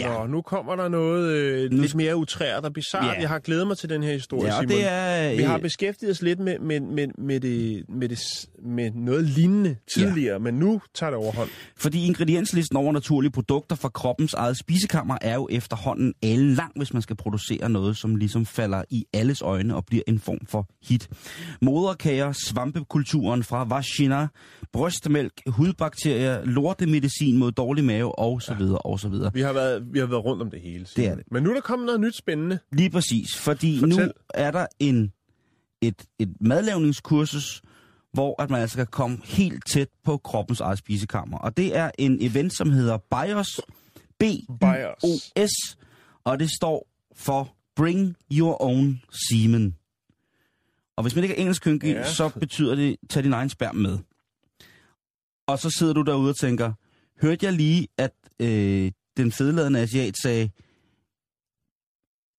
Ja. 0.00 0.18
Nå, 0.18 0.26
nu 0.26 0.42
kommer 0.42 0.76
der 0.76 0.88
noget 0.88 1.32
øh, 1.32 1.70
Nu- 1.70 1.80
lidt 1.82 1.94
mere 1.94 2.16
utrært 2.16 2.64
og 2.64 2.72
bizart. 2.72 3.04
Ja. 3.04 3.20
Jeg 3.20 3.28
har 3.28 3.38
glædet 3.38 3.66
mig 3.66 3.78
til 3.78 3.88
den 3.88 4.02
her 4.02 4.12
historie, 4.12 4.46
Ja, 4.54 4.60
Simon. 4.60 4.68
det 4.68 4.86
er... 4.88 5.36
Vi 5.36 5.42
har 5.42 5.56
øh, 5.56 5.62
beskæftiget 5.62 6.10
os 6.10 6.22
lidt 6.22 6.40
med, 6.40 6.58
med, 6.58 6.80
med, 6.80 7.06
med, 7.18 7.40
det, 7.40 7.84
med, 7.88 8.08
det, 8.08 8.18
med 8.64 8.90
noget 8.94 9.24
lignende 9.24 9.76
tidligere, 9.96 10.32
ja. 10.32 10.38
men 10.38 10.54
nu 10.54 10.80
tager 10.94 11.10
det 11.10 11.18
overhånd. 11.18 11.48
Fordi 11.76 12.06
ingredienslisten 12.06 12.76
over 12.76 12.92
naturlige 12.92 13.32
produkter 13.32 13.76
fra 13.76 13.88
kroppens 13.88 14.34
eget 14.34 14.58
spisekammer 14.58 15.16
er 15.20 15.34
jo 15.34 15.48
efterhånden 15.50 16.14
alle 16.22 16.54
lang, 16.54 16.72
hvis 16.76 16.92
man 16.92 17.02
skal 17.02 17.16
producere 17.16 17.68
noget, 17.68 17.96
som 17.96 18.16
ligesom 18.16 18.46
falder 18.46 18.82
i 18.90 19.04
alles 19.12 19.42
øjne 19.42 19.76
og 19.76 19.84
bliver 19.86 20.02
en 20.06 20.18
form 20.20 20.38
for 20.48 20.66
hit. 20.82 21.08
Moderkager, 21.62 22.32
svampekulturen 22.32 23.42
fra 23.42 23.64
Vashina, 23.64 24.28
brystmælk, 24.72 25.32
hudbakterier, 25.46 26.44
lortemedicin 26.44 27.36
mod 27.36 27.52
dårlig 27.52 27.84
mave 27.84 28.18
og 28.18 28.42
så 28.42 28.54
videre 28.54 28.78
og 28.78 29.00
så 29.00 29.08
videre. 29.08 29.30
Vi 29.34 29.40
har 29.40 29.52
været, 29.52 29.82
vi 29.92 29.98
har 29.98 30.06
været 30.06 30.24
rundt 30.24 30.42
om 30.42 30.50
det 30.50 30.60
hele. 30.60 30.86
Simon. 30.86 31.04
Det 31.04 31.12
er 31.12 31.14
det. 31.16 31.24
Men 31.30 31.42
nu 31.42 31.50
er 31.50 31.54
der 31.54 31.60
kommet 31.60 31.86
noget 31.86 32.00
nyt 32.00 32.16
spændende. 32.16 32.58
Lige 32.72 32.90
præcis, 32.90 33.36
fordi 33.36 33.78
Fortæl. 33.78 34.06
nu 34.06 34.12
er 34.34 34.50
der 34.50 34.66
en, 34.78 35.12
et, 35.80 36.04
et 36.18 36.32
madlavningskursus, 36.40 37.62
hvor 38.12 38.42
at 38.42 38.50
man 38.50 38.60
altså 38.60 38.76
kan 38.76 38.86
komme 38.86 39.18
helt 39.24 39.66
tæt 39.66 39.88
på 40.04 40.16
kroppens 40.16 40.60
eget 40.60 40.78
spisekammer. 40.78 41.38
Og 41.38 41.56
det 41.56 41.76
er 41.76 41.90
en 41.98 42.18
event, 42.20 42.56
som 42.56 42.70
hedder 42.70 42.98
BIOS, 42.98 43.60
B-O-S, 44.18 45.76
og 46.24 46.38
det 46.40 46.50
står 46.56 46.88
for 47.14 47.56
Bring 47.76 48.16
Your 48.32 48.62
Own 48.62 49.00
Semen. 49.30 49.76
Og 50.96 51.02
hvis 51.02 51.14
man 51.14 51.24
ikke 51.24 51.36
er 51.36 51.40
engelsk 51.40 51.62
kønke, 51.62 51.88
Ja. 51.88 51.98
ja. 51.98 52.12
så 52.12 52.28
betyder 52.40 52.74
det, 52.74 52.96
tag 53.08 53.24
din 53.24 53.32
egen 53.32 53.48
sperm 53.48 53.74
med. 53.76 53.98
Og 55.46 55.58
så 55.58 55.70
sidder 55.70 55.92
du 55.92 56.02
derude 56.02 56.30
og 56.30 56.36
tænker, 56.36 56.72
hørte 57.22 57.46
jeg 57.46 57.52
lige, 57.52 57.88
at 57.98 58.12
øh, 58.40 58.92
den 59.22 59.32
fedeladende 59.32 59.80
asiat 59.80 60.14
sagde, 60.22 60.50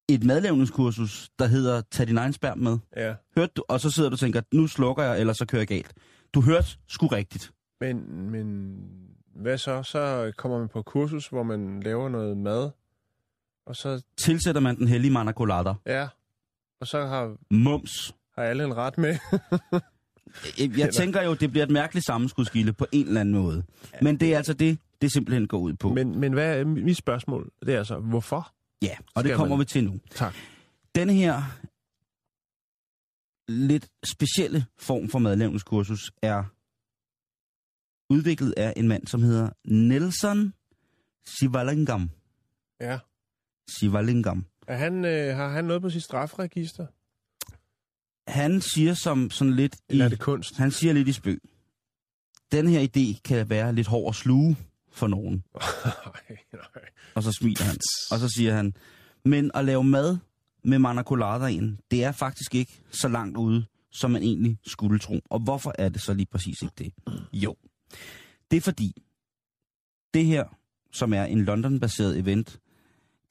et 0.10 0.24
madlavningskursus, 0.24 1.30
der 1.40 1.46
hedder 1.48 1.82
Tag 1.92 2.08
din 2.08 2.18
egen 2.18 2.34
sperm 2.34 2.58
med. 2.60 2.78
Ja. 2.98 3.16
Hørte 3.36 3.52
du? 3.56 3.64
Og 3.68 3.80
så 3.80 3.92
sidder 3.92 4.10
du 4.10 4.14
og 4.14 4.20
tænker, 4.20 4.42
nu 4.54 4.68
slukker 4.68 5.04
jeg, 5.04 5.20
eller 5.20 5.34
så 5.34 5.46
kører 5.46 5.60
jeg 5.62 5.68
galt. 5.68 5.94
Du 6.34 6.42
hørte 6.42 6.68
sgu 6.88 7.08
rigtigt. 7.08 7.52
Men, 7.82 8.30
men 8.32 8.76
hvad 9.36 9.58
så? 9.58 9.84
Så 9.84 10.32
kommer 10.38 10.60
man 10.60 10.68
på 10.68 10.82
kursus, 10.82 11.28
hvor 11.28 11.44
man 11.44 11.80
laver 11.80 12.10
noget 12.10 12.38
mad, 12.38 12.70
og 13.66 13.76
så, 13.76 14.02
Tilsætter 14.18 14.62
man 14.62 14.78
den 14.78 14.88
hellige 14.88 15.12
manacolader. 15.12 15.76
ja, 15.86 16.08
og 16.82 16.88
så 16.88 17.06
har, 17.06 17.36
Mums. 17.52 18.16
har 18.36 18.44
alle 18.44 18.64
en 18.64 18.78
ret 18.78 18.98
med. 18.98 19.18
Jeg, 20.60 20.78
jeg 20.78 20.94
tænker 20.94 21.22
jo, 21.22 21.34
det 21.34 21.52
bliver 21.52 21.64
et 21.66 21.72
mærkeligt 21.72 22.06
sammenskudskilde 22.06 22.74
på 22.74 22.86
en 22.92 23.08
eller 23.08 23.22
anden 23.22 23.36
måde. 23.36 23.64
Men 24.02 24.20
det 24.20 24.34
er 24.34 24.38
altså 24.38 24.54
det, 24.54 24.80
det 25.02 25.12
simpelthen 25.12 25.48
går 25.48 25.60
ud 25.60 25.74
på. 25.74 25.94
Men, 25.94 26.20
men 26.20 26.34
hvad 26.34 26.60
er 26.60 26.66
mit 26.66 26.98
spørgsmål? 26.98 27.52
Det 27.66 27.74
er 27.74 27.78
altså, 27.78 28.00
hvorfor? 28.00 28.54
ja, 28.82 28.98
og 29.16 29.24
det 29.24 29.36
kommer 29.36 29.56
man- 29.56 29.60
vi 29.60 29.66
til 29.66 29.84
nu. 29.84 30.00
Tak. 30.12 30.34
Denne 30.96 31.14
her 31.14 31.42
lidt 33.48 33.90
specielle 34.14 34.66
form 34.80 35.10
for 35.10 35.20
madlavningskursus 35.20 36.12
er 36.22 36.44
udviklet 38.14 38.54
af 38.58 38.74
en 38.78 38.88
mand, 38.88 39.08
som 39.08 39.22
hedder 39.24 39.50
Nelson 39.66 40.54
Sivalingam. 41.26 42.10
Ja. 42.82 43.00
Sivalingam. 43.80 44.46
Er 44.68 44.78
han, 44.78 45.06
øh, 45.06 45.36
har 45.36 45.50
han 45.50 45.66
noget 45.66 45.82
på 45.82 45.90
sit 45.90 46.04
strafregister? 46.04 46.86
Han 48.32 48.62
siger 48.62 48.94
som 48.94 49.30
sådan 49.30 49.54
lidt 49.54 49.76
Eller 49.90 50.06
i, 50.06 50.06
er 50.06 50.10
det 50.10 50.20
kunst? 50.20 50.58
han 50.58 50.72
siger 50.72 50.94
lidt 50.94 51.08
i 51.08 51.12
spøg. 51.14 51.42
Den 52.52 52.68
her 52.68 52.82
idé 52.88 53.22
kan 53.22 53.50
være 53.50 53.74
lidt 53.74 53.88
hård 53.88 54.10
at 54.10 54.16
sluge 54.16 54.58
for 54.92 55.08
nogen. 55.08 55.44
nej, 55.56 56.38
nej. 56.54 56.84
Og 57.16 57.24
så 57.24 57.32
smiler 57.32 57.64
han. 57.64 57.78
Og 58.12 58.20
så 58.20 58.30
siger 58.30 58.54
han, 58.54 58.74
men 59.26 59.52
at 59.54 59.66
lave 59.66 59.84
mad 59.84 60.18
med 60.64 60.80
manacolader 60.80 61.48
ind, 61.48 61.78
det 61.92 62.04
er 62.04 62.12
faktisk 62.12 62.56
ikke 62.56 62.82
så 62.92 63.08
langt 63.08 63.38
ude, 63.38 63.66
som 63.92 64.12
man 64.12 64.24
egentlig 64.24 64.58
skulle 64.66 65.00
tro. 65.00 65.20
Og 65.30 65.40
hvorfor 65.40 65.74
er 65.80 65.90
det 65.90 66.02
så 66.02 66.14
lige 66.14 66.28
præcis 66.32 66.62
ikke 66.62 66.74
det? 66.78 66.94
Jo, 67.34 67.56
det 68.52 68.58
er 68.58 68.62
fordi, 68.62 69.04
det 70.14 70.26
her, 70.26 70.44
som 70.92 71.14
er 71.14 71.24
en 71.24 71.42
London-baseret 71.42 72.20
event, 72.20 72.60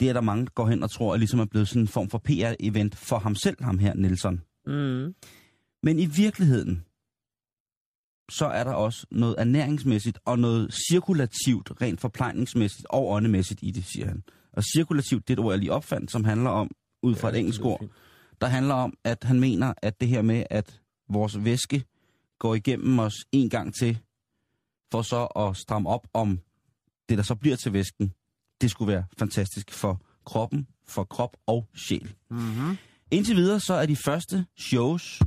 det 0.00 0.08
er 0.08 0.12
der 0.12 0.20
mange, 0.20 0.44
der 0.44 0.50
går 0.50 0.66
hen 0.66 0.82
og 0.82 0.90
tror, 0.90 1.12
er 1.12 1.16
ligesom 1.16 1.40
er 1.40 1.44
blevet 1.44 1.68
sådan 1.68 1.82
en 1.82 1.88
form 1.88 2.10
for 2.10 2.22
PR-event 2.28 2.94
for 2.94 3.18
ham 3.18 3.34
selv, 3.34 3.62
ham 3.62 3.78
her, 3.78 3.94
Nelson. 3.94 4.40
Mm. 4.66 5.14
Men 5.82 5.98
i 5.98 6.06
virkeligheden, 6.06 6.84
så 8.30 8.46
er 8.46 8.64
der 8.64 8.72
også 8.72 9.06
noget 9.10 9.34
ernæringsmæssigt 9.38 10.18
og 10.24 10.38
noget 10.38 10.74
cirkulativt, 10.90 11.72
rent 11.80 12.00
forplejningsmæssigt 12.00 12.86
og 12.90 13.10
åndemæssigt 13.10 13.60
i 13.62 13.70
det, 13.70 13.84
siger 13.84 14.06
han. 14.06 14.22
Og 14.52 14.62
cirkulativt, 14.64 15.28
det 15.28 15.38
er 15.38 15.42
et 15.42 15.44
ord, 15.44 15.52
jeg 15.52 15.58
lige 15.58 15.72
opfandt, 15.72 16.10
som 16.10 16.24
handler 16.24 16.50
om, 16.50 16.70
ud 17.02 17.14
fra 17.14 17.28
Ja, 17.28 17.34
et 17.34 17.38
engelsk 17.38 17.64
ord, 17.64 17.84
der 18.40 18.46
handler 18.46 18.74
om, 18.74 18.94
at 19.04 19.24
han 19.24 19.40
mener, 19.40 19.74
at 19.76 20.00
det 20.00 20.08
her 20.08 20.22
med, 20.22 20.44
at 20.50 20.80
vores 21.08 21.44
væske 21.44 21.84
går 22.38 22.54
igennem 22.54 22.98
os 22.98 23.14
en 23.32 23.50
gang 23.50 23.74
til, 23.74 23.98
for 24.92 25.02
så 25.02 25.24
at 25.24 25.56
stramme 25.56 25.88
op 25.88 26.08
om 26.12 26.40
det, 27.08 27.18
der 27.18 27.24
så 27.24 27.34
bliver 27.34 27.56
til 27.56 27.72
væsken, 27.72 28.12
det 28.60 28.70
skulle 28.70 28.92
være 28.92 29.04
fantastisk 29.18 29.72
for 29.72 30.00
kroppen, 30.24 30.66
for 30.88 31.04
krop 31.04 31.36
og 31.46 31.68
sjæl. 31.74 32.14
Mm-hmm. 32.30 32.76
Indtil 33.10 33.36
videre, 33.36 33.60
så 33.60 33.74
er 33.74 33.86
de 33.86 33.96
første 33.96 34.46
shows, 34.58 35.20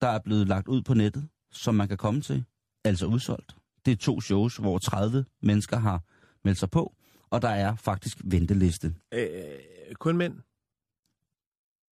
der 0.00 0.08
er 0.08 0.18
blevet 0.24 0.48
lagt 0.48 0.68
ud 0.68 0.82
på 0.82 0.94
nettet, 0.94 1.28
som 1.52 1.74
man 1.74 1.88
kan 1.88 1.96
komme 1.96 2.20
til, 2.20 2.44
altså 2.84 3.06
udsolgt. 3.06 3.56
Det 3.84 3.92
er 3.92 3.96
to 3.96 4.20
shows, 4.20 4.56
hvor 4.56 4.78
30 4.78 5.24
mennesker 5.42 5.76
har 5.76 6.02
meldt 6.44 6.58
sig 6.58 6.70
på, 6.70 6.94
og 7.30 7.42
der 7.42 7.48
er 7.48 7.76
faktisk 7.76 8.18
venteliste. 8.24 8.94
Øh, 9.14 9.28
kun 9.94 10.16
mænd? 10.16 10.34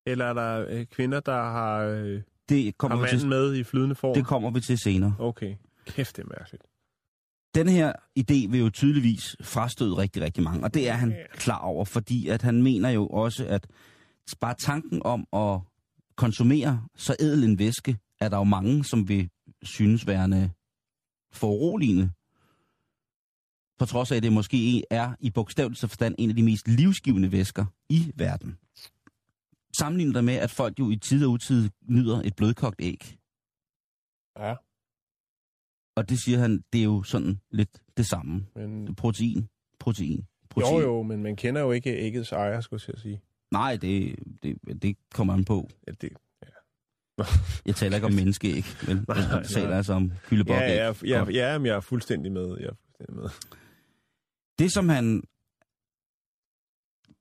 Eller 0.06 0.24
er 0.24 0.32
der 0.32 0.66
øh, 0.68 0.86
kvinder, 0.86 1.20
der 1.20 1.42
har, 1.42 1.78
øh, 1.78 2.22
Det 2.48 2.64
har 2.64 2.72
kommer, 2.78 2.96
vi 2.96 3.02
manden 3.02 3.18
til, 3.18 3.28
med 3.28 3.54
i 3.54 3.64
flydende 3.64 3.94
form? 3.94 4.14
det 4.14 4.26
kommer 4.26 4.50
vi 4.50 4.60
til 4.60 4.78
senere. 4.78 5.14
Okay. 5.18 5.54
Kæft, 5.86 6.16
det 6.16 6.22
er 6.22 6.28
mærkeligt. 6.38 6.62
Den 7.54 7.68
her 7.68 7.92
idé 8.18 8.50
vil 8.50 8.60
jo 8.60 8.70
tydeligvis 8.70 9.36
frastøde 9.40 9.96
rigtig, 9.96 10.22
rigtig 10.22 10.44
mange, 10.44 10.64
og 10.64 10.74
det 10.74 10.88
er 10.88 10.92
han 10.92 11.14
klar 11.32 11.58
over, 11.58 11.84
fordi 11.84 12.28
at 12.28 12.42
han 12.42 12.62
mener 12.62 12.90
jo 12.90 13.06
også, 13.06 13.46
at 13.46 13.66
bare 14.40 14.54
tanken 14.54 15.02
om 15.04 15.26
at 15.32 15.60
konsumere 16.16 16.82
så 16.96 17.16
edel 17.20 17.44
en 17.44 17.58
væske, 17.58 17.98
er 18.20 18.28
der 18.28 18.36
jo 18.36 18.44
mange, 18.44 18.84
som 18.84 19.08
vil 19.08 19.28
synes 19.62 20.06
værende 20.06 20.50
foruroligende. 21.32 22.10
På 23.78 23.86
trods 23.86 24.12
af, 24.12 24.16
at 24.16 24.22
det 24.22 24.32
måske 24.32 24.82
er 24.90 25.14
i 25.20 25.30
bogstaveligste 25.30 25.88
forstand 25.88 26.14
en 26.18 26.30
af 26.30 26.36
de 26.36 26.42
mest 26.42 26.68
livsgivende 26.68 27.32
væsker 27.32 27.64
i 27.88 28.12
verden. 28.14 28.58
Sammenlignet 29.78 30.14
der 30.14 30.20
med, 30.22 30.34
at 30.34 30.50
folk 30.50 30.78
jo 30.78 30.90
i 30.90 30.96
tid 30.96 31.24
og 31.26 31.30
utid 31.32 31.70
nyder 31.88 32.22
et 32.24 32.36
blødkogt 32.36 32.76
æg. 32.78 33.18
Ja, 34.38 34.54
Og 35.96 36.08
det 36.08 36.18
siger 36.20 36.38
han, 36.38 36.64
det 36.72 36.80
er 36.80 36.84
jo 36.84 37.02
sådan 37.02 37.40
lidt 37.50 37.82
det 37.96 38.06
samme. 38.06 38.46
men... 38.54 38.94
Protein, 38.94 39.48
protein, 39.80 40.26
protein. 40.50 40.74
Jo, 40.74 40.80
jo, 40.80 41.02
men 41.02 41.22
man 41.22 41.36
kender 41.36 41.60
jo 41.60 41.72
ikke 41.72 41.96
æggets 41.96 42.32
ejer, 42.32 42.60
skulle 42.60 42.82
jeg 42.88 42.98
sige. 42.98 43.20
Nej, 43.52 43.76
det, 43.76 44.16
det, 44.42 44.82
det 44.82 44.96
kommer 45.14 45.34
an 45.34 45.44
på. 45.44 45.68
Ja, 45.86 45.92
det, 45.92 46.12
Jeg 47.66 47.76
taler 47.76 47.96
ikke 47.96 48.06
om 48.06 48.12
menneskeæg, 48.12 48.64
vel? 48.88 49.04
Nej, 49.08 49.16
Jeg 49.16 49.46
taler 49.48 49.68
nej. 49.68 49.76
altså 49.76 49.92
om 49.92 50.12
kyllebok. 50.26 50.56
ja, 50.56 50.86
ja, 50.86 50.94
ja, 51.04 51.24
ja, 51.30 51.58
men 51.58 51.66
jeg 51.66 51.76
er 51.76 51.80
fuldstændig 51.80 52.32
med. 52.32 52.56
Jeg 52.60 52.66
er 52.68 52.74
fuldstændig 52.74 53.16
med. 53.16 53.28
Det, 54.58 54.72
som 54.72 54.88
han 54.88 55.22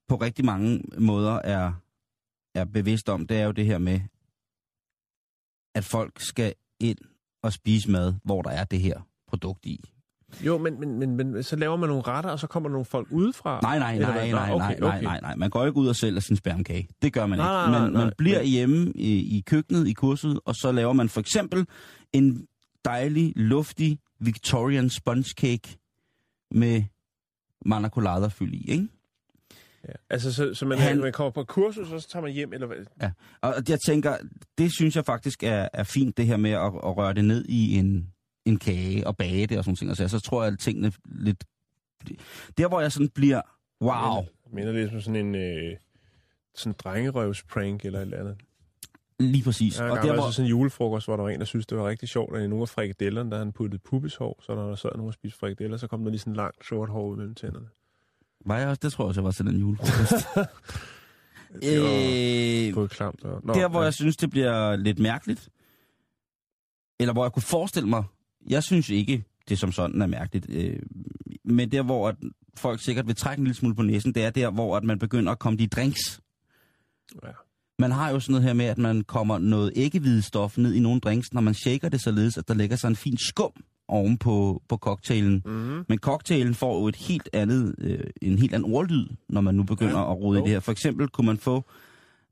på 0.07 0.15
rigtig 0.15 0.45
mange 0.45 0.83
måder 0.97 1.31
er, 1.33 1.73
er 2.55 2.65
bevidst 2.65 3.09
om, 3.09 3.27
det 3.27 3.37
er 3.37 3.43
jo 3.45 3.51
det 3.51 3.65
her 3.65 3.77
med, 3.77 3.99
at 5.75 5.83
folk 5.83 6.19
skal 6.19 6.53
ind 6.79 6.97
og 7.43 7.53
spise 7.53 7.91
mad, 7.91 8.13
hvor 8.23 8.41
der 8.41 8.49
er 8.49 8.63
det 8.63 8.79
her 8.79 9.01
produkt 9.27 9.65
i. 9.65 9.83
Jo, 10.45 10.57
men, 10.57 10.79
men, 10.79 10.99
men, 10.99 11.15
men 11.15 11.43
så 11.43 11.55
laver 11.55 11.75
man 11.77 11.89
nogle 11.89 12.03
retter, 12.07 12.29
og 12.29 12.39
så 12.39 12.47
kommer 12.47 12.69
der 12.69 12.73
nogle 12.73 12.85
folk 12.85 13.07
udefra. 13.11 13.59
Nej, 13.61 13.79
nej, 13.79 13.97
nej, 13.99 14.13
nej, 14.13 14.31
nej, 14.31 14.51
okay, 14.53 14.79
nej, 14.79 14.89
okay. 14.89 15.03
nej, 15.03 15.19
nej. 15.21 15.35
Man 15.35 15.49
går 15.49 15.65
ikke 15.65 15.77
ud 15.77 15.87
og 15.87 15.95
sælger 15.95 16.19
sin 16.19 16.35
spermkage. 16.35 16.87
Det 17.01 17.13
gør 17.13 17.25
man 17.25 17.39
Nej, 17.39 17.63
ikke. 17.65 17.71
nej, 17.71 17.81
Man, 17.81 17.91
nej, 17.93 18.03
man 18.03 18.13
bliver 18.17 18.39
men- 18.39 18.47
hjemme 18.47 18.91
i, 18.95 19.37
i 19.37 19.41
køkkenet, 19.41 19.87
i 19.87 19.93
kurset, 19.93 20.39
og 20.45 20.55
så 20.55 20.71
laver 20.71 20.93
man 20.93 21.09
for 21.09 21.19
eksempel 21.19 21.65
en 22.13 22.47
dejlig, 22.85 23.33
luftig 23.35 23.99
Victorian 24.19 24.89
sponge 24.89 25.29
cake 25.39 25.77
med 26.51 26.83
manna 27.65 27.89
colada 27.89 28.27
fyld 28.27 28.53
i, 28.53 28.71
ikke? 28.71 28.87
Ja. 29.87 29.93
Altså, 30.09 30.33
så, 30.33 30.53
så 30.53 30.65
man, 30.65 30.77
Han- 30.77 30.99
man 30.99 31.11
kommer 31.13 31.31
på 31.31 31.43
kursus, 31.43 31.91
og 31.91 32.01
så 32.01 32.07
tager 32.09 32.23
man 32.23 32.31
hjem, 32.33 32.53
eller 32.53 32.67
hvad? 32.67 33.09
Og 33.41 33.53
jeg 33.69 33.79
tænker, 33.87 34.17
det 34.57 34.71
synes 34.75 34.95
jeg 34.95 35.05
faktisk 35.05 35.43
er, 35.43 35.69
er 35.73 35.83
fint, 35.83 36.17
det 36.17 36.25
her 36.27 36.37
med 36.37 36.51
at, 36.51 36.65
at 36.65 36.97
røre 36.97 37.13
det 37.13 37.25
ned 37.25 37.45
i 37.49 37.77
en, 37.77 38.11
en 38.45 38.59
kage 38.59 39.07
og 39.07 39.17
bage 39.17 39.47
det 39.47 39.57
og 39.57 39.63
sådan 39.63 39.75
ting. 39.75 39.97
Så, 39.97 40.07
så 40.07 40.19
tror 40.19 40.43
jeg, 40.43 40.53
at 40.53 40.59
tingene 40.59 40.91
lidt... 41.05 41.43
Der, 42.57 42.67
hvor 42.67 42.81
jeg 42.81 42.91
sådan 42.91 43.09
bliver, 43.09 43.41
wow, 43.81 44.15
Jeg 44.15 44.25
mener 44.51 44.71
det 44.71 44.83
er 44.83 44.89
som 44.89 45.01
sådan 45.01 45.25
en 45.25 45.35
øh, 45.35 45.75
sådan 46.55 46.71
en 46.71 46.75
drengerøvsprank 46.83 47.85
eller 47.85 47.99
et 47.99 48.03
eller 48.03 48.19
andet. 48.19 48.37
lige 49.19 49.43
præcis. 49.43 49.79
Jeg 49.79 49.89
og 49.89 49.97
der, 49.97 50.03
været 50.03 50.15
hvor, 50.15 50.29
sådan 50.29 50.45
en 50.45 50.49
julefrokost, 50.49 51.07
hvor 51.07 51.15
der 51.15 51.23
var 51.23 51.29
en, 51.29 51.39
der 51.39 51.45
synes, 51.45 51.65
det 51.65 51.77
var 51.77 51.87
rigtig 51.87 52.09
sjovt, 52.09 52.37
at 52.37 52.43
i 52.43 52.47
nogle 52.47 52.61
af 52.61 52.69
frikadellerne, 52.69 53.31
der 53.31 53.37
han 53.37 53.51
puttet 53.51 53.83
pubeshår, 53.83 54.39
så 54.41 54.55
når 54.55 54.69
der 54.69 54.75
sad 54.75 54.89
nogen 54.93 55.07
og 55.07 55.13
spiste 55.13 55.39
frikadeller, 55.39 55.77
så 55.77 55.87
kom 55.87 56.03
der 56.03 56.09
lige 56.09 56.19
sådan 56.19 56.33
langt 56.33 56.65
sort 56.65 56.89
hår 56.89 57.07
ud 57.07 57.17
mellem 57.17 57.35
tænderne. 57.35 57.67
var 58.45 58.57
jeg 58.57 58.67
også, 58.67 58.79
det 58.83 58.91
tror 58.93 59.03
jeg 59.03 59.07
også, 59.07 59.21
jeg 59.21 59.25
var 59.25 59.31
til 59.31 59.45
den 59.45 59.57
julefrokost. 59.59 60.13
Det 61.61 61.81
var 61.81 62.67
øh, 62.67 62.73
både 62.73 62.87
klamt 62.87 63.23
og... 63.23 63.41
Nå, 63.43 63.53
der, 63.53 63.67
hvor 63.67 63.79
ja. 63.79 63.83
jeg 63.83 63.93
synes, 63.93 64.17
det 64.17 64.29
bliver 64.29 64.75
lidt 64.75 64.99
mærkeligt, 64.99 65.49
eller 66.99 67.13
hvor 67.13 67.25
jeg 67.25 67.31
kunne 67.31 67.43
forestille 67.43 67.89
mig, 67.89 68.03
jeg 68.49 68.63
synes 68.63 68.89
ikke, 68.89 69.23
det 69.49 69.59
som 69.59 69.71
sådan 69.71 70.01
er 70.01 70.07
mærkeligt, 70.07 70.45
øh, 70.49 70.79
men 71.45 71.71
der, 71.71 71.81
hvor 71.81 72.09
at 72.09 72.15
folk 72.57 72.83
sikkert 72.83 73.07
vil 73.07 73.15
trække 73.15 73.39
en 73.39 73.43
lille 73.43 73.55
smule 73.55 73.75
på 73.75 73.81
næsen, 73.81 74.13
det 74.13 74.23
er 74.23 74.29
der, 74.29 74.51
hvor 74.51 74.77
at 74.77 74.83
man 74.83 74.99
begynder 74.99 75.31
at 75.31 75.39
komme 75.39 75.57
de 75.57 75.67
drinks. 75.67 76.21
Ja. 77.23 77.29
Man 77.79 77.91
har 77.91 78.09
jo 78.09 78.19
sådan 78.19 78.33
noget 78.33 78.43
her 78.47 78.53
med, 78.53 78.65
at 78.65 78.77
man 78.77 79.01
kommer 79.01 79.37
noget 79.37 79.73
æggehvidestof 79.75 80.57
ned 80.57 80.73
i 80.73 80.79
nogle 80.79 80.99
drinks, 80.99 81.33
når 81.33 81.41
man 81.41 81.53
shaker 81.53 81.89
det 81.89 82.01
således, 82.01 82.37
at 82.37 82.47
der 82.47 82.53
lægger 82.53 82.75
sig 82.75 82.87
en 82.87 82.95
fin 82.95 83.17
skum 83.17 83.51
oven 83.87 84.17
på, 84.17 84.61
på 84.69 84.77
cocktailen. 84.77 85.41
Mm-hmm. 85.45 85.85
Men 85.89 85.97
cocktailen 85.99 86.53
får 86.55 86.79
jo 86.79 86.87
et 86.87 86.95
helt 86.95 87.29
andet, 87.33 87.75
øh, 87.77 87.99
en 88.21 88.39
helt 88.39 88.53
anden 88.53 88.73
ordlyd, 88.73 89.07
når 89.29 89.41
man 89.41 89.55
nu 89.55 89.63
begynder 89.63 89.99
Ja, 89.99 90.11
at 90.11 90.17
rode 90.17 90.39
i 90.39 90.41
det 90.41 90.49
her. 90.49 90.59
For 90.59 90.71
eksempel 90.71 91.07
kunne 91.07 91.27
man 91.27 91.37
få 91.37 91.65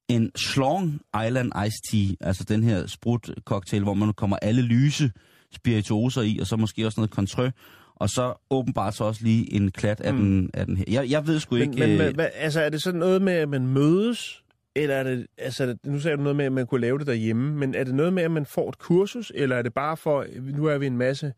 en 0.08 0.32
Schlong 0.36 1.02
Island 1.26 1.52
Ice 1.68 1.78
Tea, 1.92 2.16
altså 2.20 2.44
den 2.44 2.64
her 2.64 2.88
sprut 2.88 3.32
cocktail, 3.46 3.84
hvor 3.84 3.94
man 3.94 4.14
kommer 4.14 4.38
alle 4.42 4.62
lyse 4.62 5.12
spirituoser 5.56 6.22
i, 6.22 6.38
og 6.42 6.48
så 6.48 6.56
måske 6.58 6.86
også 6.86 7.00
noget 7.00 7.12
contrø, 7.12 7.50
og 7.96 8.10
så 8.10 8.34
åbenbart 8.50 8.96
så 8.96 9.04
også 9.04 9.24
lige 9.24 9.54
en 9.54 9.72
klat 9.72 10.02
af, 10.02 10.14
Mm. 10.14 10.20
den, 10.20 10.50
af 10.54 10.66
den 10.66 10.78
her. 10.78 10.84
Jeg, 10.88 11.10
jeg 11.12 11.28
ved 11.28 11.40
sgu 11.40 11.56
Men, 11.56 11.62
ikke... 11.62 11.80
men 11.80 11.90
øh, 11.90 11.96
hvad, 11.98 12.14
hvad, 12.14 12.28
altså, 12.36 12.62
er 12.62 12.70
det 12.70 12.82
sådan 12.84 13.00
noget 13.00 13.22
med, 13.22 13.34
at 13.34 13.50
man 13.50 13.68
mødes, 13.68 14.44
eller 14.76 14.96
er 14.96 15.04
det, 15.04 15.28
altså, 15.38 15.78
nu 15.86 16.00
sagde 16.00 16.18
du 16.18 16.22
noget 16.24 16.36
med, 16.36 16.46
at 16.46 16.52
man 16.52 16.68
kunne 16.68 16.82
lave 16.82 16.98
det 17.00 17.08
derhjemme, 17.08 17.56
men 17.56 17.76
er 17.76 17.84
det 17.84 17.96
noget 17.96 18.14
med, 18.14 18.24
at 18.24 18.32
man 18.32 18.46
får 18.46 18.70
et 18.70 18.78
kursus, 18.78 19.32
eller 19.36 19.56
er 19.56 19.62
det 19.62 19.74
bare 19.74 19.98
for, 19.98 20.26
nu 20.58 20.66
er 20.66 20.78
vi 20.78 20.88
en 20.88 20.98
masse 20.98 21.34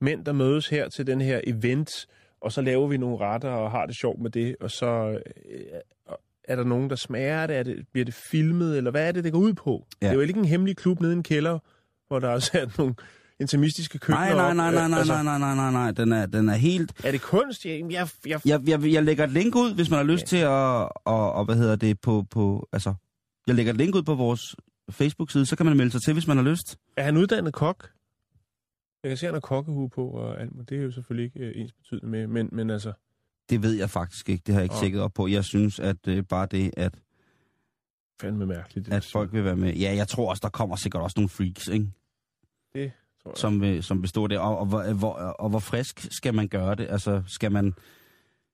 mænd, 0.00 0.24
der 0.24 0.32
mødes 0.32 0.68
her 0.68 0.88
til 0.88 1.06
den 1.06 1.20
her 1.20 1.40
event, 1.46 1.90
og 2.40 2.52
så 2.52 2.62
laver 2.62 2.86
vi 2.88 2.96
nogle 2.96 3.16
retter 3.20 3.48
og 3.50 3.70
har 3.70 3.86
det 3.86 3.96
sjovt 3.96 4.20
med 4.22 4.30
det, 4.30 4.56
og 4.60 4.70
så 4.70 5.18
øh, 5.50 5.60
er 6.44 6.56
der 6.56 6.64
nogen, 6.64 6.90
der 6.90 6.96
smager 6.96 7.46
det, 7.46 7.56
er 7.56 7.62
det, 7.62 7.76
bliver 7.92 8.04
det 8.04 8.14
filmet, 8.30 8.76
eller 8.76 8.90
hvad 8.90 9.08
er 9.08 9.12
det, 9.12 9.24
det 9.24 9.32
går 9.32 9.38
ud 9.38 9.52
på? 9.52 9.86
Ja. 10.02 10.06
Ja. 10.06 10.10
Det 10.10 10.12
er 10.12 10.22
jo 10.22 10.28
ikke 10.28 10.38
en 10.38 10.44
hemmelig 10.44 10.76
klub 10.76 11.00
nede 11.00 11.12
i 11.12 11.16
en 11.16 11.22
kælder, 11.22 11.58
hvor 12.08 12.18
der 12.18 12.28
er 12.28 12.38
sat 12.38 12.78
nogle 12.78 12.94
intimistiske 13.40 13.98
køkkener 13.98 14.34
Nej, 14.34 14.54
nej, 14.54 14.54
nej, 14.54 14.70
nej, 14.72 14.88
nej, 14.88 14.98
Altså, 14.98 15.22
nej, 15.22 15.38
nej, 15.38 15.38
nej, 15.38 15.54
nej, 15.54 15.70
nej, 15.70 15.90
den 15.90 16.12
er, 16.12 16.26
den 16.26 16.48
er 16.48 16.54
helt... 16.54 17.04
Er 17.04 17.10
det 17.10 17.20
kunst? 17.20 17.64
Jeg, 17.64 17.84
jeg, 17.90 18.08
jeg, 18.26 18.40
Jeg, 18.46 18.68
jeg, 18.68 18.92
jeg 18.92 19.02
lægger 19.02 19.24
et 19.24 19.30
link 19.30 19.56
ud, 19.56 19.74
hvis 19.74 19.90
man 19.90 19.96
har 19.96 20.04
lyst 20.04 20.22
ja. 20.22 20.26
til 20.26 20.36
at, 20.36 20.88
og, 21.04 21.32
og, 21.32 21.44
hvad 21.44 21.56
hedder 21.56 21.76
det, 21.76 22.00
på, 22.00 22.24
på, 22.30 22.68
altså, 22.72 22.94
jeg 23.46 23.54
lægger 23.54 23.72
et 23.72 23.78
link 23.78 23.94
ud 23.94 24.02
på 24.02 24.14
vores 24.14 24.56
Facebook-side, 24.90 25.46
så 25.46 25.56
kan 25.56 25.66
man 25.66 25.76
melde 25.76 25.90
sig 25.90 26.02
til, 26.02 26.12
hvis 26.12 26.26
man 26.26 26.36
har 26.36 26.44
lyst. 26.44 26.78
Er 26.96 27.02
han 27.02 27.16
uddannet 27.16 27.54
kok? 27.54 27.90
Jeg 29.02 29.10
kan 29.10 29.16
se, 29.16 29.26
at 29.26 29.28
han 29.28 29.34
har 29.34 29.40
kokkehue 29.40 29.90
på 29.90 30.08
og 30.08 30.40
alt, 30.40 30.54
men 30.54 30.64
det 30.64 30.78
er 30.78 30.82
jo 30.82 30.90
selvfølgelig 30.90 31.24
ikke 31.24 31.40
øh, 31.40 31.62
ens 31.62 31.72
betydende 31.72 32.06
med, 32.10 32.26
men, 32.26 32.48
men 32.52 32.70
altså... 32.70 32.92
Det 33.50 33.62
ved 33.62 33.72
jeg 33.72 33.90
faktisk 33.90 34.28
ikke, 34.28 34.42
det 34.46 34.54
har 34.54 34.60
jeg 34.60 34.64
ikke 34.64 34.76
tjekket 34.80 35.00
op 35.00 35.12
på. 35.14 35.26
Jeg 35.26 35.44
synes, 35.44 35.78
at 35.80 36.08
øh, 36.08 36.22
bare 36.22 36.46
det, 36.46 36.70
at, 36.76 36.94
Fandme 38.20 38.46
mærkeligt. 38.46 38.86
det 38.86 38.92
at 38.92 39.04
folk 39.04 39.32
vil 39.32 39.44
være 39.44 39.56
med. 39.56 39.74
Ja, 39.74 39.94
jeg 39.96 40.08
tror 40.08 40.30
også, 40.30 40.40
der 40.40 40.48
kommer 40.48 40.76
sikkert 40.76 41.02
også 41.02 41.14
nogle 41.16 41.28
freaks, 41.28 41.68
ikke? 41.68 41.86
Det. 42.74 42.92
Som, 43.34 43.60
vil, 43.60 43.82
som 43.82 44.02
består 44.02 44.26
der. 44.26 44.38
Og, 44.38 44.58
og, 44.58 44.66
hvor, 44.66 44.92
hvor, 44.92 45.12
og 45.12 45.50
hvor 45.50 45.58
frisk 45.58 46.06
skal 46.10 46.34
man 46.34 46.48
gøre 46.48 46.74
det? 46.74 46.86
Altså, 46.90 47.22
skal 47.26 47.52
man, 47.52 47.74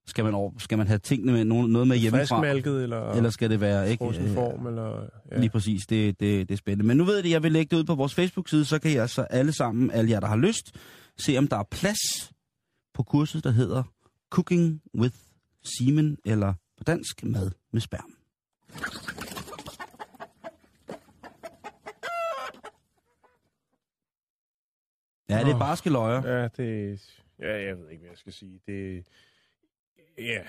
skal 0.06 0.24
man, 0.24 0.34
over, 0.34 0.52
skal 0.58 0.78
man 0.78 0.86
have 0.86 0.98
tingene 0.98 1.32
med, 1.32 1.44
noget 1.44 1.70
noget 1.70 1.88
med 1.88 1.96
hjemmefra? 1.96 2.18
Friskmalket 2.18 2.82
eller, 2.82 3.10
Eller 3.12 3.30
skal 3.30 3.50
det 3.50 3.60
være, 3.60 3.90
ikke? 3.90 4.04
Øh, 4.04 4.34
form, 4.34 4.66
eller... 4.66 5.08
Ja. 5.32 5.40
Lige 5.40 5.50
præcis, 5.50 5.86
det, 5.86 6.20
det, 6.20 6.48
det 6.48 6.54
er 6.54 6.58
spændende. 6.58 6.86
Men 6.86 6.96
nu 6.96 7.04
ved 7.04 7.14
jeg 7.14 7.24
det, 7.24 7.30
jeg 7.30 7.42
vil 7.42 7.52
lægge 7.52 7.76
det 7.76 7.82
ud 7.82 7.84
på 7.84 7.94
vores 7.94 8.14
Facebook-side, 8.14 8.64
så 8.64 8.78
kan 8.78 8.92
jeg 8.92 9.10
så 9.10 9.22
alle 9.22 9.52
sammen, 9.52 9.90
alle 9.90 10.10
jer, 10.10 10.20
der 10.20 10.26
har 10.26 10.36
lyst, 10.36 10.76
se 11.18 11.38
om 11.38 11.48
der 11.48 11.56
er 11.56 11.64
plads 11.70 12.32
på 12.94 13.02
kurset, 13.02 13.44
der 13.44 13.50
hedder 13.50 13.82
Cooking 14.30 14.80
with 14.98 15.14
Semen, 15.64 16.16
eller 16.24 16.54
på 16.78 16.84
dansk, 16.84 17.24
mad 17.24 17.50
med 17.72 17.80
sperm. 17.80 18.12
Ja, 25.30 25.38
det 25.44 25.52
er 25.52 25.58
barske 25.58 25.90
løjer. 25.90 26.38
Ja, 26.38 26.48
det... 26.48 27.00
Ja, 27.40 27.66
jeg 27.66 27.78
ved 27.78 27.90
ikke, 27.90 28.00
hvad 28.00 28.10
jeg 28.10 28.18
skal 28.18 28.32
sige. 28.32 28.60
Det... 28.66 29.04
Ja. 30.18 30.42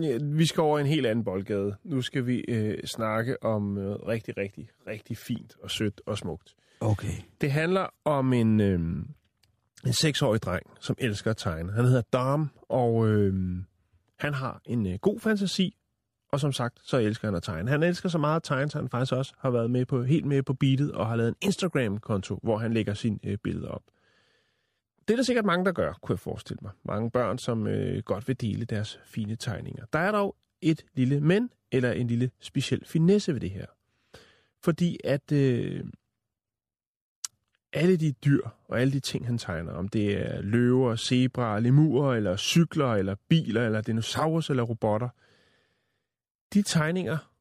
ja 0.00 0.18
vi 0.22 0.46
skal 0.46 0.60
over 0.60 0.78
en 0.78 0.86
helt 0.86 1.06
anden 1.06 1.24
boldgade. 1.24 1.76
Nu 1.84 2.02
skal 2.02 2.26
vi 2.26 2.44
øh, 2.48 2.84
snakke 2.84 3.42
om 3.42 3.62
noget 3.62 4.06
rigtig, 4.06 4.36
rigtig, 4.36 4.68
rigtig 4.86 5.16
fint 5.16 5.56
og 5.62 5.70
sødt 5.70 6.00
og 6.06 6.18
smukt. 6.18 6.54
Okay. 6.80 7.12
Det 7.40 7.52
handler 7.52 7.86
om 8.04 8.32
en, 8.32 8.60
øh, 8.60 8.80
en 9.86 9.92
seksårig 9.92 10.42
dreng, 10.42 10.66
som 10.80 10.96
elsker 10.98 11.30
at 11.30 11.36
tegne. 11.36 11.72
Han 11.72 11.84
hedder 11.84 12.02
Dom, 12.12 12.50
og 12.68 13.08
øh, 13.08 13.34
han 14.18 14.34
har 14.34 14.60
en 14.64 14.86
øh, 14.86 14.98
god 14.98 15.20
fantasi, 15.20 15.76
og 16.32 16.40
som 16.40 16.52
sagt, 16.52 16.78
så 16.82 16.98
elsker 16.98 17.28
han 17.28 17.34
at 17.34 17.42
tegne. 17.42 17.70
Han 17.70 17.82
elsker 17.82 18.08
så 18.08 18.18
meget 18.18 18.36
at 18.36 18.42
tegne, 18.42 18.70
så 18.70 18.78
han 18.78 18.88
faktisk 18.88 19.12
også 19.12 19.34
har 19.38 19.50
været 19.50 19.70
med 19.70 19.86
på, 19.86 20.02
helt 20.02 20.24
med 20.24 20.42
på 20.42 20.54
beatet 20.54 20.92
og 20.92 21.06
har 21.06 21.16
lavet 21.16 21.28
en 21.28 21.36
Instagram-konto, 21.40 22.40
hvor 22.42 22.58
han 22.58 22.72
lægger 22.72 22.94
sine 22.94 23.18
øh, 23.24 23.38
billeder 23.44 23.68
op. 23.68 23.82
Det 25.08 25.14
er 25.14 25.16
der 25.16 25.22
sikkert 25.22 25.44
mange, 25.44 25.64
der 25.64 25.72
gør, 25.72 25.92
kunne 25.92 26.14
jeg 26.14 26.18
forestille 26.18 26.58
mig. 26.62 26.72
Mange 26.84 27.10
børn, 27.10 27.38
som 27.38 27.66
øh, 27.66 28.02
godt 28.02 28.28
vil 28.28 28.40
dele 28.40 28.64
deres 28.64 29.00
fine 29.04 29.36
tegninger. 29.36 29.86
Der 29.92 29.98
er 29.98 30.12
dog 30.12 30.36
et 30.60 30.84
lille 30.94 31.20
men, 31.20 31.50
eller 31.72 31.92
en 31.92 32.06
lille 32.06 32.30
speciel 32.40 32.84
finesse 32.86 33.32
ved 33.32 33.40
det 33.40 33.50
her. 33.50 33.66
Fordi 34.62 34.98
at 35.04 35.32
øh, 35.32 35.84
alle 37.72 37.96
de 37.96 38.12
dyr 38.12 38.48
og 38.68 38.80
alle 38.80 38.92
de 38.92 39.00
ting, 39.00 39.26
han 39.26 39.38
tegner, 39.38 39.72
om 39.72 39.88
det 39.88 40.18
er 40.18 40.42
løver, 40.42 40.96
zebraer, 40.96 41.60
lemurer, 41.60 42.14
eller 42.14 42.36
cykler, 42.36 42.94
eller 42.94 43.14
biler, 43.28 43.66
eller 43.66 43.80
dinosaurer, 43.80 44.46
eller 44.50 44.62
robotter, 44.62 45.08
de 46.54 46.62
tegninger 46.62 47.32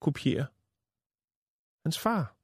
kopierer 0.00 0.46
hans 1.84 1.98
far. 1.98 2.37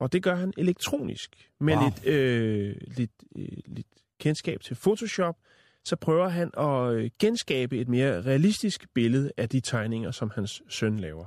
Og 0.00 0.12
det 0.12 0.22
gør 0.22 0.34
han 0.34 0.52
elektronisk. 0.56 1.48
Med 1.60 1.74
Wow. 1.76 1.84
lidt, 1.84 2.06
øh, 2.06 2.76
lidt, 2.96 3.10
øh, 3.36 3.48
lidt 3.66 3.86
kendskab 4.20 4.60
til 4.60 4.74
Photoshop, 4.74 5.36
så 5.84 5.96
prøver 5.96 6.28
han 6.28 6.50
at 6.58 6.92
øh, 6.94 7.10
genskabe 7.18 7.78
et 7.78 7.88
mere 7.88 8.22
realistisk 8.22 8.86
billede 8.94 9.32
af 9.36 9.48
de 9.48 9.60
tegninger, 9.60 10.10
som 10.10 10.30
hans 10.34 10.62
søn 10.68 10.96
laver. 11.00 11.26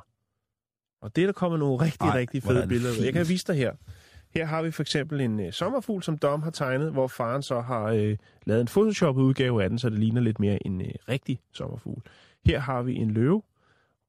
Og 1.01 1.15
det 1.15 1.21
er 1.21 1.25
der 1.25 1.33
kommet 1.33 1.59
nogle 1.59 1.75
rigtig, 1.85 2.07
Ej, 2.07 2.17
rigtig 2.17 2.43
fede 2.43 2.67
billeder. 2.67 2.99
ud. 2.99 3.03
Jeg 3.03 3.13
kan 3.13 3.25
fint. 3.25 3.29
vise 3.33 3.45
dig 3.47 3.55
her. 3.55 3.73
Her 4.33 4.45
har 4.45 4.61
vi 4.61 4.71
for 4.71 4.83
eksempel 4.83 5.21
en 5.21 5.39
øh, 5.39 5.53
sommerfugl, 5.53 6.03
som 6.03 6.17
Dom 6.17 6.41
har 6.41 6.51
tegnet, 6.51 6.91
hvor 6.91 7.07
faren 7.07 7.41
så 7.43 7.61
har 7.61 7.83
øh, 7.83 8.17
lavet 8.45 8.61
en 8.61 8.67
photoshoppet 8.67 9.21
udgave 9.21 9.63
af 9.63 9.69
den, 9.69 9.79
så 9.79 9.89
det 9.89 9.99
ligner 9.99 10.21
lidt 10.21 10.39
mere 10.39 10.67
en 10.67 10.81
øh, 10.81 10.87
rigtig 11.09 11.39
sommerfugl. 11.53 12.01
Her 12.45 12.59
har 12.59 12.81
vi 12.81 12.95
en 12.95 13.11
løve, 13.11 13.41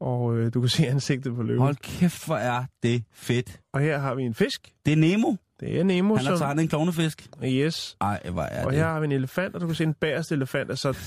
og 0.00 0.36
øh, 0.36 0.54
du 0.54 0.60
kan 0.60 0.68
se 0.68 0.86
ansigtet 0.88 1.34
på 1.34 1.42
løven. 1.42 1.60
Hold 1.60 1.76
kæft, 1.76 2.26
hvor 2.26 2.36
er 2.36 2.64
det 2.82 3.04
fedt. 3.12 3.60
Og 3.72 3.80
her 3.80 3.98
har 3.98 4.14
vi 4.14 4.22
en 4.22 4.34
fisk. 4.34 4.72
Det 4.86 4.92
er 4.92 4.96
Nemo. 4.96 5.34
Det 5.60 5.80
er 5.80 5.84
Nemo, 5.84 6.14
Han 6.14 6.24
har 6.26 6.36
som... 6.36 6.38
tegnet 6.44 6.62
en 6.62 6.68
klovnefisk. 6.68 7.28
Yes. 7.44 7.96
Ej, 8.00 8.20
hvor 8.30 8.42
er 8.42 8.64
Og 8.64 8.72
det. 8.72 8.78
her 8.78 8.86
har 8.86 9.00
vi 9.00 9.04
en 9.04 9.12
elefant, 9.12 9.54
og 9.54 9.60
du 9.60 9.66
kan 9.66 9.74
se 9.74 9.84
en 9.84 9.94
bagerste 9.94 10.34
elefant, 10.34 10.70
er 10.70 10.74
så 10.74 10.98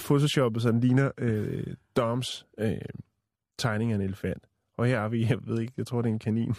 photoshoppet, 0.00 0.62
så 0.62 0.70
den 0.70 0.80
ligner 0.80 1.10
øh, 1.18 1.66
Doms 1.96 2.46
øh, 2.58 2.72
tegning 3.58 3.92
af 3.92 3.96
en 3.96 4.02
elefant. 4.02 4.42
Og 4.78 4.86
her 4.86 5.00
har 5.00 5.08
vi, 5.08 5.26
jeg 5.30 5.38
ved 5.46 5.60
ikke, 5.60 5.72
jeg 5.76 5.86
tror 5.86 6.02
det 6.02 6.08
er 6.08 6.12
en 6.12 6.18
kanin. 6.18 6.54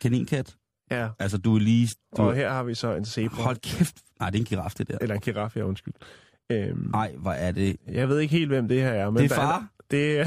Kaninkat. 0.00 0.56
Ja. 0.90 1.08
Altså, 1.18 1.38
du 1.38 1.54
er 1.54 1.58
lige... 1.60 1.88
Du... 2.16 2.22
Og 2.22 2.34
her 2.34 2.50
har 2.52 2.62
vi 2.62 2.74
så 2.74 2.94
en 2.94 3.04
zebra. 3.04 3.42
Hold 3.42 3.56
kæft. 3.56 3.96
Nej, 4.20 4.30
det 4.30 4.38
er 4.38 4.42
en 4.42 4.46
giraf, 4.46 4.72
det 4.78 4.88
der. 4.88 4.98
Eller 5.00 5.14
en 5.14 5.20
giraf, 5.20 5.56
ja, 5.56 5.62
undskyld. 5.62 5.94
Øhm, 6.52 6.90
Ej, 6.94 7.14
hvor 7.18 7.30
er 7.32 7.52
det... 7.52 7.76
jeg 7.88 8.08
ved 8.08 8.18
ikke 8.18 8.36
helt, 8.36 8.48
hvem 8.48 8.68
det 8.68 8.80
her 8.80 8.90
er. 8.90 9.10
Men 9.10 9.22
Det 9.22 9.30
er 9.32 9.34
far. 9.34 9.68
Det 9.90 10.20
er, 10.20 10.24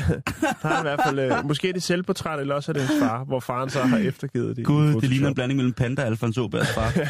der 0.61 0.69
er 0.69 0.79
i 0.79 0.81
hvert 0.81 0.99
fald, 1.05 1.19
øh, 1.19 1.45
måske 1.45 1.69
er 1.69 1.73
det 1.73 1.83
selvportræt, 1.83 2.39
eller 2.39 2.55
også 2.55 2.71
er 2.71 2.73
det 2.73 2.81
hans 2.83 2.99
far, 2.99 3.23
hvor 3.23 3.39
faren 3.39 3.69
så 3.69 3.79
har 3.81 3.97
eftergivet 3.97 4.57
det. 4.57 4.65
Gud, 4.65 5.01
det 5.01 5.09
ligner 5.09 5.27
en 5.27 5.35
blanding 5.35 5.57
mellem 5.57 5.73
Panda 5.73 6.01
og 6.01 6.07
Alfons 6.07 6.37
Åbergs 6.37 6.73
far. 6.73 6.91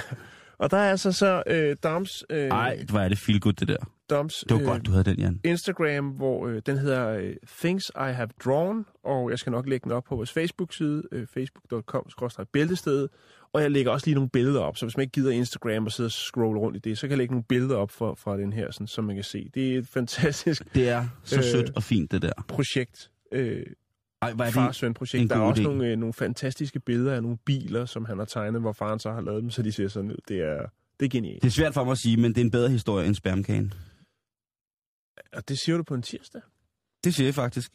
Og 0.61 0.71
der 0.71 0.77
er 0.77 0.89
altså 0.89 1.11
så 1.11 1.43
øh, 1.47 1.75
Doms, 1.83 2.23
øh, 2.29 2.47
Ej, 2.47 2.85
hvor 2.89 2.99
er 2.99 3.09
det 3.09 3.17
feel 3.17 3.39
good, 3.39 3.53
det 3.53 3.67
der. 3.67 3.77
Doms 4.09 4.33
Det 4.49 4.55
var 4.55 4.61
øh, 4.61 4.65
godt, 4.67 4.85
du 4.85 4.91
havde 4.91 5.03
den, 5.03 5.19
Jan. 5.19 5.39
Instagram, 5.43 6.05
hvor 6.09 6.47
øh, 6.47 6.61
den 6.65 6.77
hedder 6.77 7.09
øh, 7.09 7.33
Things 7.59 7.91
I 7.95 8.13
Have 8.13 8.29
Drawn, 8.45 8.85
og 9.03 9.29
jeg 9.29 9.39
skal 9.39 9.51
nok 9.51 9.67
lægge 9.67 9.83
den 9.83 9.91
op 9.91 10.03
på 10.03 10.15
vores 10.15 10.31
Facebook-side, 10.31 11.03
øh, 11.11 11.27
facebook.com-bæltestedet, 11.33 13.09
og 13.53 13.61
jeg 13.61 13.71
lægger 13.71 13.91
også 13.91 14.07
lige 14.07 14.15
nogle 14.15 14.29
billeder 14.29 14.59
op, 14.61 14.77
så 14.77 14.85
hvis 14.85 14.97
man 14.97 15.01
ikke 15.03 15.11
gider 15.11 15.31
Instagram 15.31 15.85
og 15.85 15.91
sidder 15.91 16.07
og 16.07 16.11
scrolle 16.11 16.59
rundt 16.59 16.77
i 16.77 16.79
det, 16.79 16.97
så 16.97 17.01
kan 17.01 17.09
jeg 17.09 17.17
lægge 17.17 17.33
nogle 17.33 17.43
billeder 17.49 17.75
op 17.75 17.91
for, 17.91 18.15
fra 18.15 18.37
den 18.37 18.53
her, 18.53 18.71
sådan, 18.71 18.87
som 18.87 19.03
man 19.03 19.15
kan 19.15 19.23
se. 19.23 19.49
Det 19.53 19.73
er 19.73 19.77
et 19.77 19.87
fantastisk 19.87 20.75
Det 20.75 20.89
er 20.89 21.07
så 21.23 21.37
Øh, 21.37 21.43
sødt 21.43 21.75
og 21.75 21.83
fint, 21.83 22.11
det 22.11 22.21
der. 22.21 22.31
projekt, 22.47 23.11
øh, 23.31 23.65
Ej, 24.21 24.29
er 24.29 24.35
det... 24.35 24.53
far-søn-projekt. 24.53 25.21
en 25.21 25.29
Der 25.29 25.35
er 25.35 25.39
også 25.39 25.61
idé. 25.61 25.65
nogle, 25.65 25.87
øh, 25.87 25.97
nogle 25.97 26.13
fantastiske 26.13 26.79
billeder 26.79 27.13
af 27.13 27.21
nogle 27.23 27.37
biler, 27.45 27.85
som 27.85 28.05
han 28.05 28.17
har 28.17 28.25
tegnet, 28.25 28.61
hvor 28.61 28.71
faren 28.71 28.99
så 28.99 29.11
har 29.11 29.21
lavet 29.21 29.41
dem, 29.41 29.49
så 29.49 29.61
de 29.61 29.71
ser 29.71 29.87
sådan 29.87 30.11
ud. 30.11 30.17
Det 30.27 30.37
er, 30.39 30.65
det 30.99 31.05
er 31.05 31.09
genialt. 31.09 31.41
Det 31.41 31.47
er 31.47 31.51
svært 31.51 31.73
for 31.73 31.83
mig 31.83 31.91
at 31.91 31.97
sige, 31.97 32.17
men 32.17 32.31
det 32.31 32.37
er 32.37 32.45
en 32.45 32.51
bedre 32.51 32.69
historie 32.69 33.07
end 33.07 33.15
spermkagen. 33.15 33.73
Og 35.33 35.49
det 35.49 35.57
siger 35.65 35.77
du 35.77 35.83
på 35.83 35.93
en 35.93 36.01
tirsdag? 36.01 36.41
Det 37.03 37.15
siger 37.15 37.27
jeg 37.27 37.35
faktisk. 37.35 37.71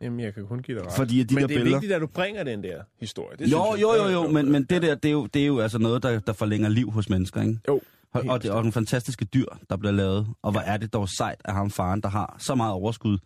Jamen, 0.00 0.20
jeg 0.20 0.34
kan 0.34 0.46
kun 0.46 0.58
give 0.62 0.78
dig 0.78 0.86
ret. 0.86 0.92
Fordi 0.92 1.22
de 1.22 1.34
Men 1.34 1.42
der 1.42 1.46
det 1.48 1.54
er 1.56 1.58
billeder... 1.58 1.76
vigtigt, 1.76 1.92
at 1.92 2.00
du 2.00 2.06
bringer 2.06 2.42
den 2.44 2.62
der 2.62 2.82
historie. 3.00 3.36
Det 3.36 3.52
Jo, 3.52 3.64
synes 3.70 3.80
jeg. 3.80 3.82
jo, 3.82 3.94
jo, 3.94 4.08
jo, 4.22 4.28
men, 4.28 4.52
men 4.52 4.64
det 4.64 4.82
der, 4.82 4.94
det 4.94 5.08
er 5.08 5.12
jo, 5.12 5.26
det 5.26 5.42
er 5.42 5.46
jo 5.46 5.60
altså 5.60 5.78
noget, 5.78 6.02
der, 6.02 6.20
der 6.20 6.32
forlænger 6.32 6.68
liv 6.68 6.90
hos 6.90 7.08
mennesker, 7.08 7.42
ikke? 7.42 7.58
Jo, 7.68 7.80
Og, 8.12 8.24
og, 8.28 8.42
det, 8.42 8.50
og 8.50 8.56
nogle 8.56 8.72
fantastiske 8.72 9.24
dyr, 9.24 9.46
der 9.70 9.76
bliver 9.76 9.92
lavet. 9.92 10.28
Og 10.42 10.50
hvor 10.52 10.60
er 10.60 10.76
det 10.76 10.92
dog 10.92 11.08
sejt 11.08 11.40
af 11.44 11.54
ham 11.54 11.70
faren, 11.70 12.00
der 12.00 12.08
har 12.08 12.36
så 12.38 12.54
meget 12.54 12.72
overskud. 12.72 13.18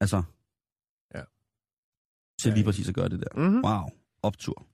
Altså, 0.00 0.22
Ja. 1.14 1.20
til 2.42 2.48
Ja, 2.48 2.54
lige 2.54 2.64
præcis 2.64 2.88
at 2.88 2.94
gøre 2.94 3.08
det 3.08 3.20
der. 3.20 3.40
Mm-hmm. 3.40 3.64
Wow, 3.64 3.82
optur. 4.22 4.66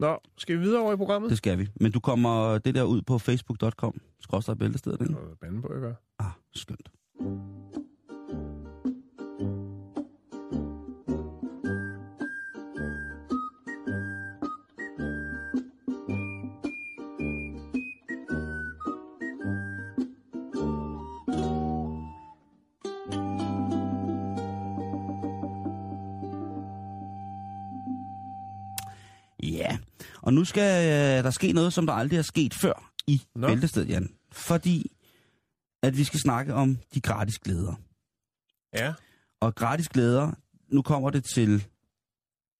Nå, 0.00 0.18
skal 0.38 0.56
vi 0.58 0.60
videre 0.62 0.82
over 0.82 0.92
i 0.92 0.96
programmet? 0.96 1.30
Det 1.30 1.38
skal 1.38 1.58
vi. 1.58 1.68
Men 1.80 1.92
du 1.92 2.00
kommer 2.00 2.58
det 2.58 2.74
der 2.74 2.82
ud 2.82 3.02
på 3.02 3.18
facebook.com, 3.18 4.00
skråstrej 4.20 4.54
bæltestedet, 4.54 5.00
ikke? 5.00 5.12
Noget 5.12 5.38
bande 5.40 5.62
på, 5.62 5.68
jeg 5.72 5.80
gør. 5.80 5.94
Ah, 6.18 6.30
skønt. 6.54 6.88
Og 30.22 30.34
nu 30.34 30.44
skal 30.44 30.84
øh, 30.84 31.24
der 31.24 31.30
ske 31.30 31.52
noget, 31.52 31.72
som 31.72 31.86
der 31.86 31.92
aldrig 31.92 32.18
er 32.18 32.22
sket 32.22 32.54
før 32.54 32.92
i 33.06 33.22
Nå. 33.34 33.46
Bæltestedet, 33.46 33.88
Jan. 33.88 34.10
Fordi 34.32 34.92
at 35.82 35.96
vi 35.96 36.04
skal 36.04 36.20
snakke 36.20 36.54
om 36.54 36.78
de 36.94 37.00
gratis 37.00 37.38
glæder. 37.38 37.74
Ja. 38.74 38.92
Og 39.40 39.54
gratis 39.54 39.88
glæder, 39.88 40.32
nu 40.68 40.82
kommer 40.82 41.10
det 41.10 41.24
til 41.24 41.64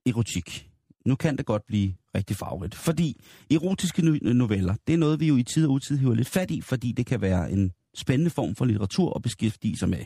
erotik. 0.07 0.69
Nu 1.07 1.15
kan 1.15 1.37
det 1.37 1.47
godt 1.47 1.67
blive 1.67 1.95
rigtig 2.15 2.37
farverigt. 2.37 2.75
Fordi 2.75 3.21
erotiske 3.51 4.03
no- 4.03 4.33
noveller, 4.33 4.75
det 4.87 4.93
er 4.93 4.99
noget, 4.99 5.21
vi 5.21 5.29
jo 5.29 5.37
i 5.37 5.43
tid 5.43 5.67
og 5.67 5.73
utid 5.73 5.99
hiver 5.99 6.15
lidt 6.15 6.29
fat 6.29 6.51
i, 6.51 6.61
fordi 6.61 6.93
det 6.93 7.07
kan 7.07 7.21
være 7.21 7.51
en 7.51 7.73
spændende 7.97 8.31
form 8.31 8.55
for 8.55 8.65
litteratur 8.65 9.17
at 9.17 9.23
beskæftige 9.23 9.79
sig 9.79 9.89
med. 9.89 10.05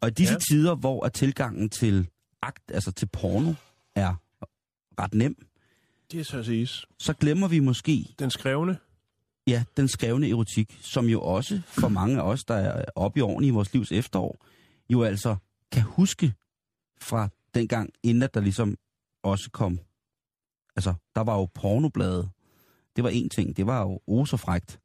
Og 0.00 0.08
i 0.08 0.10
disse 0.10 0.34
ja. 0.34 0.38
tider, 0.38 0.74
hvor 0.74 1.04
at 1.04 1.12
tilgangen 1.12 1.70
til 1.70 2.08
akt, 2.42 2.70
altså 2.70 2.92
til 2.92 3.06
porno, 3.06 3.54
er 3.94 4.14
ret 5.00 5.14
nem, 5.14 5.46
Det 6.12 6.20
er 6.20 6.24
så 6.24 6.42
siges. 6.42 6.86
så 6.98 7.12
glemmer 7.12 7.48
vi 7.48 7.58
måske 7.58 8.14
Den 8.18 8.30
skrevne. 8.30 8.78
Ja, 9.46 9.64
den 9.76 9.88
skrevne 9.88 10.28
erotik, 10.28 10.78
som 10.80 11.06
jo 11.06 11.22
også 11.22 11.60
for 11.66 11.88
mange 11.88 12.20
af 12.20 12.22
os, 12.22 12.44
der 12.44 12.54
er 12.54 12.84
oppe 12.94 13.18
i 13.18 13.22
årene 13.22 13.46
i 13.46 13.50
vores 13.50 13.72
livs 13.72 13.92
efterår, 13.92 14.46
jo 14.90 15.02
altså 15.02 15.36
kan 15.72 15.82
huske 15.82 16.34
fra 17.00 17.28
dengang, 17.54 17.90
inden 18.02 18.22
at 18.22 18.34
der 18.34 18.40
ligesom 18.40 18.76
også 19.22 19.50
kom... 19.50 19.80
Altså, 20.76 20.94
der 21.14 21.20
var 21.20 21.34
jo 21.34 21.48
pornoblade. 21.54 22.30
Det 22.96 23.04
var 23.04 23.10
en 23.10 23.28
ting. 23.28 23.56
Det 23.56 23.66
var 23.66 23.80
jo 23.80 24.00
osefrægt. 24.06 24.80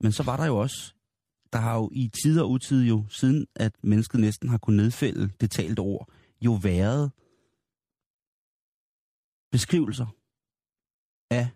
Men 0.00 0.12
så 0.12 0.22
var 0.22 0.36
der 0.36 0.46
jo 0.46 0.56
også... 0.56 0.92
Der 1.52 1.58
har 1.58 1.74
jo 1.76 1.90
i 1.92 2.10
tid 2.22 2.40
og 2.40 2.50
utid 2.50 2.84
jo, 2.84 3.04
siden 3.08 3.46
at 3.54 3.72
mennesket 3.82 4.20
næsten 4.20 4.48
har 4.48 4.58
kunnet 4.58 4.76
nedfælde 4.76 5.30
det 5.40 5.50
talte 5.50 5.80
ord, 5.80 6.08
jo 6.40 6.52
været 6.62 7.12
beskrivelser 9.52 10.06
af 11.30 11.48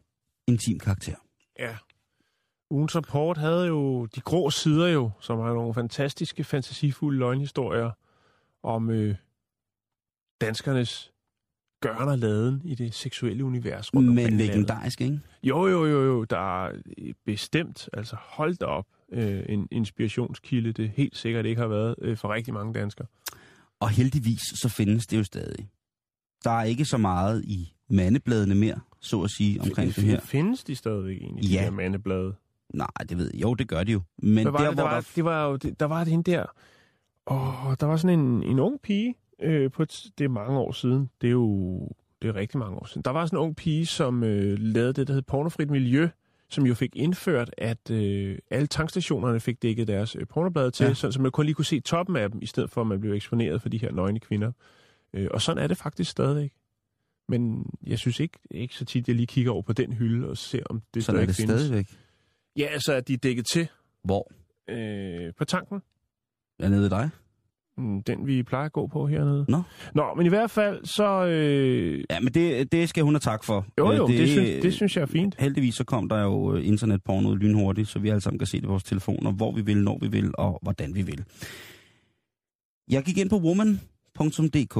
intim 0.47 0.79
karakter. 0.79 1.17
Ja. 1.59 1.77
Ugens 2.71 2.97
rapport 2.97 3.37
havde 3.37 3.67
jo 3.67 4.07
de 4.07 4.21
grå 4.21 4.51
sider 4.51 4.89
jo, 4.89 5.11
som 5.21 5.39
har 5.39 5.53
nogle 5.53 5.75
fantastiske, 5.75 6.45
fantasifulde 6.45 7.19
løgnhistorier 7.19 7.91
om 8.63 8.91
øh, 8.91 9.15
danskernes 10.41 11.13
gøren 11.81 12.09
og 12.09 12.19
laden 12.19 12.63
i 12.65 12.75
det 12.75 12.95
seksuelle 12.95 13.45
univers. 13.45 13.95
rundt 13.95 14.15
Men 14.15 14.37
legendarisk, 14.37 15.01
ikke? 15.01 15.21
Jo, 15.43 15.67
jo, 15.67 15.87
jo, 15.87 16.05
jo. 16.05 16.25
Der 16.25 16.65
er 16.65 16.73
øh, 16.99 17.15
bestemt, 17.27 17.89
altså 17.93 18.17
holdt 18.19 18.63
op, 18.63 18.87
øh, 19.13 19.45
en 19.49 19.69
inspirationskilde, 19.71 20.73
det 20.73 20.91
helt 20.91 21.17
sikkert 21.17 21.47
ikke 21.47 21.61
har 21.61 21.69
været 21.69 21.95
øh, 21.99 22.17
for 22.17 22.35
rigtig 22.35 22.55
mange 22.55 22.75
danskere. 22.75 23.07
Og 23.81 23.91
heldigvis 23.91 24.41
så 24.63 24.69
findes 24.69 25.07
det 25.07 25.19
jo 25.19 25.25
stadig. 25.25 25.71
Der 26.45 26.51
er 26.51 26.63
ikke 26.63 26.85
så 26.85 26.99
meget 26.99 27.45
i 27.45 27.75
mandebladene 27.91 28.55
mere, 28.55 28.81
så 29.01 29.23
at 29.23 29.31
sige, 29.31 29.61
omkring 29.61 29.95
det 29.97 30.05
her. 30.05 30.21
Findes 30.21 30.65
de 30.65 30.77
stadigvæk 30.77 31.17
egentlig, 31.17 31.45
de 31.45 31.49
Ja. 31.55 31.63
her 31.63 31.71
mandeblade? 31.71 32.35
Nej, 32.75 32.87
det 33.09 33.19
ved 33.19 33.31
jeg. 33.35 33.43
Jo, 33.43 33.55
det 33.55 33.69
gør 33.69 33.85
de 33.85 33.93
jo. 33.93 34.01
Men 34.23 34.45
Hvad 34.45 34.53
var 34.53 34.59
der, 34.59 34.69
det, 34.69 34.77
der, 34.77 34.83
var, 34.83 34.95
der... 34.95 35.11
det 35.17 35.25
var 35.25 35.47
jo, 35.47 35.57
det, 35.57 35.81
der 35.81 35.87
var 35.87 36.05
det 36.05 36.11
hende 36.11 36.31
der, 36.31 36.45
åh, 37.27 37.75
der 37.81 37.87
var 37.87 37.97
sådan 37.97 38.19
en, 38.21 38.43
en 38.43 38.59
ung 38.59 38.81
pige, 38.83 39.15
øh, 39.43 39.71
på 39.71 39.83
et, 39.83 40.05
det 40.19 40.25
er 40.25 40.29
mange 40.29 40.59
år 40.59 40.73
siden, 40.73 41.11
det 41.21 41.27
er 41.27 41.31
jo 41.33 41.79
det 42.23 42.29
er 42.29 42.35
rigtig 42.37 42.59
mange 42.59 42.77
år 42.77 42.87
siden. 42.87 43.03
Der 43.03 43.11
var 43.11 43.27
sådan 43.27 43.39
en 43.39 43.43
ung 43.43 43.57
pige, 43.57 43.87
som 43.87 44.25
øh, 44.25 44.59
lavede 44.59 44.93
det, 44.93 45.09
der 45.09 45.15
hed 45.15 45.23
Pornofrit 45.23 45.71
Miljø, 45.71 46.09
som 46.49 46.67
jo 46.67 46.75
fik 46.75 46.97
indført, 46.97 47.51
at 47.59 47.91
øh, 47.91 48.39
alle 48.51 48.67
tankstationerne 48.67 49.41
fik 49.41 49.63
dækket 49.63 49.89
deres 49.89 50.17
øh, 50.17 50.27
pornoblade 50.27 50.71
til, 50.71 50.85
Ja. 50.85 50.89
ja. 50.89 50.95
så, 50.95 51.13
så 51.13 51.23
man 51.23 51.31
kun 51.31 51.45
lige 51.47 51.55
kunne 51.55 51.65
se 51.65 51.81
toppen 51.81 52.17
af 52.17 52.31
dem, 52.31 52.43
i 52.43 52.47
stedet 52.47 52.71
for 52.71 52.81
at 52.81 52.87
man 52.87 53.01
blev 53.01 53.13
eksponeret 53.13 53.63
for 53.63 53.69
de 53.69 53.79
her 53.79 53.93
nøgne 53.93 54.21
kvinder. 54.21 54.53
Øh, 55.15 55.29
og 55.31 55.43
sådan 55.43 55.63
er 55.63 55.67
det 55.67 55.77
faktisk 55.77 56.11
stadigvæk. 56.11 56.53
Men 57.31 57.67
jeg 57.87 57.99
synes 57.99 58.21
ikke, 58.21 58.39
ikke 58.51 58.75
så 58.75 58.85
tit, 58.85 59.09
jeg 59.09 59.17
lige 59.17 59.27
kigger 59.27 59.53
over 59.53 59.63
på 59.63 59.73
den 59.73 59.93
hylde 59.93 60.29
og 60.29 60.37
ser, 60.37 60.63
om 60.71 60.83
det 60.95 61.05
Sådan 61.05 61.21
er 61.21 61.23
stadig 61.25 61.29
det 61.29 61.37
findes. 61.37 61.61
stadigvæk. 61.61 61.87
Ja, 62.57 62.65
altså, 62.67 62.93
at 62.93 63.09
de 63.09 63.13
er 63.13 63.17
dækket 63.19 63.47
til 63.53 63.69
Hvor? 64.05 64.31
øh, 64.71 65.33
på 65.39 65.45
tanken. 65.45 65.81
Er 66.59 66.69
nede 66.69 66.83
ved 66.83 66.91
dig? 66.91 67.11
Mm, 67.77 68.03
Den, 68.03 68.27
vi 68.27 68.43
plejer 68.43 68.65
at 68.67 68.73
gå 68.73 68.87
på 68.87 69.07
hernede. 69.07 69.45
Nå. 69.49 69.63
Nå, 69.95 70.15
men 70.17 70.27
i 70.27 70.29
hvert 70.29 70.51
fald, 70.51 70.85
så... 70.85 71.27
Øh, 71.27 72.05
Ja, 72.11 72.21
men 72.21 72.35
det, 72.35 72.73
det 72.73 72.89
skal 72.89 73.03
hun 73.05 73.15
have 73.15 73.21
tak 73.21 73.45
for. 73.45 73.67
jo, 73.79 73.93
Øh, 73.93 73.99
jo, 73.99 74.07
det, 74.07 74.19
det, 74.19 74.29
synes, 74.29 74.63
det 74.63 74.75
synes 74.75 74.97
jeg 74.97 75.03
er 75.03 75.07
fint. 75.07 75.37
Heldigvis 75.39 75.75
så 75.75 75.85
kom 75.85 76.09
der 76.09 76.23
jo 76.23 76.55
øh, 76.57 76.67
internetporno 76.67 77.35
lynhurtigt, 77.35 77.89
så 77.89 77.99
vi 77.99 78.09
alle 78.09 78.21
sammen 78.21 78.39
kan 78.39 78.47
se 78.47 78.57
det 78.57 78.65
på 78.65 78.71
vores 78.71 78.85
telefoner, 78.85 79.33
hvor 79.33 79.53
vi 79.53 79.61
vil, 79.63 79.83
når 79.83 79.99
vi 80.01 80.09
vil 80.09 80.31
og 80.35 80.59
hvordan 80.63 80.95
vi 80.95 81.03
vil. 81.03 81.25
Jeg 82.91 83.03
gik 83.05 83.19
ind 83.19 83.31
på 83.31 83.39
woman.dk, 83.39 84.79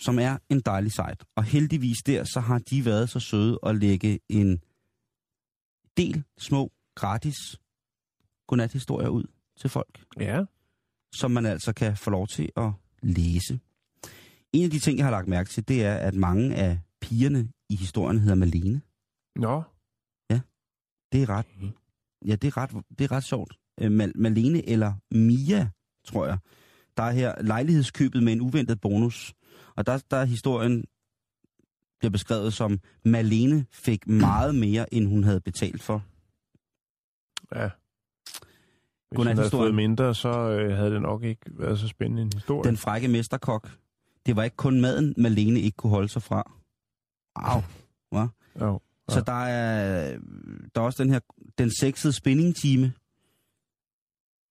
som 0.00 0.18
er 0.18 0.38
en 0.50 0.60
dejlig 0.60 0.92
site, 0.92 1.24
og 1.36 1.44
heldigvis 1.44 1.98
der, 2.06 2.24
så 2.24 2.40
har 2.40 2.58
de 2.58 2.84
været 2.84 3.10
så 3.10 3.20
søde 3.20 3.58
at 3.62 3.76
lægge 3.76 4.20
en 4.28 4.58
del 5.96 6.24
små, 6.38 6.72
gratis 6.94 7.36
godnathistorier 8.48 9.08
ud 9.08 9.24
til 9.60 9.70
folk, 9.70 10.04
Ja. 10.20 10.44
som 11.14 11.30
man 11.30 11.46
altså 11.46 11.72
kan 11.72 11.96
få 11.96 12.10
lov 12.10 12.26
til 12.28 12.50
at 12.56 12.70
læse. 13.02 13.60
En 14.52 14.64
af 14.64 14.70
de 14.70 14.78
ting, 14.78 14.98
jeg 14.98 15.06
har 15.06 15.10
lagt 15.10 15.28
mærke 15.28 15.50
til, 15.50 15.68
det 15.68 15.84
er, 15.84 15.94
at 15.94 16.14
mange 16.14 16.54
af 16.54 16.80
pigerne 17.00 17.48
i 17.68 17.76
historien 17.76 18.18
hedder 18.18 18.34
Malene. 18.34 18.82
Nå. 19.36 19.62
Det 21.12 21.22
er 21.22 21.28
ret, 21.28 21.46
ja, 22.26 22.34
det 22.36 22.48
er 22.48 22.56
ret, 22.56 22.70
det 22.98 23.04
er 23.04 23.12
ret 23.12 23.24
sjovt. 23.24 23.58
Øh, 23.80 23.90
Mal- 23.92 24.12
Malene 24.14 24.68
eller 24.68 24.94
Mia, 25.10 25.70
tror 26.06 26.26
jeg. 26.26 26.38
Der 26.96 27.02
er 27.02 27.10
her 27.10 27.42
lejlighedskøbet 27.42 28.22
med 28.22 28.32
en 28.32 28.40
uventet 28.40 28.80
bonus. 28.80 29.34
Og 29.76 29.86
der, 29.86 30.02
der 30.10 30.16
er 30.16 30.24
historien 30.24 30.84
bliver 31.98 32.10
beskrevet 32.10 32.52
som, 32.52 32.80
Malene 33.04 33.66
fik 33.72 34.06
meget 34.08 34.54
mere, 34.54 34.94
end 34.94 35.08
hun 35.08 35.24
havde 35.24 35.40
betalt 35.40 35.82
for. 35.82 36.02
Ja. 37.54 37.68
Hvis 39.08 39.16
Godnat, 39.16 39.26
han 39.30 39.36
havde 39.36 39.46
historien. 39.46 39.64
fået 39.66 39.74
mindre, 39.74 40.14
så 40.14 40.28
øh, 40.28 40.76
havde 40.76 40.90
det 40.90 41.02
nok 41.02 41.22
ikke 41.24 41.40
været 41.58 41.78
så 41.78 41.88
spændende 41.88 42.22
en 42.22 42.30
historie. 42.34 42.68
Den 42.68 42.76
frække 42.76 43.08
mesterkok. 43.08 43.70
Det 44.26 44.36
var 44.36 44.42
ikke 44.42 44.56
kun 44.56 44.80
maden, 44.80 45.14
Malene 45.18 45.60
ikke 45.60 45.76
kunne 45.76 45.90
holde 45.90 46.08
sig 46.08 46.22
fra. 46.22 46.52
Au. 47.36 47.60
Hva? 48.12 48.26
Så 49.08 49.18
Ja. 49.18 49.20
der 49.20 49.32
er, 49.44 50.18
der 50.74 50.80
er 50.80 50.84
også 50.84 51.02
den 51.02 51.12
her, 51.12 51.20
den 51.58 51.70
sexede 51.80 52.12
spinning-time. 52.12 52.92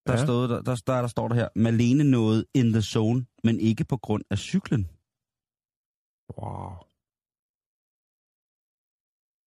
Der, 0.07 0.13
ja. 0.13 0.26
stod, 0.26 0.47
der, 0.47 0.61
der, 0.61 0.76
der, 0.88 1.01
der 1.01 1.07
står 1.07 1.28
der 1.28 1.36
her, 1.36 1.47
Malene 1.55 2.03
nåede 2.03 2.45
in 2.53 2.72
the 2.74 2.82
zone, 2.82 3.26
men 3.43 3.59
ikke 3.59 3.84
på 3.84 3.97
grund 3.97 4.24
af 4.30 4.38
cyklen. 4.38 4.88
Wow. 6.41 6.71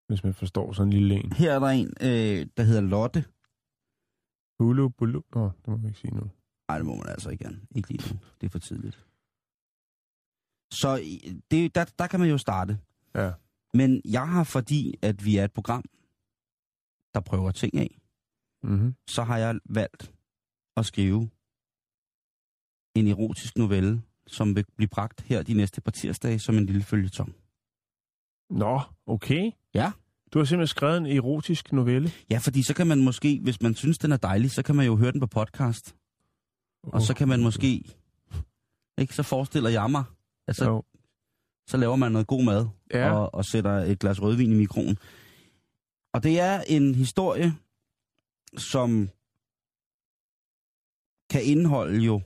Hvis 0.07 0.23
man 0.23 0.33
forstår 0.33 0.73
sådan 0.73 0.87
en 0.87 0.93
lille 0.93 1.15
en. 1.15 1.31
Her 1.33 1.51
er 1.55 1.59
der 1.59 1.67
en, 1.67 1.87
øh, 2.01 2.47
der 2.57 2.63
hedder 2.63 2.81
Lotte. 2.81 3.21
Hulu, 4.59 4.89
bulu. 4.89 5.21
Nå, 5.35 5.45
det 5.45 5.67
må 5.67 5.77
man 5.77 5.85
ikke 5.87 5.99
sige 5.99 6.15
nu. 6.15 6.31
Nej, 6.67 6.77
det 6.77 6.85
må 6.87 6.95
man 6.95 7.09
altså 7.09 7.29
ikke 7.29 7.43
gerne. 7.43 7.61
Ikke 7.75 7.89
lige 7.89 8.13
nu. 8.13 8.19
Det 8.41 8.47
er 8.47 8.51
for 8.51 8.59
tidligt. 8.59 9.05
Så 10.73 10.89
det, 11.51 11.75
der, 11.75 11.85
der 11.99 12.07
kan 12.07 12.19
man 12.19 12.29
jo 12.29 12.37
starte. 12.37 12.79
Ja. 13.15 13.31
Men 13.73 14.01
jeg 14.05 14.27
har, 14.29 14.43
fordi 14.43 14.93
at 15.01 15.25
vi 15.25 15.37
er 15.37 15.45
et 15.45 15.53
program, 15.53 15.83
der 17.13 17.19
prøver 17.19 17.51
ting 17.51 17.77
af, 17.77 17.97
Mm-hmm. 18.63 18.95
så 19.07 19.23
har 19.23 19.37
jeg 19.37 19.59
valgt 19.65 20.13
at 20.77 20.85
skrive 20.85 21.29
en 22.95 23.07
erotisk 23.07 23.57
novelle, 23.57 24.01
som 24.27 24.55
vil 24.55 24.65
blive 24.77 24.87
bragt 24.87 25.21
her 25.21 25.43
de 25.43 25.53
næste 25.53 25.81
par 25.81 25.91
tirsdage 25.91 26.39
som 26.39 26.57
en 26.57 26.65
lille 26.65 26.83
følgetong. 26.83 27.35
Nå, 28.49 28.81
okay. 29.05 29.51
Ja. 29.73 29.91
Du 30.33 30.39
har 30.39 30.45
simpelthen 30.45 30.67
skrevet 30.67 30.97
en 30.97 31.05
erotisk 31.05 31.73
novelle. 31.73 32.11
Ja, 32.31 32.37
fordi 32.37 32.63
så 32.63 32.73
kan 32.73 32.87
man 32.87 33.03
måske, 33.03 33.39
hvis 33.43 33.61
man 33.61 33.75
synes, 33.75 33.97
den 33.97 34.11
er 34.11 34.17
dejlig, 34.17 34.51
så 34.51 34.63
kan 34.63 34.75
man 34.75 34.85
jo 34.85 34.95
høre 34.95 35.11
den 35.11 35.19
på 35.19 35.27
podcast. 35.27 35.95
Og 36.83 37.01
så 37.01 37.13
kan 37.13 37.27
man 37.27 37.41
måske... 37.43 37.83
Ikke, 38.97 39.15
så 39.15 39.23
forestiller 39.23 39.69
jeg 39.69 39.91
mig, 39.91 40.03
at 40.47 40.55
så, 40.55 40.81
så 41.67 41.77
laver 41.77 41.95
man 41.95 42.11
noget 42.11 42.27
god 42.27 42.43
mad 42.43 42.67
Ja. 42.93 43.11
og, 43.13 43.33
og 43.33 43.45
sætter 43.45 43.71
et 43.71 43.99
glas 43.99 44.21
rødvin 44.21 44.51
i 44.51 44.55
mikroen. 44.55 44.97
Og 46.13 46.23
det 46.23 46.39
er 46.39 46.61
en 46.67 46.95
historie, 46.95 47.53
som 48.57 49.09
kan 51.29 51.43
indeholde 51.43 51.99
jo 52.05 52.21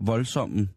voldsomme 0.00 0.68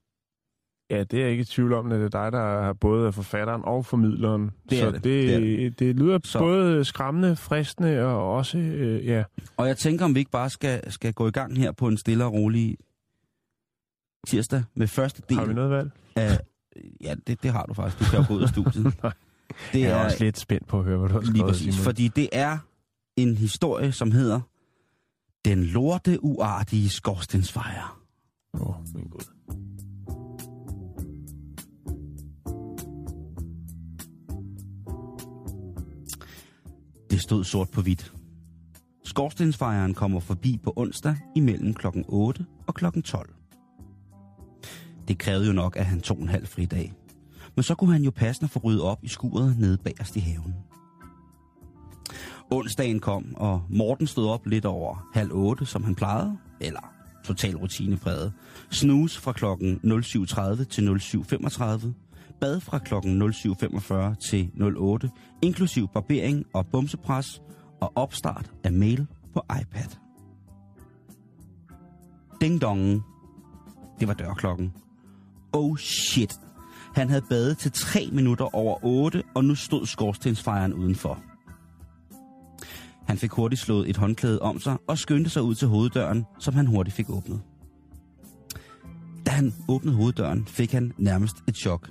Ja, 0.92 1.04
det 1.04 1.14
er 1.20 1.22
jeg 1.22 1.32
ikke 1.32 1.42
i 1.42 1.46
tvivl 1.46 1.74
om, 1.74 1.92
at 1.92 2.00
det 2.00 2.06
er 2.16 2.22
dig, 2.24 2.32
der 2.32 2.68
er 2.70 2.74
både 2.74 3.14
forfatteren 3.14 3.62
og 3.66 3.86
formidleren. 3.86 4.52
Det 4.70 4.80
er 4.80 4.86
så 4.86 4.92
det. 4.92 5.04
Det, 5.04 5.04
Det 5.04 5.36
er 5.36 5.40
det, 5.40 5.80
det 5.80 5.96
lyder 5.96 6.20
Så- 6.24 6.40
både 6.40 6.86
skræmmende, 6.86 7.36
fristende 7.36 8.06
og 8.06 8.34
også, 8.34 8.58
øh, 8.58 9.06
ja. 9.06 9.24
Og 9.58 9.68
jeg 9.68 9.78
tænker, 9.78 10.06
om 10.06 10.16
vi 10.16 10.20
ikke 10.20 10.32
bare 10.32 10.50
skal, 10.50 10.92
skal 10.92 11.14
gå 11.14 11.28
i 11.28 11.32
gang 11.32 11.58
her 11.58 11.72
på 11.72 11.88
en 11.88 11.98
stille 11.98 12.26
og 12.26 12.34
rolig 12.34 12.78
tirsdag 14.28 14.64
med 14.76 14.88
første 14.88 15.22
del 15.30 15.38
Har 15.38 15.46
vi 15.46 15.54
noget 15.54 15.70
valg? 15.72 15.92
af... 16.16 16.40
Ja, 17.02 17.16
det, 17.28 17.44
det 17.44 17.52
har 17.52 17.66
du 17.66 17.74
faktisk. 17.74 18.00
Du 18.00 18.06
kan 18.12 18.20
jo 18.20 18.26
gå 18.28 18.34
ud 18.34 18.42
af 18.42 18.50
studiet. 18.50 18.86
Det 19.74 19.82
Jeg 19.82 19.90
er 20.02 20.06
også 20.06 20.24
lidt 20.24 20.40
spændt 20.40 20.68
på 20.68 20.80
at 20.80 20.86
høre, 20.86 20.98
hvad 20.98 21.10
du 21.10 21.14
har 21.14 21.22
lige 21.22 21.32
skrevet, 21.36 21.50
præcis, 21.52 21.74
Simon. 21.74 21.84
fordi 21.84 22.08
det 22.08 22.30
er 22.32 22.58
en 23.18 23.38
historie, 23.38 23.92
som 23.92 24.12
hedder 24.12 24.40
Den 25.46 25.64
lorte 25.64 26.24
uartige 26.24 26.90
skorstensfejre. 26.90 27.88
Åh, 28.54 28.68
oh, 28.70 28.76
min 28.96 29.08
gud. 29.08 29.22
Det 37.22 37.24
stod 37.24 37.44
sort 37.44 37.70
på 37.70 37.82
hvidt. 37.82 38.14
Skorstensfejeren 39.06 39.94
kommer 39.94 40.20
forbi 40.20 40.60
på 40.64 40.74
onsdag 40.76 41.16
imellem 41.36 41.74
kl. 41.74 41.88
8 42.08 42.46
og 42.68 42.76
kl. 42.76 42.86
12. 43.06 43.34
Det 45.08 45.18
krævede 45.18 45.48
jo 45.48 45.54
nok, 45.54 45.78
at 45.78 45.86
han 45.86 46.02
tog 46.02 46.18
en 46.18 46.30
halv 46.30 46.48
fri 46.48 46.66
dag. 46.66 46.94
Men 47.56 47.64
så 47.64 47.76
kunne 47.76 47.92
han 47.92 48.04
jo 48.04 48.12
passende 48.12 48.50
få 48.50 48.60
ryddet 48.60 48.82
op 48.82 49.04
i 49.04 49.08
skuret 49.08 49.60
nede 49.60 49.78
bagerst 49.78 50.16
i 50.16 50.20
haven. 50.20 50.56
Onsdagen 52.52 53.00
kom, 53.00 53.36
og 53.36 53.64
Morten 53.70 54.08
stod 54.08 54.30
op 54.30 54.46
lidt 54.46 54.66
over 54.66 55.10
halv 55.14 55.32
otte, 55.32 55.66
som 55.66 55.84
han 55.84 55.96
plejede, 55.96 56.38
eller 56.62 56.94
total 57.24 57.56
rutinepræget. 57.56 58.34
Snus 58.72 59.18
fra 59.18 59.32
klokken 59.32 59.80
07.30 59.84 60.64
til 60.64 60.90
07.35, 60.90 61.88
bad 62.42 62.60
fra 62.60 62.80
klokken 62.80 63.22
07.45 63.22 64.16
til 64.30 64.52
08, 64.78 65.10
inklusiv 65.42 65.88
barbering 65.94 66.46
og 66.54 66.68
bumsepres 66.68 67.42
og 67.82 67.92
opstart 67.96 68.52
af 68.64 68.72
mail 68.72 69.08
på 69.34 69.42
iPad. 69.62 69.98
Ding 72.42 72.62
dong. 72.62 73.02
Det 74.00 74.08
var 74.08 74.14
dørklokken. 74.14 74.74
Oh 75.54 75.78
shit. 75.78 76.40
Han 76.96 77.10
havde 77.10 77.26
badet 77.30 77.58
til 77.58 77.72
3 77.72 78.10
minutter 78.12 78.56
over 78.56 78.78
8, 78.84 79.24
og 79.36 79.46
nu 79.46 79.56
stod 79.56 79.86
skorstensfejren 79.86 80.74
udenfor. 80.74 81.24
Han 83.08 83.18
fik 83.18 83.32
hurtigt 83.32 83.62
slået 83.62 83.90
et 83.90 83.98
håndklæde 83.98 84.42
om 84.42 84.60
sig 84.60 84.78
og 84.88 84.98
skyndte 84.98 85.30
sig 85.30 85.44
ud 85.44 85.56
til 85.56 85.68
hoveddøren, 85.68 86.26
som 86.40 86.54
han 86.54 86.68
hurtigt 86.68 86.96
fik 86.96 87.10
åbnet. 87.10 87.42
Da 89.26 89.32
han 89.32 89.54
åbnede 89.68 89.96
hoveddøren, 89.96 90.46
fik 90.46 90.72
han 90.72 90.94
nærmest 90.98 91.36
et 91.48 91.56
chok. 91.56 91.90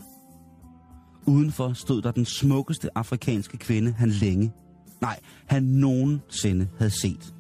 Udenfor 1.31 1.73
stod 1.73 2.03
der 2.03 2.11
den 2.11 2.25
smukkeste 2.25 2.99
afrikanske 2.99 3.57
kvinde, 3.57 3.93
han 3.93 4.09
længe, 4.09 4.53
nej, 5.01 5.21
han 5.47 5.63
nogensinde 5.63 6.69
havde 6.79 6.91
set. 6.91 7.35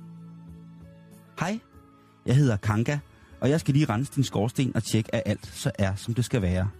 Hej, 1.40 1.58
jeg 2.26 2.36
hedder 2.36 2.56
Kanka, 2.56 2.98
og 3.40 3.50
jeg 3.50 3.60
skal 3.60 3.74
lige 3.74 3.86
rense 3.86 4.12
din 4.16 4.24
skorsten 4.24 4.76
og 4.76 4.84
tjekke, 4.84 5.14
at 5.14 5.22
alt 5.26 5.46
så 5.46 5.70
er, 5.78 5.94
som 5.94 6.14
det 6.14 6.24
skal 6.24 6.42
være. 6.42 6.70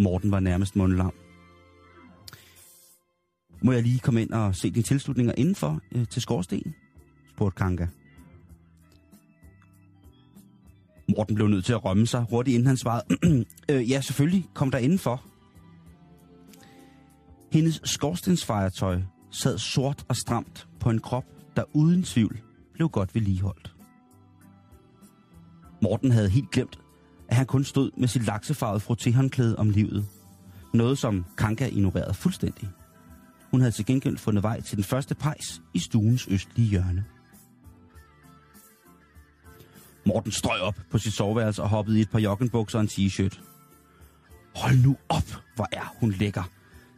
Morten 0.00 0.30
var 0.30 0.40
nærmest 0.40 0.76
mundlam. 0.76 1.12
Må 3.62 3.72
jeg 3.72 3.82
lige 3.82 3.98
komme 3.98 4.22
ind 4.22 4.30
og 4.30 4.56
se 4.56 4.70
dine 4.70 4.82
tilslutninger 4.82 5.32
indenfor 5.36 5.80
øh, 5.92 6.06
til 6.06 6.22
skorstenen? 6.22 6.74
spurgte 7.34 7.56
Kanka. 7.56 7.86
Morten 11.16 11.34
blev 11.34 11.48
nødt 11.48 11.64
til 11.64 11.72
at 11.72 11.84
rømme 11.84 12.06
sig 12.06 12.26
hurtigt, 12.30 12.54
inden 12.54 12.66
han 12.66 12.76
svarede, 12.76 13.04
øh, 13.70 13.90
ja, 13.90 14.00
selvfølgelig, 14.00 14.46
kom 14.54 14.70
der 14.70 14.78
indenfor. 14.78 15.22
Hendes 17.52 17.80
skorstensfejertøj 17.84 19.00
sad 19.30 19.58
sort 19.58 20.04
og 20.08 20.16
stramt 20.16 20.68
på 20.80 20.90
en 20.90 20.98
krop, 20.98 21.24
der 21.56 21.62
uden 21.72 22.02
tvivl 22.02 22.40
blev 22.74 22.88
godt 22.88 23.14
vedligeholdt. 23.14 23.74
Morten 25.82 26.10
havde 26.10 26.28
helt 26.28 26.50
glemt, 26.50 26.78
at 27.28 27.36
han 27.36 27.46
kun 27.46 27.64
stod 27.64 27.90
med 27.96 28.08
sit 28.08 28.26
laksefarvede 28.26 28.82
frottéhåndklæde 28.84 29.56
om 29.56 29.70
livet. 29.70 30.06
Noget, 30.74 30.98
som 30.98 31.24
Kanka 31.38 31.66
ignorerede 31.66 32.14
fuldstændig. 32.14 32.68
Hun 33.50 33.60
havde 33.60 33.72
til 33.72 33.86
gengæld 33.86 34.18
fundet 34.18 34.42
vej 34.42 34.60
til 34.60 34.76
den 34.76 34.84
første 34.84 35.14
pejs 35.14 35.62
i 35.74 35.78
stuens 35.78 36.28
østlige 36.30 36.68
hjørne. 36.68 37.04
Morten 40.06 40.32
strøg 40.32 40.60
op 40.60 40.80
på 40.90 40.98
sit 40.98 41.12
soveværelse 41.12 41.62
og 41.62 41.68
hoppede 41.68 41.98
i 41.98 42.00
et 42.00 42.10
par 42.10 42.18
joggenbukser 42.18 42.78
og 42.78 42.82
en 42.82 42.88
t-shirt. 42.88 43.40
Hold 44.56 44.84
nu 44.84 44.96
op, 45.08 45.42
hvor 45.54 45.68
er 45.72 45.94
hun 46.00 46.10
lækker, 46.10 46.42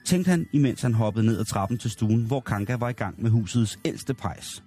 tænkte 0.05 0.31
han, 0.31 0.47
imens 0.53 0.83
han 0.83 0.95
hoppede 0.95 1.27
ned 1.27 1.39
ad 1.39 1.45
trappen 1.45 1.79
til 1.79 1.91
stuen, 1.91 2.25
hvor 2.25 2.41
Kanka 2.41 2.77
var 2.77 2.89
i 2.89 2.93
gang 2.93 3.23
med 3.23 3.31
husets 3.31 3.79
ældste 3.85 4.15
pejs. 4.15 4.65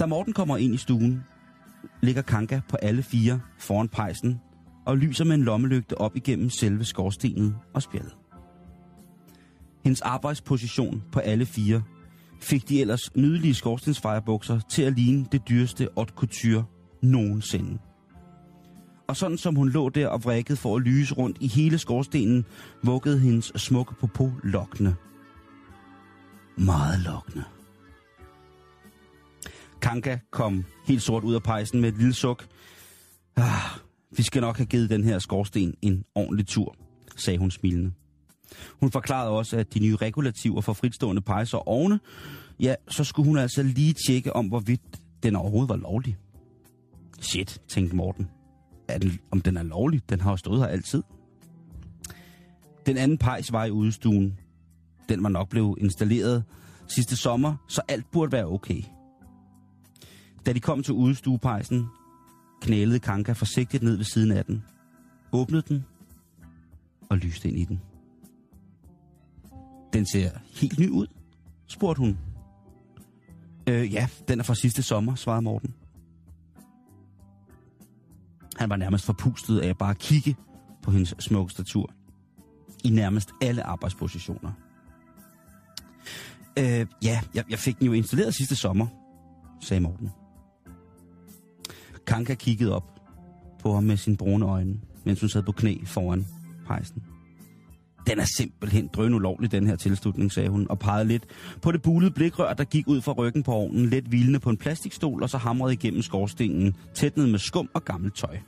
Da 0.00 0.06
Morten 0.06 0.32
kommer 0.32 0.56
ind 0.56 0.74
i 0.74 0.76
stuen, 0.76 1.24
ligger 2.00 2.22
Kanka 2.22 2.60
på 2.68 2.76
alle 2.76 3.02
fire 3.02 3.40
foran 3.58 3.88
pejsen 3.88 4.40
og 4.86 4.98
lyser 4.98 5.24
med 5.24 5.34
en 5.34 5.44
lommelygte 5.44 6.00
op 6.00 6.16
igennem 6.16 6.50
selve 6.50 6.84
skorstenen 6.84 7.54
og 7.74 7.82
spjældet. 7.82 8.16
Hendes 9.84 10.00
arbejdsposition 10.00 11.02
på 11.12 11.18
alle 11.18 11.46
fire 11.46 11.82
fik 12.42 12.68
de 12.68 12.80
ellers 12.80 13.16
nydelige 13.16 13.54
skorstensfejrebukser 13.54 14.60
til 14.70 14.82
at 14.82 14.92
ligne 14.92 15.26
det 15.32 15.48
dyreste 15.48 15.88
haute 15.96 16.12
couture 16.16 16.64
nogensinde. 17.02 17.78
Og 19.08 19.16
sådan 19.16 19.38
som 19.38 19.54
hun 19.54 19.68
lå 19.68 19.88
der 19.88 20.08
og 20.08 20.24
vrikkede 20.24 20.56
for 20.56 20.76
at 20.76 20.82
lyse 20.82 21.14
rundt 21.14 21.36
i 21.40 21.48
hele 21.48 21.78
skorstenen, 21.78 22.44
vuggede 22.84 23.18
hendes 23.18 23.52
smukke 23.56 23.94
popo 23.94 24.30
lokkende. 24.42 24.94
Meget 26.58 27.00
lokkende. 27.00 27.44
Kanka 29.82 30.18
kom 30.30 30.64
helt 30.86 31.02
sort 31.02 31.24
ud 31.24 31.34
af 31.34 31.42
pejsen 31.42 31.80
med 31.80 31.88
et 31.88 31.98
lille 31.98 32.14
suk. 32.14 32.46
Ah, 33.36 33.78
vi 34.16 34.22
skal 34.22 34.40
nok 34.40 34.56
have 34.56 34.66
givet 34.66 34.90
den 34.90 35.04
her 35.04 35.18
skorsten 35.18 35.74
en 35.82 36.04
ordentlig 36.14 36.46
tur, 36.46 36.76
sagde 37.16 37.38
hun 37.38 37.50
smilende. 37.50 37.92
Hun 38.80 38.90
forklarede 38.90 39.30
også, 39.30 39.56
at 39.56 39.74
de 39.74 39.80
nye 39.80 39.96
regulativer 39.96 40.60
for 40.60 40.72
fritstående 40.72 41.22
pejser 41.22 41.58
og 41.58 41.68
ovne, 41.68 42.00
ja, 42.60 42.74
så 42.88 43.04
skulle 43.04 43.26
hun 43.26 43.38
altså 43.38 43.62
lige 43.62 43.94
tjekke 44.06 44.36
om, 44.36 44.46
hvorvidt 44.46 44.80
den 45.22 45.36
overhovedet 45.36 45.68
var 45.68 45.76
lovlig. 45.76 46.16
Shit, 47.20 47.60
tænkte 47.68 47.96
Morten. 47.96 48.28
Er 48.88 48.98
den, 48.98 49.18
om 49.30 49.40
den 49.40 49.56
er 49.56 49.62
lovlig? 49.62 50.02
Den 50.10 50.20
har 50.20 50.30
jo 50.30 50.36
stået 50.36 50.60
her 50.60 50.66
altid. 50.66 51.02
Den 52.86 52.96
anden 52.96 53.18
pejs 53.18 53.52
var 53.52 53.64
i 53.64 53.70
udstuen. 53.70 54.38
Den 55.08 55.22
var 55.22 55.28
nok 55.28 55.48
blevet 55.48 55.78
installeret 55.78 56.44
sidste 56.88 57.16
sommer, 57.16 57.54
så 57.68 57.82
alt 57.88 58.10
burde 58.10 58.32
være 58.32 58.46
okay. 58.46 58.82
Da 60.46 60.52
de 60.52 60.60
kom 60.60 60.82
til 60.82 60.94
udstuepejsen, 60.94 61.86
knælede 62.60 62.98
Kanka 62.98 63.32
forsigtigt 63.32 63.82
ned 63.82 63.96
ved 63.96 64.04
siden 64.04 64.32
af 64.32 64.44
den, 64.44 64.64
åbnede 65.32 65.62
den 65.68 65.84
og 67.10 67.16
lyste 67.16 67.48
ind 67.48 67.58
i 67.58 67.64
den. 67.64 67.80
Den 69.92 70.06
ser 70.06 70.30
helt 70.60 70.78
ny 70.78 70.88
ud, 70.88 71.06
spurgte 71.66 72.00
hun. 72.00 72.18
Øh, 73.66 73.92
ja, 73.92 74.08
den 74.28 74.40
er 74.40 74.44
fra 74.44 74.54
sidste 74.54 74.82
sommer, 74.82 75.14
svarede 75.14 75.42
Morten. 75.42 75.74
Han 78.56 78.70
var 78.70 78.76
nærmest 78.76 79.04
forpustet 79.04 79.60
af 79.60 79.68
at 79.68 79.78
bare 79.78 79.94
kigge 79.94 80.36
på 80.82 80.90
hendes 80.90 81.14
smukke 81.18 81.52
statur. 81.52 81.90
I 82.84 82.90
nærmest 82.90 83.30
alle 83.42 83.62
arbejdspositioner. 83.62 84.52
Øh, 86.58 86.86
ja, 87.02 87.20
jeg, 87.34 87.44
jeg 87.50 87.58
fik 87.58 87.78
den 87.78 87.86
jo 87.86 87.92
installeret 87.92 88.34
sidste 88.34 88.56
sommer, 88.56 88.86
sagde 89.60 89.80
Morten. 89.80 90.10
Kanka 92.06 92.34
kiggede 92.34 92.74
op 92.74 93.00
på 93.60 93.74
ham 93.74 93.84
med 93.84 93.96
sine 93.96 94.16
brune 94.16 94.46
øjne, 94.46 94.80
mens 95.04 95.20
hun 95.20 95.28
sad 95.28 95.42
på 95.42 95.52
knæ 95.52 95.76
foran 95.84 96.26
pejsen. 96.66 97.02
Den 98.06 98.18
er 98.18 98.24
simpelthen 98.36 98.90
drøn 98.92 99.14
ulovlig, 99.14 99.52
den 99.52 99.66
her 99.66 99.76
tilslutning, 99.76 100.32
sagde 100.32 100.48
hun, 100.48 100.66
og 100.70 100.78
pegede 100.78 101.04
lidt 101.04 101.26
på 101.62 101.72
det 101.72 101.82
bulede 101.82 102.10
blikrør, 102.10 102.54
der 102.54 102.64
gik 102.64 102.88
ud 102.88 103.00
fra 103.00 103.12
ryggen 103.12 103.42
på 103.42 103.52
ovnen, 103.52 103.86
let 103.86 104.04
hvilende 104.04 104.40
på 104.40 104.50
en 104.50 104.56
plastikstol, 104.56 105.22
og 105.22 105.30
så 105.30 105.38
hamrede 105.38 105.72
igennem 105.72 106.02
skorstenen, 106.02 106.76
tætnet 106.94 107.28
med 107.28 107.38
skum 107.38 107.70
og 107.74 107.84
gammelt 107.84 108.16
tøj. 108.16 108.38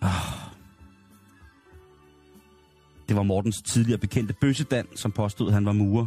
Ah. 0.00 0.10
Det 3.08 3.16
var 3.16 3.22
Mortens 3.22 3.62
tidligere 3.62 3.98
bekendte 3.98 4.34
bøssedan, 4.40 4.86
som 4.94 5.12
påstod, 5.12 5.46
at 5.48 5.54
han 5.54 5.66
var 5.66 5.72
murer, 5.72 6.06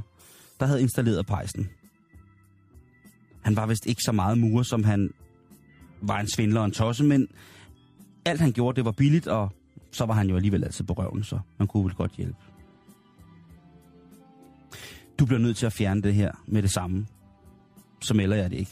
der 0.60 0.66
havde 0.66 0.82
installeret 0.82 1.26
pejsen. 1.26 1.70
Han 3.42 3.56
var 3.56 3.66
vist 3.66 3.86
ikke 3.86 4.02
så 4.06 4.12
meget 4.12 4.38
murer, 4.38 4.64
som 4.64 4.84
han 4.84 5.10
var 6.02 6.20
en 6.20 6.28
svindler 6.28 6.60
og 6.60 6.66
en 6.66 6.72
tosse, 6.72 7.04
men 7.04 7.28
alt 8.26 8.42
han 8.42 8.52
gjorde, 8.52 8.76
det 8.76 8.86
var 8.86 8.92
billigt, 8.92 9.28
og 9.28 9.52
så 9.94 10.06
var 10.06 10.14
han 10.14 10.30
jo 10.30 10.36
alligevel 10.36 10.64
altid 10.64 10.86
på 10.86 10.94
røven, 10.94 11.24
så 11.24 11.40
man 11.58 11.68
kunne 11.68 11.84
vel 11.86 11.94
godt 11.94 12.12
hjælpe. 12.12 12.38
Du 15.20 15.26
bliver 15.26 15.40
nødt 15.40 15.58
til 15.58 15.66
at 15.66 15.74
fjerne 15.74 16.02
det 16.02 16.14
her 16.14 16.32
med 16.48 16.62
det 16.62 16.72
samme. 16.72 17.08
Så 18.02 18.14
melder 18.14 18.36
jeg 18.36 18.50
det 18.50 18.58
ikke, 18.58 18.72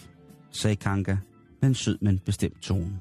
sagde 0.51 0.75
Kanka 0.75 1.17
med 1.61 1.69
en 1.69 1.75
sød, 1.75 1.97
men 2.01 2.19
bestemt 2.19 2.61
tone. 2.61 2.99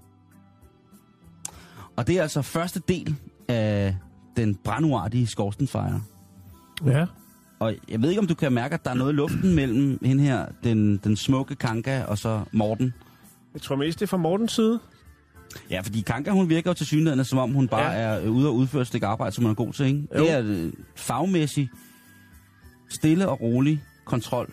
Og 1.97 2.07
det 2.07 2.19
er 2.19 2.23
altså 2.23 2.43
første 2.43 2.83
del 2.89 3.17
af 3.49 3.97
den 4.37 4.55
branduartige 4.55 5.27
skorstenfejre. 5.27 6.03
Ja. 6.87 7.07
Og 7.59 7.75
jeg 7.89 8.03
ved 8.03 8.09
ikke, 8.09 8.21
om 8.21 8.27
du 8.27 8.35
kan 8.35 8.53
mærke, 8.53 8.75
at 8.75 8.85
der 8.85 8.91
er 8.91 8.95
noget 8.95 9.13
i 9.13 9.17
luften 9.17 9.55
mellem 9.55 9.99
hende 10.05 10.23
her, 10.23 10.47
den, 10.65 10.97
den 10.97 11.17
smukke 11.17 11.55
Kanka, 11.55 12.05
og 12.05 12.19
så 12.19 12.45
Morten. 12.53 12.95
Jeg 13.55 13.63
tror 13.63 13.77
mest, 13.77 14.01
det 14.01 14.07
er 14.07 14.09
fra 14.09 14.17
Mortens 14.17 14.53
side. 14.53 14.81
Ja, 15.71 15.81
fordi 15.81 16.01
Kanka, 16.01 16.31
hun 16.31 16.49
virker 16.49 16.71
jo 16.71 16.75
til 16.75 16.87
synligheden, 16.87 17.25
som 17.25 17.39
om 17.39 17.53
hun 17.53 17.69
bare 17.69 17.91
ja. 17.91 17.99
er 17.99 18.29
ude 18.29 18.49
og 18.49 18.55
udføre 18.55 18.83
et 18.83 18.89
stykke 18.89 19.07
arbejde, 19.07 19.35
som 19.35 19.45
hun 19.45 19.51
er 19.51 19.55
god 19.55 19.73
til, 19.73 19.87
ikke? 19.87 20.09
Jo. 20.17 20.23
Det 20.23 20.31
er 20.31 20.43
øh, 20.45 20.73
fagmæssig, 20.97 21.71
stille 22.89 23.29
og 23.29 23.41
rolig 23.41 23.83
kontrol 24.05 24.53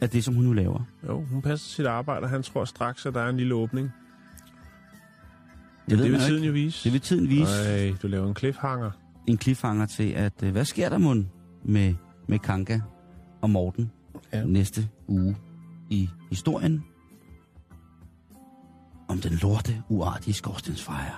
af 0.00 0.10
det, 0.10 0.24
som 0.24 0.34
hun 0.34 0.44
nu 0.44 0.52
laver. 0.52 0.80
Jo, 1.08 1.24
hun 1.24 1.42
passer 1.42 1.68
sit 1.68 1.86
arbejde, 1.86 2.22
og 2.22 2.30
han 2.30 2.42
tror 2.42 2.64
straks, 2.64 3.06
at 3.06 3.14
der 3.14 3.20
er 3.20 3.28
en 3.28 3.36
lille 3.36 3.54
åbning. 3.54 3.92
Det, 5.90 5.98
det 5.98 6.12
vil 6.12 6.20
tiden 6.20 6.34
ikke. 6.34 6.46
jo 6.46 6.52
vise. 6.52 6.84
Det 6.84 6.92
vil 6.92 7.00
tiden 7.00 7.28
vise. 7.28 7.52
Ej, 7.52 7.94
du 8.02 8.06
laver 8.06 8.28
en 8.28 8.36
cliffhanger. 8.36 8.90
En 9.26 9.38
cliffhanger 9.38 9.86
til, 9.86 10.10
at 10.10 10.42
øh, 10.42 10.52
hvad 10.52 10.64
sker 10.64 10.88
der 10.88 10.98
mon 10.98 11.30
med, 11.64 11.94
med 12.26 12.38
Kanka 12.38 12.80
og 13.40 13.50
Morten 13.50 13.90
ja. 14.32 14.44
næste 14.44 14.88
uge 15.08 15.36
i 15.90 16.08
historien 16.30 16.84
om 19.10 19.18
den 19.18 19.32
lorte, 19.32 19.82
uartige 19.88 20.34
skorstensfejre. 20.34 21.14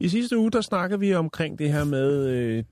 I 0.00 0.08
sidste 0.08 0.38
uge, 0.38 0.50
der 0.50 0.60
snakkede 0.60 1.00
vi 1.00 1.14
omkring 1.14 1.58
det 1.58 1.72
her 1.72 1.84
med 1.84 2.26
øh, 2.28 2.64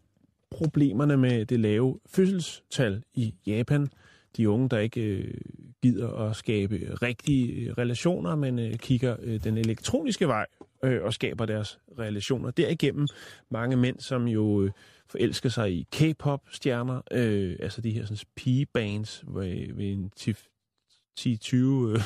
problemerne 0.53 1.17
med 1.17 1.47
det 1.47 1.61
lave 1.61 1.99
fødselstal 2.07 3.03
i 3.15 3.35
Japan. 3.47 3.89
De 4.37 4.49
unge, 4.49 4.69
der 4.69 4.79
ikke 4.79 5.01
øh, 5.01 5.35
gider 5.83 6.15
at 6.15 6.37
skabe 6.37 6.81
rigtige 7.03 7.53
øh, 7.53 7.75
relationer, 7.79 8.37
men 8.37 8.59
øh, 8.59 8.75
kigger 8.75 9.17
øh, 9.23 9.45
den 9.45 9.59
elektroniske 9.59 10.29
vej 10.29 10.47
øh, 10.85 11.05
og 11.05 11.15
skaber 11.15 11.47
deres 11.47 11.79
relationer. 11.99 12.51
Derigennem 12.51 13.07
mange 13.51 13.77
mænd, 13.77 14.01
som 14.01 14.29
jo 14.29 14.63
øh, 14.63 14.71
forelsker 15.07 15.49
sig 15.49 15.73
i 15.73 15.87
K-pop-stjerner, 15.93 17.01
øh, 17.11 17.57
altså 17.61 17.81
de 17.81 17.91
her 17.91 18.05
sådan, 18.05 18.27
pigebands 18.37 19.25
ved, 19.29 19.75
ved 19.75 19.93
en 19.93 20.13
10-20 20.21 21.57
øh, 21.57 22.01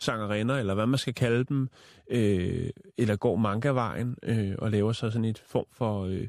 sangerinder, 0.00 0.56
eller 0.56 0.74
hvad 0.74 0.86
man 0.86 0.98
skal 0.98 1.14
kalde 1.14 1.44
dem, 1.44 1.68
øh, 2.10 2.70
eller 2.98 3.16
går 3.16 3.36
manga-vejen 3.36 4.16
øh, 4.22 4.54
og 4.58 4.70
laver 4.70 4.92
så 4.92 5.10
sådan 5.10 5.24
et 5.24 5.38
form 5.38 5.66
for 5.72 6.04
øh, 6.04 6.28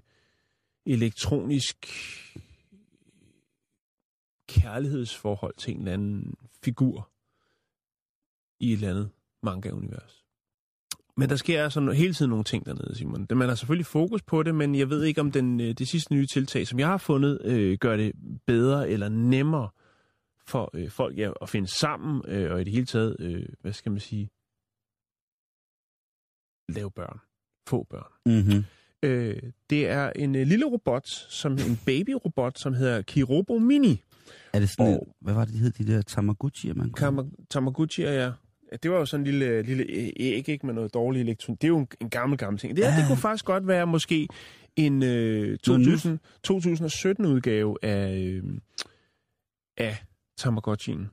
elektronisk 0.93 1.87
kærlighedsforhold 4.49 5.53
til 5.57 5.73
en 5.73 5.79
eller 5.79 5.93
anden 5.93 6.35
figur 6.63 7.11
i 8.59 8.67
et 8.67 8.73
eller 8.73 8.89
andet 8.89 9.09
manga-univers. 9.43 10.25
Men 11.17 11.29
der 11.29 11.35
sker 11.35 11.63
altså 11.63 11.91
hele 11.91 12.13
tiden 12.13 12.29
nogle 12.29 12.43
ting 12.43 12.65
dernede, 12.65 12.95
Simon. 12.95 13.27
Man 13.29 13.47
har 13.49 13.55
selvfølgelig 13.55 13.85
fokus 13.85 14.21
på 14.21 14.43
det, 14.43 14.55
men 14.55 14.75
jeg 14.75 14.89
ved 14.89 15.03
ikke, 15.03 15.21
om 15.21 15.31
den, 15.31 15.61
øh, 15.61 15.73
det 15.73 15.87
sidste 15.87 16.13
nye 16.13 16.25
tiltag, 16.25 16.67
som 16.67 16.79
jeg 16.79 16.87
har 16.87 16.97
fundet, 16.97 17.41
øh, 17.45 17.77
gør 17.77 17.97
det 17.97 18.11
bedre 18.45 18.89
eller 18.89 19.09
nemmere 19.09 19.69
for 20.47 20.69
øh, 20.73 20.89
folk 20.89 21.17
ja, 21.17 21.31
at 21.41 21.49
finde 21.49 21.67
sammen, 21.67 22.21
øh, 22.27 22.51
og 22.51 22.61
i 22.61 22.63
det 22.63 22.73
hele 22.73 22.85
taget, 22.85 23.15
øh, 23.19 23.45
hvad 23.61 23.73
skal 23.73 23.91
man 23.91 24.01
sige, 24.01 24.29
lave 26.69 26.91
børn. 26.91 27.19
Få 27.67 27.83
børn. 27.83 28.11
Mm-hmm. 28.25 28.63
Øh, 29.03 29.35
det 29.69 29.87
er 29.89 30.11
en 30.15 30.35
øh, 30.35 30.47
lille 30.47 30.65
robot, 30.65 31.07
som 31.09 31.51
en 31.51 31.79
babyrobot, 31.85 32.59
som 32.59 32.73
hedder 32.73 33.01
Kirobo 33.01 33.57
Mini. 33.59 34.03
Er 34.53 34.59
det 34.59 34.69
sådan, 34.69 34.93
Og- 34.93 34.99
og... 34.99 35.15
hvad 35.21 35.33
var 35.33 35.45
det, 35.45 35.53
de 35.53 35.59
hed, 35.59 35.71
de 35.71 35.87
der 35.87 36.01
Tamagotchi'er, 36.11 36.73
man 36.73 36.89
kunne? 36.89 37.31
Tamagotchi, 37.49 38.03
ja. 38.03 38.31
Det 38.83 38.91
var 38.91 38.97
jo 38.97 39.05
sådan 39.05 39.21
en 39.27 39.31
lille, 39.31 39.61
lille 39.61 39.85
æg, 40.19 40.49
ikke 40.49 40.65
med 40.65 40.73
noget 40.73 40.93
dårlig 40.93 41.21
elektronik. 41.21 41.61
Det 41.61 41.67
er 41.67 41.69
jo 41.69 41.77
en, 41.79 41.87
en 42.01 42.09
gammel, 42.09 42.37
gammel 42.37 42.59
ting. 42.59 42.75
Det, 42.75 42.81
Ja. 42.81 42.87
det 42.87 43.07
kunne 43.07 43.17
faktisk 43.17 43.45
godt 43.45 43.67
være 43.67 43.87
måske 43.87 44.27
en 44.75 45.03
øh, 45.03 45.57
2000, 45.57 46.19
2017-udgave 46.51 47.77
af, 47.85 48.15
øh, 48.17 48.43
af 49.77 50.03
Tamagotchien. 50.37 51.09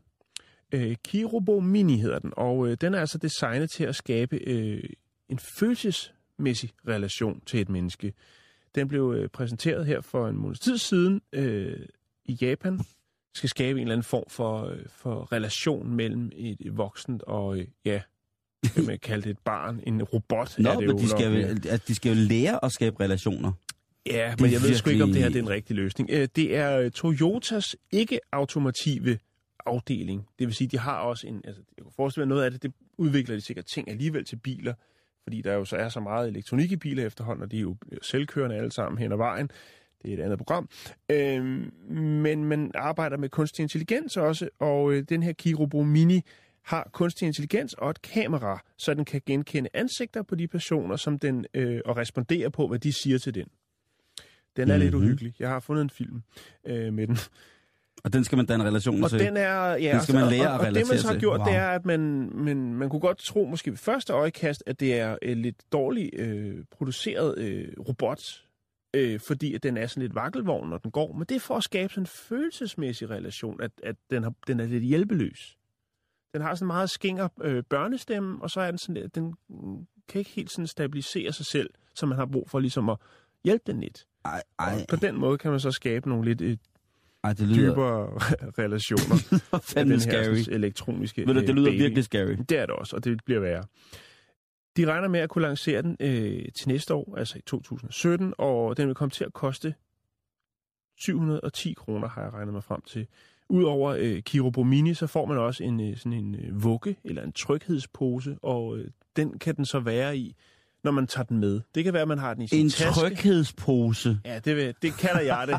Øh, 0.73 0.97
Kirobo 1.05 1.61
Mini 1.61 1.97
hedder 1.99 2.19
den, 2.19 2.33
og 2.37 2.69
øh, 2.69 2.77
den 2.81 2.95
er 2.95 3.01
altså 3.01 3.19
designet 3.19 3.71
til 3.71 3.85
at 3.85 3.97
skabe 3.97 4.37
øh, 4.47 4.83
en 5.29 5.39
følelsesmæssig 6.39 6.71
relation 6.89 7.41
til 7.47 7.61
et 7.61 7.69
menneske. 7.69 8.13
Den 8.75 8.89
blev 8.89 9.15
øh, 9.17 9.29
præsenteret 9.29 9.87
her 9.87 10.01
for 10.01 10.29
en 10.29 10.37
måneds 10.37 10.61
tid 10.61 10.79
siden 10.79 11.21
øh, 11.33 11.87
i 12.25 12.33
Japan. 12.33 12.81
Skal 13.35 13.49
skabe 13.49 13.81
en 13.81 13.87
eller 13.87 13.95
anden 13.95 14.05
form 14.05 14.25
for, 14.29 14.65
øh, 14.65 14.79
for 14.89 15.33
relation 15.33 15.91
mellem 15.97 16.33
et, 16.37 16.57
et 16.61 16.77
voksent 16.77 17.23
og, 17.23 17.59
øh, 17.59 17.67
ja, 17.85 18.03
kan 18.75 18.87
man 18.87 18.99
kalde 18.99 19.23
det 19.23 19.31
et 19.31 19.39
barn, 19.39 19.81
en 19.87 20.03
robot 20.03 20.59
Nå, 20.59 20.71
er 20.71 20.77
det 20.77 20.89
men 20.89 20.97
jo 20.97 21.03
de 21.03 21.09
skal, 21.09 21.61
at 21.69 21.89
de 21.89 21.95
skal 21.95 22.17
jo 22.17 22.25
lære 22.29 22.65
at 22.65 22.73
skabe 22.73 23.01
relationer. 23.01 23.53
Ja, 24.07 24.31
Det 24.31 24.41
men 24.41 24.53
jeg 24.53 24.63
ved 24.63 24.75
sgu 24.75 24.91
ikke, 24.91 25.05
om 25.05 25.13
det 25.13 25.23
her 25.23 25.29
det 25.29 25.37
er 25.37 25.43
en 25.43 25.49
rigtig 25.49 25.77
løsning. 25.77 26.11
Øh, 26.13 26.29
Det 26.37 26.57
er 26.57 26.89
Toyotas 26.91 27.77
ikke-automative 27.91 29.19
afdeling. 29.67 30.27
Det 30.39 30.47
vil 30.47 30.55
sige, 30.55 30.69
de 30.69 30.79
har 30.79 30.99
også 31.01 31.27
en... 31.27 31.41
Altså, 31.45 31.63
jeg 31.77 31.85
kan 31.85 31.93
forestille 31.97 32.27
mig, 32.27 32.29
noget 32.29 32.45
af 32.45 32.51
det, 32.51 32.63
det 32.63 32.73
udvikler 32.99 33.35
de 33.35 33.41
sikkert 33.41 33.67
ting 33.67 33.91
alligevel 33.91 34.25
til 34.25 34.37
biler, 34.37 34.75
fordi 35.29 35.43
der 35.43 35.55
jo 35.55 35.65
så 35.65 35.77
er 35.77 35.89
så 35.89 36.01
meget 36.01 36.29
elektronik 36.29 36.73
i 36.73 36.77
biler 36.77 37.07
efterhånden, 37.07 37.43
og 37.43 37.51
de 37.51 37.57
er 37.57 37.61
jo 37.61 37.77
selvkørende 38.03 38.57
alle 38.57 38.73
sammen 38.73 38.99
hen 38.99 39.13
ad 39.13 39.17
vejen. 39.17 39.51
Det 40.03 40.11
er 40.11 40.17
et 40.19 40.23
andet 40.23 40.39
program. 40.39 40.69
Øhm, 41.11 41.73
men 41.97 42.45
man 42.45 42.71
arbejder 42.75 43.17
med 43.17 43.29
kunstig 43.29 43.63
intelligens 43.63 44.17
også, 44.17 44.49
og 44.59 44.93
øh, 44.93 45.03
den 45.09 45.23
her 45.23 45.33
Kirobo 45.33 45.83
Mini 45.83 46.21
har 46.65 46.91
kunstig 46.93 47.27
intelligens 47.27 47.75
og 47.75 47.91
et 47.91 48.03
kamera, 48.03 48.63
så 48.79 48.95
den 48.95 49.05
kan 49.05 49.21
genkende 49.27 49.71
ansigter 49.75 50.23
på 50.23 50.35
de 50.35 50.49
personer, 50.49 50.97
som 50.97 51.19
den 51.19 51.47
øh, 51.55 51.81
og 51.85 51.97
respondere 51.97 52.51
på, 52.51 52.69
hvad 52.69 52.79
de 52.79 52.93
siger 53.03 53.19
til 53.19 53.35
den. 53.35 53.47
Den 54.57 54.71
er 54.71 54.77
mm-hmm. 54.77 54.81
lidt 54.81 54.95
Mhm. 54.95 55.05
uhyggelig. 55.05 55.35
Jeg 55.39 55.49
har 55.49 55.61
fundet 55.61 55.83
en 55.83 55.91
film 55.91 56.23
øh, 56.67 56.93
med 56.93 57.07
den. 57.07 57.17
Og 58.05 58.13
den 58.13 58.25
skal 58.25 58.37
man 58.37 58.47
danne 58.47 58.65
relationer 58.65 59.05
Og 59.05 59.11
til. 59.11 59.19
den 59.21 59.37
er... 59.37 59.55
Ja, 59.77 59.93
Den 59.93 60.01
skal 60.03 60.15
man 60.15 60.25
og- 60.25 60.31
lære 60.31 60.49
og, 60.49 60.55
at 60.55 60.61
og, 60.61 60.67
og 60.67 60.67
det, 60.67 60.75
man 60.75 60.77
relatere 60.77 60.99
så 60.99 61.07
har 61.07 61.15
til. 61.15 61.21
gjort, 61.21 61.39
Wow. 61.41 61.47
det 61.47 61.55
er, 61.55 61.69
at 61.69 61.87
man, 61.87 62.01
man, 62.35 62.75
man 62.75 62.89
kunne 62.91 63.01
godt 63.01 63.19
tro, 63.19 63.45
måske 63.45 63.71
ved 63.71 63.79
første 63.79 64.13
øjekast, 64.13 64.63
at 64.67 64.81
det 64.81 64.95
er 65.01 65.17
øh, 65.23 65.37
lidt 65.37 65.57
dårligt 65.73 66.11
øh, 66.21 66.65
produceret 66.71 67.39
øh, 67.39 67.69
robot, 67.89 68.45
øh, 68.95 69.21
fordi 69.21 69.55
at 69.55 69.63
den 69.63 69.77
er 69.77 69.87
sådan 69.87 70.03
lidt 70.03 70.15
vakkelvogn, 70.15 70.69
når 70.71 70.79
den 70.79 70.91
går. 70.91 71.13
Men 71.13 71.27
det 71.29 71.35
er 71.35 71.41
for 71.41 71.57
at 71.57 71.65
skabe 71.65 71.93
sådan 71.93 72.03
en 72.03 72.07
følelsesmæssig 72.07 73.11
relation, 73.11 73.61
at, 73.61 73.71
at 73.83 73.97
den, 74.11 74.23
har, 74.23 74.33
den 74.47 74.61
er 74.61 74.67
lidt 74.67 74.85
hjælpeløs. 74.85 75.57
Den 76.35 76.43
har 76.43 76.55
sådan 76.55 76.65
en 76.65 76.67
meget 76.67 76.91
skinger 76.91 77.29
øh, 77.41 77.63
børnestemme, 77.71 78.43
og 78.43 78.51
så 78.51 78.61
er 78.61 78.71
den 78.71 78.79
sådan 78.79 78.95
lidt, 79.03 79.15
den 79.15 79.35
mm, 79.49 79.87
kan 80.09 80.19
ikke 80.19 80.31
helt 80.31 80.51
sådan 80.51 80.67
stabilisere 80.67 81.33
sig 81.33 81.47
selv, 81.47 81.71
så 81.95 82.07
man 82.07 82.19
har 82.19 82.27
brug 82.27 82.51
for 82.51 82.59
ligesom 82.59 82.89
at 82.89 82.97
hjælpe 83.45 83.73
den 83.73 83.81
lidt. 83.81 84.07
Ej, 84.25 84.43
Og 84.59 84.65
ej, 84.65 84.87
på 84.89 84.97
den 84.97 85.17
måde 85.17 85.39
kan 85.39 85.51
man 85.51 85.61
så 85.61 85.71
skabe 85.71 86.09
nogle 86.09 86.25
lidt 86.25 86.41
øh, 86.41 86.57
ej, 87.29 87.33
det 87.33 87.49
lyder 87.49 87.73
dybere 87.73 88.07
relationer 88.63 89.39
af 89.53 89.63
fandme 89.63 89.95
den 89.95 90.01
her 90.01 90.11
scary. 90.23 90.37
sådan, 90.37 90.55
elektroniske 90.55 91.27
Ved 91.27 91.35
du, 91.35 91.41
øh, 91.41 91.47
det 91.47 91.55
lyder 91.55 91.71
baby. 91.71 91.81
virkelig 91.81 92.05
scary. 92.05 92.37
Det 92.49 92.53
er 92.59 92.67
det 92.67 92.75
også, 92.75 92.97
og 92.97 93.05
det 93.05 93.21
bliver 93.25 93.41
værre. 93.41 93.65
De 94.77 94.87
regner 94.93 95.09
med 95.09 95.21
at 95.21 95.29
kunne 95.29 95.43
lancere 95.43 95.83
den 95.83 95.97
øh, 96.01 96.45
til 96.59 96.69
næste 96.69 96.95
år, 96.95 97.17
altså 97.19 97.39
i 97.39 97.43
2017, 97.47 98.35
og 98.39 98.77
den 98.77 98.87
vil 98.87 98.95
komme 98.95 99.11
til 99.11 99.25
at 99.25 99.33
koste 99.33 99.75
710 100.99 101.73
kroner, 101.73 102.09
har 102.09 102.23
jeg 102.23 102.33
regnet 102.33 102.55
mig 102.55 102.65
frem 102.65 102.81
til. 102.81 103.07
Udover 103.49 103.97
øh, 103.99 104.23
Kirobo 104.23 104.63
Mini, 104.63 104.95
så 104.95 105.07
får 105.07 105.27
man 105.27 105.39
også 105.39 105.65
en, 105.65 105.81
øh, 105.91 105.97
sådan 105.97 106.13
en 106.13 106.35
øh, 106.35 106.63
vugge 106.65 106.97
eller 107.05 107.23
en 107.23 107.33
tryghedspose, 107.33 108.37
og 108.43 108.79
øh, 108.79 108.91
den 109.17 109.39
kan 109.39 109.57
den 109.57 109.65
så 109.65 109.81
være 109.81 110.17
i, 110.17 110.35
når 110.85 110.91
man 110.91 111.07
tager 111.07 111.25
den 111.25 111.39
med. 111.39 111.61
Det 111.75 111.85
kan 111.85 111.93
være, 111.93 112.03
at 112.03 112.09
man 112.09 112.19
har 112.19 112.35
den 112.35 112.43
i 112.43 112.47
sin 112.47 112.59
En 112.65 112.71
taske. 112.71 113.01
tryghedspose. 113.01 114.19
Ja, 114.25 114.39
det, 114.39 114.57
vil, 114.57 114.75
det 114.83 114.93
kalder 114.97 115.21
jeg 115.21 115.45
det. 115.49 115.57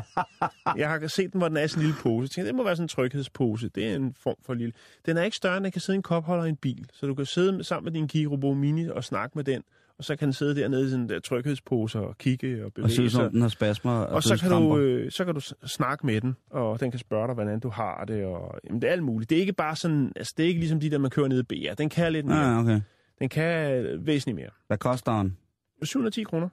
Jeg 0.76 0.88
har 0.88 1.06
set 1.08 1.32
den, 1.32 1.38
hvor 1.40 1.48
den 1.48 1.56
er 1.56 1.66
sådan 1.66 1.82
en 1.82 1.86
lille 1.86 2.00
pose. 2.02 2.22
Jeg 2.24 2.30
tænkte, 2.30 2.48
det 2.48 2.54
må 2.54 2.64
være 2.64 2.76
sådan 2.76 2.84
en 2.84 2.88
tryghedspose. 2.88 3.68
Det 3.68 3.86
er 3.90 3.94
en 3.96 4.14
form 4.22 4.36
for 4.46 4.54
lille. 4.54 4.72
Den 5.06 5.16
er 5.16 5.22
ikke 5.22 5.36
større, 5.36 5.56
end 5.56 5.64
den 5.64 5.72
kan 5.72 5.80
sidde 5.80 5.96
i 5.96 5.98
en 5.98 6.02
kopholder 6.02 6.44
i 6.44 6.48
en 6.48 6.56
bil. 6.56 6.86
Så 6.92 7.06
du 7.06 7.14
kan 7.14 7.26
sidde 7.26 7.64
sammen 7.64 7.84
med 7.92 8.00
din 8.00 8.08
Kirobo 8.08 8.54
Mini 8.54 8.88
og 8.88 9.04
snakke 9.04 9.32
med 9.38 9.44
den. 9.44 9.62
Og 9.98 10.04
så 10.04 10.16
kan 10.16 10.26
den 10.26 10.32
sidde 10.32 10.60
dernede 10.60 10.86
i 10.86 10.90
sådan 10.90 11.08
der 11.08 11.20
tryghedspose 11.20 11.98
og 11.98 12.18
kigge 12.18 12.60
og 12.60 12.66
Og 12.66 12.72
bevæge 12.72 13.02
ud 13.02 13.08
som 13.10 13.20
sig. 13.22 13.30
den 13.32 13.40
har 13.42 13.48
spasmer 13.48 13.92
og, 13.92 14.06
Og 14.14 14.22
så 14.22 14.36
kan, 14.36 14.50
du, 14.50 14.78
øh, 14.78 15.10
så 15.10 15.24
kan 15.24 15.34
du 15.34 15.40
snakke 15.66 16.06
med 16.06 16.20
den, 16.20 16.36
og 16.50 16.80
den 16.80 16.90
kan 16.90 17.00
spørge 17.00 17.26
dig, 17.26 17.34
hvordan 17.34 17.60
du 17.60 17.68
har 17.68 18.04
det. 18.08 18.24
Og, 18.24 18.54
jamen, 18.66 18.82
det 18.82 18.88
er 18.88 18.92
alt 18.92 19.02
muligt. 19.02 19.30
Det 19.30 19.36
er 19.36 19.40
ikke 19.40 19.52
bare 19.52 19.76
sådan, 19.76 20.12
altså 20.16 20.34
det 20.36 20.42
er 20.42 20.48
ikke 20.48 20.60
ligesom 20.60 20.80
de 20.80 20.90
der, 20.90 20.98
man 20.98 21.10
kører 21.10 21.28
nede 21.28 21.40
i 21.40 21.42
BR. 21.70 21.74
Den 21.74 21.88
kan 21.88 22.12
lidt 22.12 22.26
mere. 22.26 22.44
Ah, 22.44 22.58
okay. 22.58 22.80
Den 23.20 23.28
kan 23.28 23.72
øh, 23.72 24.06
væsentligt 24.06 24.36
mere. 24.36 24.50
Hvad 24.66 24.78
koster 24.78 25.22
den? 25.22 25.36
710 25.82 26.22
kroner. 26.22 26.48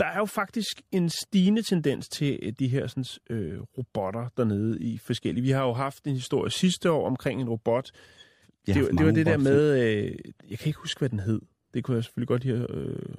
Der 0.00 0.06
er 0.06 0.18
jo 0.18 0.24
faktisk 0.24 0.82
en 0.92 1.08
stigende 1.08 1.62
tendens 1.62 2.08
til 2.08 2.54
de 2.58 2.68
her 2.68 2.86
sådan, 2.86 3.04
øh, 3.30 3.60
robotter 3.78 4.28
dernede 4.36 4.80
i 4.80 4.98
forskellige. 4.98 5.42
Vi 5.42 5.50
har 5.50 5.62
jo 5.62 5.72
haft 5.72 6.06
en 6.06 6.14
historie 6.14 6.50
sidste 6.50 6.90
år 6.90 7.06
omkring 7.06 7.40
en 7.40 7.48
robot. 7.48 7.90
Det, 8.66 8.74
det, 8.74 8.98
det 8.98 9.06
var 9.06 9.12
det 9.12 9.26
der 9.26 9.38
med, 9.38 9.82
øh, 9.82 10.18
jeg 10.50 10.58
kan 10.58 10.66
ikke 10.66 10.78
huske, 10.78 10.98
hvad 10.98 11.08
den 11.08 11.20
hed. 11.20 11.40
Det 11.74 11.84
kunne 11.84 11.94
jeg 11.94 12.04
selvfølgelig 12.04 12.28
godt 12.28 12.44
have, 12.44 12.70
øh, 12.70 13.14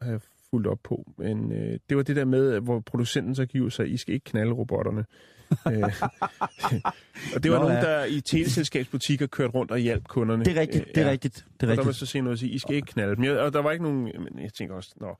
have 0.00 0.20
fulgt 0.50 0.66
op 0.66 0.78
på. 0.84 1.12
Men 1.18 1.52
øh, 1.52 1.78
det 1.88 1.96
var 1.96 2.02
det 2.02 2.16
der 2.16 2.24
med, 2.24 2.60
hvor 2.60 2.80
producenten 2.80 3.34
så 3.34 3.46
giver 3.46 3.68
sig, 3.68 3.92
I 3.92 3.96
skal 3.96 4.14
ikke 4.14 4.24
knalde 4.24 4.52
robotterne. 4.52 5.04
øh, 5.72 5.82
og 7.34 7.42
det 7.42 7.50
var 7.50 7.58
Nå, 7.58 7.68
nogen, 7.68 7.82
der 7.84 8.04
i 8.04 8.20
teleselskabsbutikker 8.20 9.26
kørte 9.26 9.52
rundt 9.54 9.70
og 9.72 9.78
hjalp 9.78 10.04
kunderne. 10.08 10.44
Det 10.44 10.56
er 10.56 10.60
rigtigt, 10.60 10.84
Øh, 10.88 10.94
det 10.94 11.00
er 11.00 11.06
ja. 11.06 11.10
rigtigt, 11.10 11.34
det 11.34 11.42
er 11.42 11.52
Og 11.52 11.60
der 11.60 11.66
var 11.66 11.76
rigtigt. 11.76 11.96
så 11.96 12.06
se 12.06 12.20
noget 12.20 12.32
og 12.34 12.38
sige, 12.38 12.52
I 12.52 12.58
skal 12.58 12.74
ikke 12.76 12.86
knalde 12.86 13.16
dem. 13.16 13.24
Jeg- 13.24 13.38
Og 13.38 13.52
der 13.52 13.62
var 13.62 13.70
ikke 13.72 13.84
nogen, 13.84 14.02
men 14.04 14.42
jeg 14.42 14.52
tænker 14.52 14.74
også, 14.74 14.94
nå, 15.00 15.16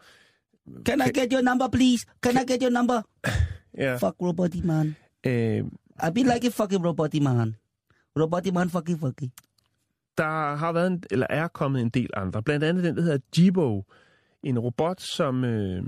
Can 0.86 1.00
I 1.00 1.18
get 1.18 1.32
your 1.32 1.42
number, 1.42 1.68
please? 1.68 2.06
Can 2.22 2.32
I 2.32 2.52
get 2.52 2.62
your 2.62 2.70
number? 2.70 3.02
ja, 3.84 3.94
Fuck 3.96 4.14
robot 4.22 4.54
man. 4.64 4.96
øh, 5.26 5.58
I 6.08 6.10
be 6.14 6.20
like 6.20 6.46
a 6.46 6.50
fucking 6.50 6.86
robot 6.86 7.14
man. 7.22 7.56
Robot 8.20 8.52
man 8.54 8.70
fucking 8.70 9.00
fucking. 9.00 9.32
der 10.18 10.56
har 10.56 10.72
været 10.72 10.86
en, 10.86 11.02
eller 11.10 11.26
er 11.30 11.48
kommet 11.48 11.82
en 11.82 11.88
del 11.88 12.10
andre. 12.16 12.42
Blandt 12.42 12.64
andet 12.64 12.84
den, 12.84 12.96
der 12.96 13.02
hedder 13.02 13.18
Jibo. 13.38 13.84
En 14.42 14.58
robot, 14.58 15.00
som, 15.00 15.44
øh, 15.44 15.82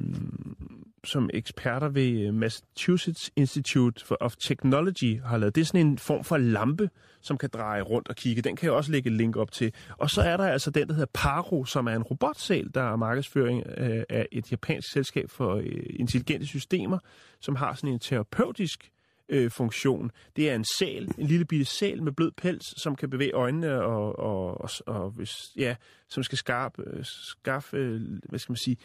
som 1.05 1.30
eksperter 1.34 1.88
ved 1.88 2.26
øh, 2.26 2.34
Massachusetts 2.34 3.30
Institute 3.36 4.07
for- 4.07 4.16
of 4.20 4.36
Technology 4.36 5.20
har 5.24 5.36
lavet. 5.38 5.55
Det 5.55 5.61
er 5.61 5.64
sådan 5.64 5.86
en 5.86 5.98
form 5.98 6.24
for 6.24 6.36
lampe, 6.36 6.90
som 7.20 7.38
kan 7.38 7.48
dreje 7.53 7.82
rundt 7.82 8.09
og 8.09 8.16
kigge. 8.16 8.42
Den 8.42 8.57
kan 8.57 8.66
jeg 8.66 8.72
også 8.72 8.92
lægge 8.92 9.11
et 9.11 9.16
link 9.16 9.36
op 9.36 9.53
til. 9.53 9.72
Og 9.98 10.11
så 10.11 10.22
er 10.22 10.36
der 10.36 10.44
altså 10.46 10.70
den, 10.70 10.88
der 10.88 10.94
hedder 10.94 11.11
Paro, 11.14 11.64
som 11.64 11.86
er 11.86 11.92
en 11.96 12.03
robotsæl, 12.03 12.70
der 12.74 12.82
er 12.82 12.96
markedsføring 12.96 13.62
øh, 13.76 14.03
af 14.09 14.26
et 14.32 14.53
japansk 14.53 14.92
selskab 14.92 15.30
for 15.30 15.55
øh, 15.55 15.82
intelligente 15.90 16.46
systemer, 16.46 16.98
som 17.40 17.57
har 17.57 17.74
sådan 17.74 17.90
en 17.90 17.98
terapeutisk 17.98 18.90
øh, 19.33 19.51
funktion. 19.51 20.11
Det 20.37 20.51
er 20.51 20.55
en 20.55 20.64
sæl, 20.78 21.14
en 21.18 21.26
lille 21.26 21.45
bitte 21.45 21.64
sæl 21.64 22.03
med 22.03 22.12
blød 22.12 22.33
pels, 22.33 22.83
som 22.83 22.97
kan 22.97 23.11
bevæge 23.11 23.33
øjnene 23.33 23.83
og, 23.83 24.18
og, 24.18 24.61
og, 24.61 24.70
og 24.87 25.11
hvis, 25.11 25.33
ja, 25.57 25.76
som 26.09 26.22
skal 26.22 26.39
skarpe, 26.39 26.83
øh, 26.87 27.05
skaffe, 27.05 27.76
øh, 27.76 28.01
hvad 28.28 28.39
skal 28.39 28.53
man 28.53 28.57
sige, 28.57 28.76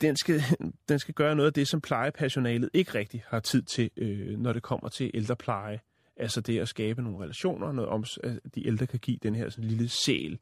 den 0.00 0.16
skal, 0.16 0.40
den 0.88 0.98
skal 0.98 1.14
gøre 1.14 1.34
noget 1.34 1.46
af 1.46 1.52
det, 1.52 1.68
som 1.68 1.80
plejepersonalet 1.80 2.70
ikke 2.74 2.94
rigtig 2.94 3.24
har 3.28 3.40
tid 3.40 3.62
til, 3.62 3.90
øh, 3.96 4.38
når 4.38 4.52
det 4.52 4.62
kommer 4.62 4.88
til 4.88 5.10
ældrepleje. 5.14 5.80
Altså 6.16 6.40
det 6.40 6.58
at 6.58 6.68
skabe 6.68 7.02
nogle 7.02 7.24
relationer, 7.24 7.72
noget 7.72 7.90
om, 7.90 8.04
at 8.22 8.54
de 8.54 8.66
ældre 8.66 8.86
kan 8.86 8.98
give 8.98 9.16
den 9.22 9.34
her 9.34 9.48
sådan 9.50 9.64
lille 9.64 9.88
sæl. 9.88 10.38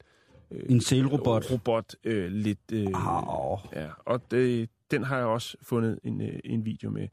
Øh, 0.51 0.63
En 0.69 0.81
sælrobot. 0.81 1.51
Robot 1.51 1.95
øh, 2.03 2.31
lidt... 2.31 2.59
Øh. 2.73 2.87
Ja, 3.73 3.89
og 4.05 4.31
det, 4.31 4.69
den 4.91 5.03
har 5.03 5.17
jeg 5.17 5.25
også 5.25 5.57
fundet 5.61 5.99
en, 6.03 6.21
øh, 6.21 6.39
en 6.43 6.65
video 6.65 6.89
med. 6.89 7.07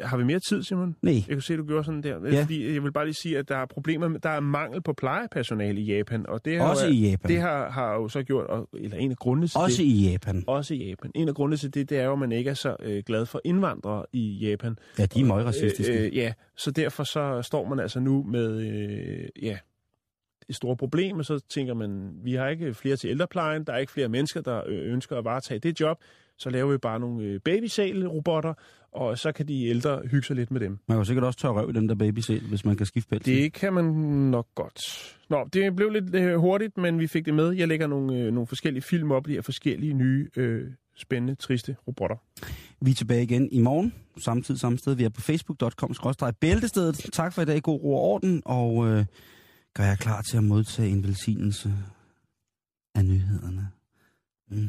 Har 0.00 0.16
vi 0.16 0.24
mere 0.24 0.40
tid, 0.48 0.62
Simon? 0.62 0.96
Nej. 1.02 1.14
Jeg 1.14 1.22
kan 1.36 1.40
se, 1.40 1.56
du 1.56 1.64
gjorde 1.66 1.84
sådan 1.84 2.02
der. 2.02 2.30
Ja. 2.32 2.42
Fordi 2.42 2.74
jeg 2.74 2.82
vil 2.82 2.92
bare 2.92 3.04
lige 3.04 3.14
sige, 3.14 3.38
at 3.38 3.48
der 3.48 3.56
er 3.56 3.66
problemer 3.66 4.08
med, 4.08 4.20
der 4.20 4.28
er 4.30 4.40
mangel 4.40 4.82
på 4.82 4.92
plejepersonale 4.92 5.80
i 5.80 5.84
Japan. 5.96 6.26
Og 6.28 6.44
det 6.44 6.58
har, 6.58 6.70
Også 6.70 6.86
jo, 6.86 6.92
i 6.92 6.96
Japan. 7.10 7.30
Det 7.30 7.40
har, 7.40 7.70
har 7.70 7.94
jo 7.94 8.08
så 8.08 8.22
gjort, 8.22 8.46
og, 8.46 8.68
eller 8.74 8.96
en 8.96 9.10
af 9.10 9.16
grundene 9.16 9.48
til 9.48 9.60
Også 9.60 9.82
det, 9.82 9.88
i 9.88 10.10
Japan. 10.10 10.44
også 10.46 10.74
i 10.74 10.88
Japan. 10.88 11.10
En 11.14 11.28
af 11.28 11.34
grundene 11.34 11.56
til 11.56 11.74
det, 11.74 11.90
det 11.90 11.98
er 11.98 12.04
jo, 12.04 12.12
at 12.12 12.18
man 12.18 12.32
ikke 12.32 12.50
er 12.50 12.54
så 12.54 12.76
øh, 12.82 13.02
glad 13.06 13.26
for 13.26 13.40
indvandrere 13.44 14.06
i 14.12 14.38
Japan. 14.48 14.76
Ja, 14.98 15.06
de 15.06 15.20
er 15.20 15.24
meget 15.24 15.46
racistiske. 15.46 15.98
Øh, 15.98 16.06
øh, 16.06 16.16
ja, 16.16 16.32
så 16.56 16.70
derfor 16.70 17.04
så 17.04 17.42
står 17.42 17.68
man 17.68 17.80
altså 17.80 18.00
nu 18.00 18.22
med 18.22 18.60
øh, 18.60 19.28
ja, 19.42 19.58
et 20.48 20.56
stort 20.56 20.78
problem, 20.78 21.18
og 21.18 21.24
så 21.24 21.38
tænker 21.38 21.74
man, 21.74 22.10
vi 22.24 22.34
har 22.34 22.48
ikke 22.48 22.74
flere 22.74 22.96
til 22.96 23.10
ældreplejen, 23.10 23.64
der 23.64 23.72
er 23.72 23.78
ikke 23.78 23.92
flere 23.92 24.08
mennesker, 24.08 24.40
der 24.40 24.62
øh, 24.66 24.92
ønsker 24.92 25.16
at 25.16 25.24
varetage 25.24 25.58
det 25.60 25.80
job, 25.80 25.98
så 26.38 26.50
laver 26.50 26.72
vi 26.72 26.78
bare 26.78 27.00
nogle 27.00 27.24
øh, 27.24 27.40
babysal-robotter, 27.40 28.54
og 28.92 29.18
så 29.18 29.32
kan 29.32 29.48
de 29.48 29.66
ældre 29.66 30.00
hygge 30.10 30.26
sig 30.26 30.36
lidt 30.36 30.50
med 30.50 30.60
dem. 30.60 30.70
Man 30.70 30.78
kan 30.94 30.96
jo 30.96 31.04
sikkert 31.04 31.24
også 31.24 31.38
tørre 31.38 31.52
røv 31.52 31.70
i 31.70 31.72
dem, 31.72 31.88
der 31.88 31.94
babyset, 31.94 32.40
hvis 32.40 32.64
man 32.64 32.76
kan 32.76 32.86
skifte 32.86 33.08
pelsen. 33.08 33.34
Det 33.34 33.52
kan 33.52 33.72
man 33.72 33.84
nok 34.30 34.46
godt. 34.54 34.78
Nå, 35.30 35.48
det 35.52 35.76
blev 35.76 35.90
lidt 35.90 36.14
øh, 36.14 36.34
hurtigt, 36.34 36.78
men 36.78 36.98
vi 36.98 37.06
fik 37.06 37.26
det 37.26 37.34
med. 37.34 37.50
Jeg 37.50 37.68
lægger 37.68 37.86
nogle, 37.86 38.18
øh, 38.18 38.32
nogle 38.32 38.46
forskellige 38.46 38.82
film 38.82 39.10
op, 39.10 39.26
de 39.26 39.32
her 39.32 39.42
forskellige 39.42 39.94
nye, 39.94 40.28
øh, 40.36 40.70
spændende, 40.96 41.34
triste 41.34 41.76
robotter. 41.88 42.16
Vi 42.80 42.90
er 42.90 42.94
tilbage 42.94 43.22
igen 43.22 43.48
i 43.52 43.60
morgen, 43.60 43.94
samtidig 44.24 44.60
samme 44.60 44.78
sted. 44.78 44.94
Vi 44.94 45.04
er 45.04 45.08
på 45.08 45.20
facebook.com-bæltestedet. 45.20 47.10
Tak 47.12 47.32
for 47.32 47.42
i 47.42 47.44
dag, 47.44 47.62
god 47.62 47.80
ro 47.80 47.94
og 47.94 48.02
orden, 48.02 48.42
og 48.44 48.88
øh, 48.88 49.04
gør 49.74 49.84
jeg 49.84 49.98
klar 49.98 50.22
til 50.22 50.36
at 50.36 50.44
modtage 50.44 50.88
en 50.88 51.02
velsignelse 51.02 51.72
af 52.94 53.04
nyhederne. 53.04 53.68
Mm. 54.50 54.68